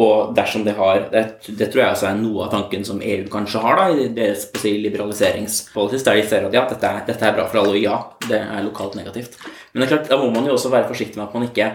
[0.00, 1.22] Og dersom det har Det,
[1.58, 4.46] det tror jeg også er noe av tanken som EU kanskje har da, i deres
[4.54, 7.82] si, liberaliseringspolitikk, der de ser at ja, dette er, dette er bra for alle, og
[7.82, 7.96] ja,
[8.28, 9.38] det er lokalt negativt.
[9.72, 11.70] Men det er klart, da må man jo også være forsiktig med at man ikke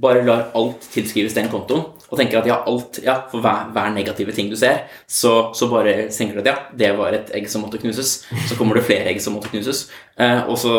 [0.00, 3.92] bare lar alt tilskrives den kontoen, og tenker at ja, alt, ja, for hver, hver
[3.94, 7.46] negative ting du ser, så, så, bare tenker du at ja, det var et egg
[7.50, 8.20] som måtte knuses.
[8.50, 9.86] Så kommer det flere egg som måtte knuses.
[10.18, 10.76] Eh, og så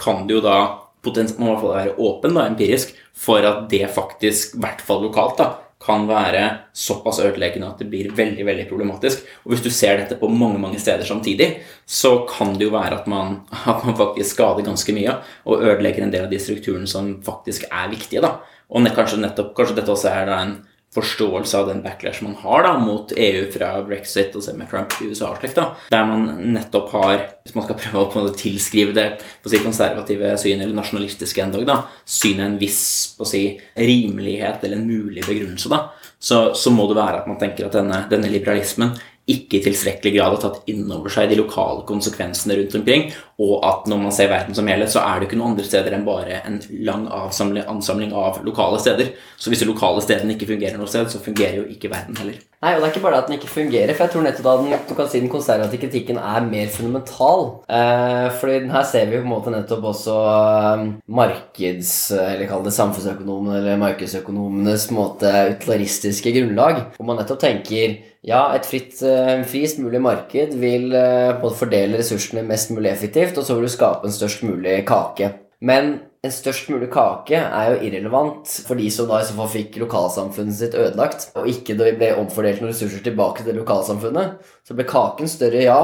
[0.00, 0.58] kan du jo da
[1.04, 4.84] potensielt må i hvert fall være åpen da, empirisk for at det faktisk, i hvert
[4.84, 5.50] fall lokalt, da,
[5.84, 9.24] kan være såpass ødeleggende at det blir veldig veldig problematisk.
[9.44, 11.50] Og hvis du ser dette på mange mange steder samtidig,
[11.84, 13.42] så kan det jo være at man,
[13.72, 17.68] at man faktisk skader ganske mye og ødelegger en del av de strukturene som faktisk
[17.70, 18.24] er viktige.
[18.24, 18.38] da.
[18.70, 20.54] Og kanskje, nettopp, kanskje dette også er da en
[20.94, 25.32] forståelse av den backlash man har da mot EU fra brexit og semi-Trump i USA,
[25.38, 28.94] slik da, der man nettopp har, hvis man skal prøve å på en måte tilskrive
[28.96, 32.84] det på å si konservative syn, eller nasjonalistiske endog, da, synet en viss
[33.18, 33.44] på å si,
[33.74, 35.88] rimelighet eller en mulig begrunnelse, da,
[36.18, 38.94] så, så må det være at man tenker at denne, denne liberalismen
[39.30, 43.06] ikke i tilstrekkelig grad har tatt inn over seg de lokale konsekvensene rundt omkring,
[43.42, 45.96] og at når man ser verden som helhet, så er det ikke noen andre steder
[45.96, 49.10] enn bare en lang ansamling av lokale steder.
[49.36, 52.38] Så hvis de lokale stedene ikke fungerer noe sted, så fungerer jo ikke verden heller.
[52.64, 54.54] Nei, og det er ikke bare at den ikke fungerer, for jeg tror nettopp da
[54.62, 57.44] den, du kan si den konservative kritikken er mer fundamental.
[57.68, 60.86] Eh, fordi her ser vi på en måte nettopp også eh,
[61.20, 61.92] markeds...
[62.14, 68.64] Eller kall det samfunnsøkonomene eller markedsøkonomenes måte utilitaristiske grunnlag, hvor man nettopp tenker ja, et
[68.64, 73.64] fritt, eh, frist mulig marked vil eh, fordele ressursene mest mulig effektivt, og så vil
[73.64, 75.30] du skape en størst mulig kake.
[75.64, 75.94] Men
[76.24, 79.78] en størst mulig kake er jo irrelevant for de som da i så fall fikk
[79.82, 84.38] lokalsamfunnet sitt ødelagt, og ikke ble omfordelt noen ressurser tilbake til lokalsamfunnet.
[84.64, 85.80] Så ble kaken større, ja,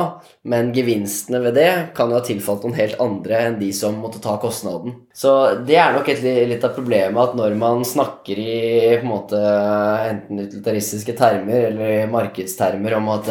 [0.49, 4.23] men gevinstene ved det kan jo ha tilfalt noen helt andre enn de som måtte
[4.25, 4.95] ta kostnaden.
[5.13, 5.35] Så
[5.69, 8.55] det er nok et, litt av problemet at når man snakker i
[8.95, 9.43] på en måte
[10.07, 13.29] enten utilitaristiske termer eller markedstermer om at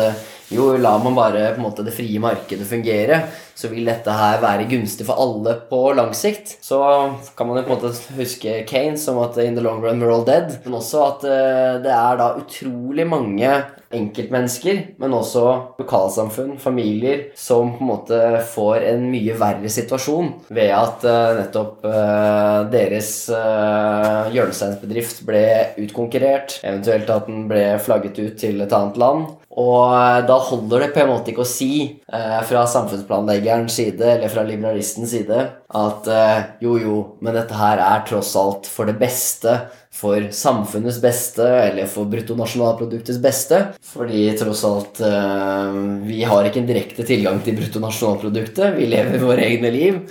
[0.54, 3.20] jo, la man bare på en måte det frie markedet fungere,
[3.58, 6.56] så vil dette her være gunstig for alle på lang sikt.
[6.66, 6.80] Så
[7.38, 10.14] kan man jo på en måte huske Kane som at in the long run we're
[10.14, 13.54] all dead, men også at eh, det er da utrolig mange
[13.96, 15.44] enkeltmennesker, men også
[15.80, 18.20] lokalsamfunn, familier, som på en måte
[18.54, 25.44] får en mye verre situasjon ved at uh, nettopp uh, deres uh, hjørnesteinsbedrift ble
[25.82, 29.26] utkonkurrert, eventuelt at den ble flagget ut til et annet land.
[29.60, 34.46] Og da holder det på en måte ikke å si fra samfunnsplanleggerens side eller fra
[34.48, 35.40] liberalistens side
[35.76, 36.08] at
[36.64, 39.58] jo, jo, men dette her er tross alt for det beste
[40.00, 43.62] for samfunnets beste eller for bruttonasjonalproduktets beste.
[43.92, 48.76] Fordi tross alt eh, Vi har ikke en direkte tilgang til bruttonasjonalproduktet.
[48.80, 50.04] Vi lever våre egne liv.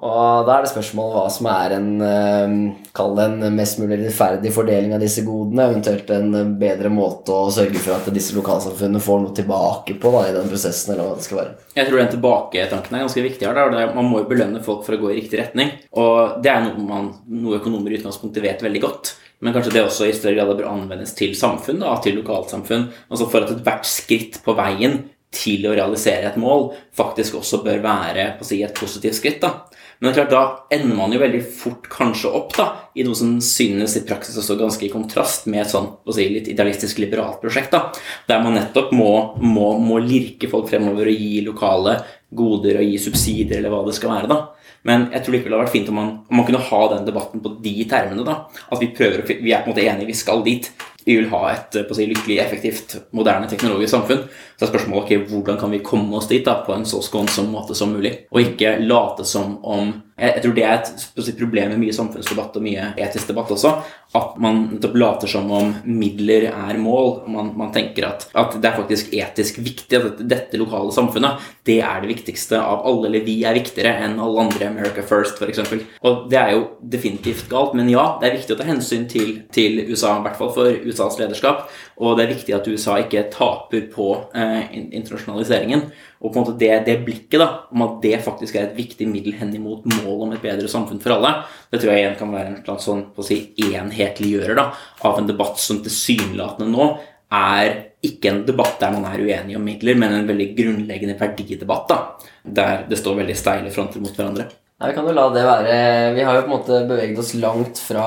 [0.00, 2.52] Og da er det spørsmål hva som er en eh,
[2.96, 5.68] Kall det en mest mulig rettferdig fordeling av disse godene.
[5.68, 10.24] Eventuelt en bedre måte å sørge for at disse lokalsamfunnene får noe tilbake på da,
[10.26, 10.94] i den prosessen.
[10.94, 11.54] eller hva det skal være.
[11.76, 13.46] Jeg tror den tilbaketanken er ganske viktig.
[13.46, 13.60] her.
[13.76, 13.86] Da.
[13.94, 15.74] Man må jo belønne folk for å gå i riktig retning.
[16.00, 19.14] Og det er noe, man, noe økonomer i utgangspunktet vet veldig godt.
[19.40, 22.90] Men kanskje det også i større grad bør anvendes til samfunn, da, til lokalsamfunn.
[23.08, 25.00] Altså for at ethvert skritt på veien
[25.30, 29.40] til å realisere et mål faktisk også bør være si, et positivt skritt.
[29.44, 29.62] da.
[30.00, 33.16] Men det er klart, da ender man jo veldig fort kanskje opp da, i noe
[33.16, 37.40] som synes i praksis også ganske i kontrast med et sånn, si, litt idealistisk liberalt
[37.42, 37.76] prosjekt.
[37.76, 37.92] da,
[38.28, 39.10] Der man nettopp må,
[39.44, 41.98] må, må lirke folk fremover og gi lokale
[42.30, 44.30] goder og gi subsidier eller hva det skal være.
[44.32, 44.40] da.
[44.88, 47.42] Men jeg tror det hadde vært fint om man, om man, kunne ha den debatten
[47.44, 48.24] på de termene.
[48.24, 50.70] da, At vi prøver, vi er på en måte enige, vi skal dit.
[51.04, 54.26] Vi vil ha et å si, lykkelig, effektivt, moderne teknologisk samfunn.
[54.56, 57.48] Så er spørsmålet ok, hvordan kan vi komme oss dit da, på en så skånsom
[57.52, 58.14] måte som mulig.
[58.32, 62.58] Og ikke late som om Jeg, jeg tror det er et problem med mye samfunnsdebatt
[62.58, 63.72] og mye etisk debatt også.
[64.18, 67.22] At man later som om midler er mål.
[67.30, 71.78] Man, man tenker at, at, det er faktisk etisk viktig at dette lokale samfunnet det
[71.86, 73.08] er det viktigste av alle.
[73.08, 74.70] Eller vi er viktigere enn alle andre.
[74.70, 75.62] America First, f.eks.
[76.06, 77.76] Og det er jo definitivt galt.
[77.78, 80.90] Men ja, det er viktig å ta hensyn til, til USA, i hvert fall for
[80.90, 81.68] USAs lederskap.
[82.00, 85.88] Og det er viktig at USA ikke taper på eh, internasjonaliseringen.
[86.20, 89.06] Og på en måte det, det, blikket da, om at det faktisk er et viktig
[89.08, 91.30] middel hen imot målet om et bedre samfunn for alle,
[91.72, 93.38] det tror jeg igjen kan være en sånn si,
[93.70, 94.66] enhetliggjører da,
[95.08, 96.90] av en debatt som tilsynelatende nå
[97.30, 97.70] er
[98.04, 101.88] ikke en debatt der man er uenig om midler, men en veldig grunnleggende verdidebatt.
[101.88, 101.98] da,
[102.42, 104.48] Der det står veldig steile fronter mot hverandre.
[104.80, 105.72] Nei, Vi kan jo la det være.
[106.16, 108.04] Vi har jo på en måte beveget oss langt fra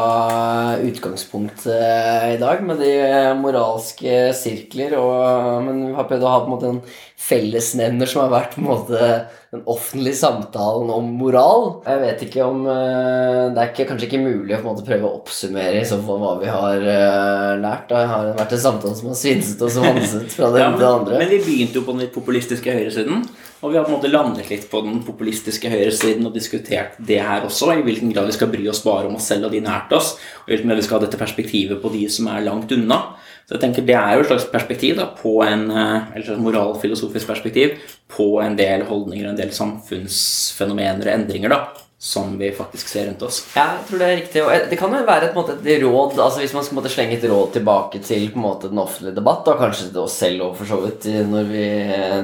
[0.82, 2.96] utgangspunktet i dag med de
[3.38, 6.82] moralske sirkler, og, men vi har prøvd å ha på en måte en
[7.28, 9.12] fellesnevner som har vært på en måte
[9.54, 11.68] den offentlige samtalen om moral.
[11.86, 14.88] Jeg vet ikke om eh, Det er ikke, kanskje ikke mulig å på en måte
[14.88, 17.86] prøve å oppsummere i så fall hva vi har uh, lært.
[17.94, 20.90] Det har vært en samtale som har svinset og svanset fra det ene til det
[20.90, 21.22] andre.
[21.22, 23.28] Men vi begynte jo på den litt populistiske høyresiden.
[23.64, 27.22] Og vi har på en måte landet litt på den populistiske høyresiden og diskutert det
[27.24, 27.72] her også.
[27.72, 30.18] I hvilken grad vi skal bry oss bare om oss selv og de nært oss,
[30.44, 33.00] og i hvilken grad vi skal ha dette perspektivet på de som er langt unna.
[33.48, 36.44] Så jeg tenker Det er jo et slags perspektiv da, på en, eh, eller et
[36.44, 37.78] moralfilosofisk perspektiv
[38.12, 41.62] på en del holdninger og en del samfunnsfenomener og endringer da,
[42.00, 43.46] som vi faktisk ser rundt oss.
[43.56, 44.44] Jeg tror Det er riktig.
[44.44, 47.16] Og det kan jo være et, måte, et råd altså Hvis man skal måte, slenge
[47.16, 50.66] et råd tilbake til måte, den offentlige debatt, og kanskje til oss selv og for
[50.66, 51.66] så vidt når vi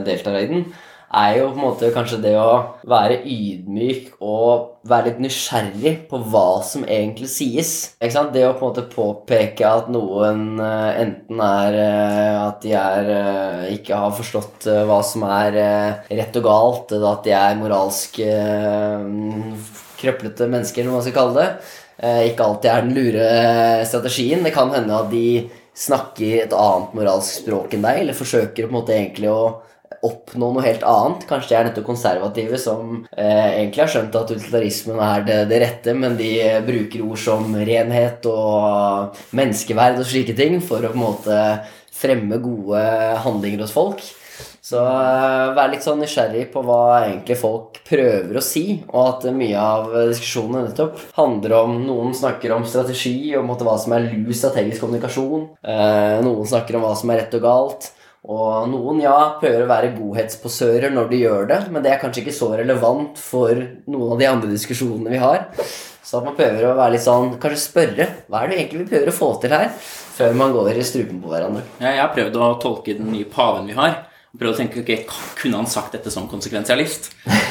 [0.04, 0.68] deltar i den,
[1.10, 6.20] er jo på en måte kanskje det å være ydmyk og være litt nysgjerrig på
[6.30, 7.72] hva som egentlig sies.
[7.98, 8.32] Ikke sant?
[8.36, 13.10] Det å på en måte påpeke at noen uh, enten er uh, at de er
[13.10, 15.58] uh, ikke har forstått hva som er
[16.08, 18.20] rett og galt, eller at de er moralsk
[20.00, 21.50] krøplete mennesker, eller hva man skal kalle det.
[22.30, 23.32] ikke alltid er den lure
[23.90, 24.44] strategien.
[24.46, 25.50] Det kan hende at de
[25.80, 29.42] snakker et annet moralsk språk enn deg, eller forsøker på en måte egentlig å
[30.06, 31.26] oppnå noe helt annet.
[31.30, 35.60] Kanskje de er nettopp konservative som eh, egentlig har skjønt at utilitarismen er det, det,
[35.64, 36.32] rette, men de
[36.68, 41.42] bruker ord som renhet og menneskeverd og slike ting for å på en måte
[42.00, 42.86] fremme gode
[43.26, 44.04] handlinger hos folk.
[44.70, 49.28] Så uh, vær litt sånn nysgjerrig på hva egentlig folk prøver å si, og at
[49.36, 54.38] mye av diskusjonene nettopp handler om Noen snakker om strategi, om hva som er lus
[54.40, 55.48] strategisk kommunikasjon.
[55.66, 57.90] Uh, noen snakker om hva som er rett og galt.
[58.28, 62.26] Og noen ja, prøver å være godhetsposører når de gjør det, men det er kanskje
[62.26, 63.54] ikke så relevant for
[63.88, 65.48] noen av de andre diskusjonene vi har.
[66.04, 68.90] Så at man prøver å være litt sånn, kanskje spørre hva er det egentlig vi
[68.92, 69.72] prøver å få til her,
[70.18, 71.64] før man går i strupen på hverandre.
[71.80, 75.14] Ja, jeg har prøvd å tolke den nye paven vi har prøvde å tenke ok,
[75.40, 77.10] kunne han sagt dette som konsekvensialist?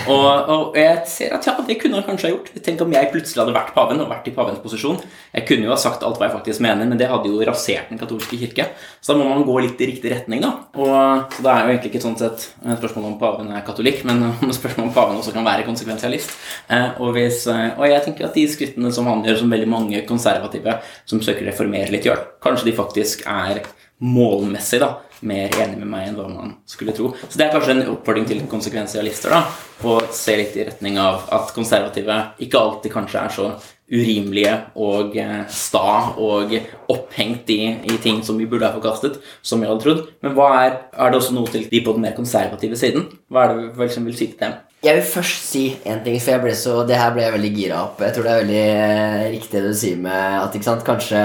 [0.09, 2.53] Og, og, jeg ser at ja, det kunne han kanskje ha gjort.
[2.65, 5.01] Tenk om jeg plutselig hadde vært paven og vært i pavens posisjon.
[5.35, 7.91] Jeg kunne jo ha sagt alt hva jeg faktisk mener, men det hadde jo rasert
[7.91, 8.69] den katolske kirke.
[9.03, 10.53] Så da må man gå litt i riktig retning, da.
[10.79, 10.93] Og,
[11.35, 14.23] så det er jo egentlig ikke sånn sett et spørsmål om paven er katolikk, men
[14.61, 16.37] spørsmål om paven også kan være konsekvensialist.
[16.71, 19.73] Eh, og, hvis, eh, og, jeg tenker at de skrittene som han gjør, som veldig
[19.75, 20.79] mange konservative
[21.09, 23.67] som søker å reformere litt, gjør, kanskje de faktisk er
[23.99, 24.95] målmessig da,
[25.27, 27.13] mer enig med meg enn hva man skulle tro.
[27.27, 29.43] Så det er kanskje en oppfordring til konsekvensialister, da,
[29.89, 33.51] å se litt i retning av at konservative ikke alltid kanskje er så
[33.89, 36.53] urimelige og eh, sta og
[36.93, 40.03] opphengt i, i, ting som vi burde ha forkastet, som vi hadde trodd.
[40.25, 43.09] Men hva er, er det også noe til de på den mer konservative siden?
[43.33, 44.59] Hva er det vel som vil si til dem?
[44.85, 47.55] Jeg vil først si en ting, for jeg ble så, det her ble jeg veldig
[47.57, 48.03] gira opp.
[48.05, 51.25] Jeg tror det er veldig eh, riktig det du sier med at ikke sant, kanskje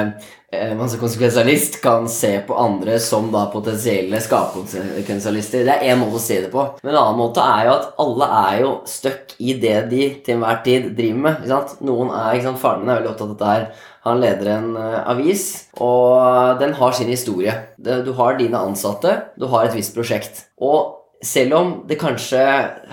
[1.00, 5.66] konsekvensialist kan se på andre som da potensielle skapkonsekvensialister.
[5.68, 6.66] Det er én måte å se det på.
[6.84, 10.38] Men en annen måte er jo at alle er jo stuck i det de til
[10.38, 11.42] enhver tid driver med.
[11.42, 11.76] Ikke sant?
[11.86, 13.68] Noen er, ikke sant, Faren min er veldig opptatt av dette her.
[14.04, 15.46] Han leder en uh, avis,
[15.80, 17.54] og den har sin historie.
[17.78, 20.44] Du har dine ansatte, du har et visst prosjekt.
[20.60, 22.42] Og selv om det kanskje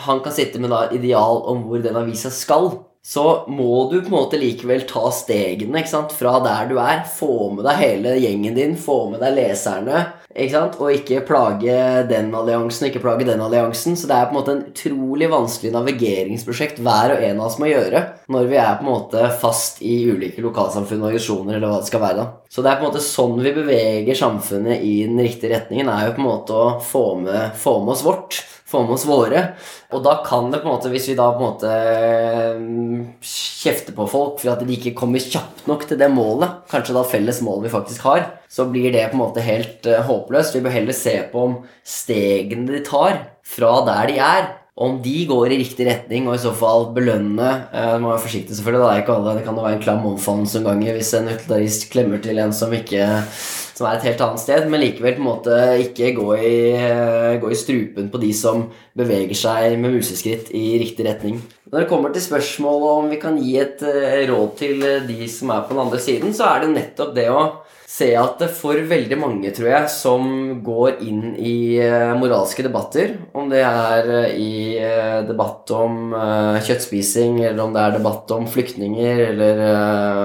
[0.07, 2.71] han kan sitte med da ideal om hvor den avisa skal,
[3.03, 6.13] så må du på en måte likevel ta stegene ikke sant?
[6.13, 7.01] fra der du er.
[7.09, 10.03] Få med deg hele gjengen din, få med deg leserne.
[10.31, 10.77] Ikke sant?
[10.79, 11.79] Og ikke plage
[12.11, 13.97] den alliansen ikke plage den alliansen.
[13.97, 17.59] Så det er på en måte en utrolig vanskelig navigeringsprosjekt hver og en av oss
[17.63, 21.73] må gjøre når vi er på en måte fast i ulike lokalsamfunn og organisasjoner, eller
[21.73, 22.21] hva det skal være.
[22.21, 22.53] da.
[22.53, 26.11] Så det er på en måte sånn vi beveger samfunnet i den riktige retningen, er
[26.11, 29.43] jo på en måte å få med, få med oss vårt få med oss våre.
[29.91, 31.73] Og da kan det på en måte, hvis vi da på en måte
[32.61, 36.97] mm, kjefter på folk for at de ikke kommer kjapt nok til det målet, kanskje
[36.97, 40.57] da felles mål vi faktisk har, så blir det på en måte helt uh, håpløst.
[40.57, 44.49] Vi bør heller se på om stegene de tar fra der de er,
[44.81, 48.57] om de går i riktig retning, og i så fall belønne eh, må være forsiktig
[48.57, 51.15] selvfølgelig, Det er ikke alle, Det kan jo være en klam omfavnelse noen ganger hvis
[51.19, 53.09] en utilitarist klemmer til en som ikke
[53.81, 56.57] som er et helt annet sted, men likevel på en måte ikke gå i,
[57.41, 58.67] gå i strupen på de som
[58.99, 61.39] beveger seg med museskritt i riktig retning.
[61.73, 65.55] Når det kommer til spørsmålet om vi kan gi et eh, råd til de som
[65.55, 67.45] er på den andre siden, så er det nettopp det å
[67.91, 70.29] se at for veldig mange, tror jeg, som
[70.65, 74.53] går inn i eh, moralske debatter, om det er eh, i
[75.27, 76.15] debatt om
[76.65, 79.65] kjøttspising, eller om det er debatt om flyktninger, eller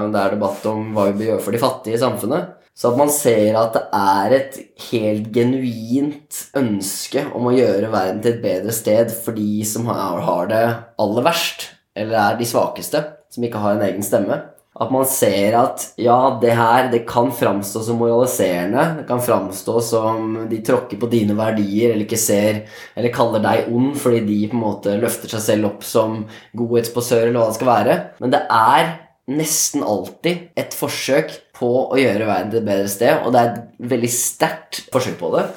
[0.05, 2.91] om det er debatt om hva vi bør gjøre for de fattige i samfunnet, så
[2.91, 4.57] at man ser at det er et
[4.89, 10.49] helt genuint ønske om å gjøre verden til et bedre sted for de som har
[10.51, 10.65] det
[10.99, 12.99] aller verst, eller er de svakeste,
[13.31, 14.41] som ikke har en egen stemme.
[14.75, 18.83] At man ser at ja, det her det kan framstå som moraliserende.
[18.99, 22.65] Det kan framstå som de tråkker på dine verdier eller ikke ser
[22.95, 26.25] Eller kaller deg ond fordi de på en måte løfter seg selv opp som
[26.59, 27.97] godhetsposør eller hva det skal være.
[28.19, 28.93] Men det er
[29.31, 33.51] nesten alltid et forsøk på å gjøre verden til et bedre sted, og det er
[33.53, 35.47] et veldig sterkt forsøk på det.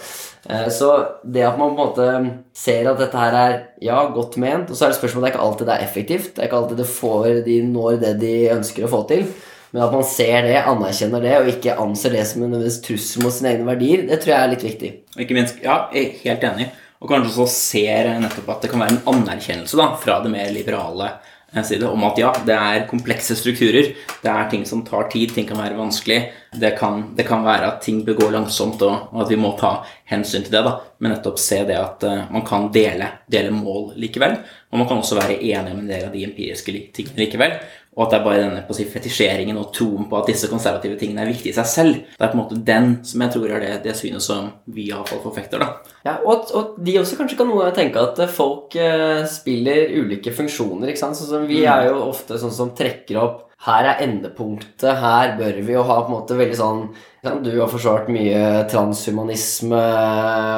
[0.48, 0.90] Eh, så
[1.24, 2.08] det at man på en måte
[2.56, 5.36] ser at dette her er ja, godt ment, og så er det spørsmålet det er
[5.36, 6.32] ikke alltid det er effektivt.
[6.32, 9.28] Det er ikke alltid det får, de når det de ønsker å få til.
[9.68, 13.34] Men at man ser det, anerkjenner det, og ikke anser det som en trussel mot
[13.34, 14.92] sine egne verdier, det tror jeg er litt viktig.
[15.20, 16.68] Ikke minst, ja, jeg er helt enig.
[16.98, 20.48] Og kanskje også ser nettopp at det kan være en anerkjennelse da, fra det mer
[20.54, 21.12] liberale
[21.64, 23.94] side om at ja, det er komplekse strukturer.
[24.22, 26.18] Det er ting som tar tid, ting kan være vanskelig.
[26.60, 29.78] Det kan, det kan være at ting gå langsomt, og, og, at vi må ta
[30.12, 30.62] hensyn til det.
[30.66, 34.38] da, Men nettopp se det at uh, man kan dele, dele mål likevel.
[34.68, 37.56] Og man kan også være enig om en del av de empiriske tingene likevel.
[37.98, 41.24] Og at det er bare denne si, fetisjeringen og troen på at disse konservative tingene
[41.24, 41.96] er viktige i seg selv.
[42.14, 44.86] Det er på en måte den som jeg tror er det, det synet som vi
[44.92, 45.64] iallfall forfekter.
[45.64, 45.96] da.
[46.06, 50.92] Ja, og, og, de også kanskje kan noe tenke at folk eh, spiller ulike funksjoner.
[50.92, 51.18] ikke sant?
[51.18, 51.70] Sånn som Vi mm.
[51.74, 55.97] er jo ofte sånn som trekker opp her er endepunktet, her bør vi jo ha
[56.05, 56.82] på en måte veldig sånn
[57.43, 59.80] Du har forsvart mye transhumanisme,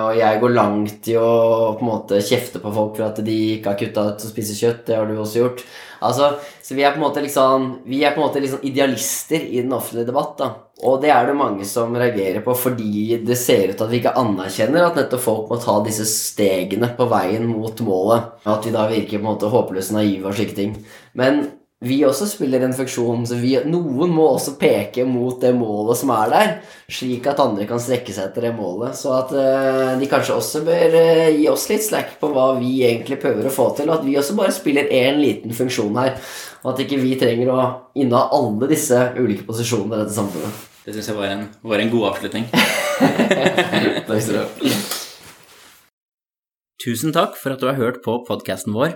[0.04, 1.30] og jeg går langt i å
[1.78, 4.58] på en måte kjefte på folk for at de ikke har kutta ut å spise
[4.58, 4.82] kjøtt.
[4.90, 5.62] Det har du også gjort.
[6.04, 6.28] Altså,
[6.62, 9.60] så vi er på en måte liksom Vi er på en måte liksom idealister i
[9.60, 10.36] den offentlige debatt.
[10.38, 10.50] da
[10.84, 14.00] Og det er det mange som reagerer på fordi det ser ut til at vi
[14.00, 18.36] ikke anerkjenner at nettopp folk må ta disse stegene på veien mot målet.
[18.44, 20.76] At vi da virker på en måte håpløse naive og slike ting.
[21.16, 21.48] Men
[21.80, 26.12] vi også spiller en funksjon, så vi, noen må også peke mot det målet som
[26.12, 26.50] er der,
[26.92, 28.98] slik at andre kan strekke seg etter det målet.
[28.98, 32.82] Så at uh, de kanskje også bør uh, gi oss litt slack på hva vi
[32.84, 36.20] egentlig prøver å få til, og at vi også bare spiller én liten funksjon her.
[36.60, 37.60] Og at ikke vi trenger å
[37.96, 40.66] inneha alle disse ulike posisjonene i dette samfunnet.
[40.84, 42.50] Det syns jeg var en, var en god avslutning.
[44.10, 44.99] Takk skal du ha.
[46.80, 48.94] Tusen takk for at du har hørt på podkasten vår.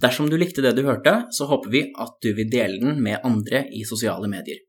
[0.00, 3.20] Dersom du likte det du hørte, så håper vi at du vil dele den med
[3.28, 4.62] andre i sosiale medier.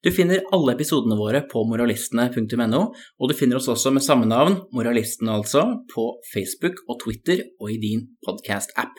[0.00, 2.80] Du finner alle episodene våre på moralistene.no,
[3.20, 7.74] og du finner oss også med samme navn, Moralistene altså, på Facebook og Twitter og
[7.74, 8.96] i din podkast-app.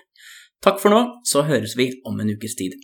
[0.62, 2.78] Takk for nå, så høres vi om en ukes tid.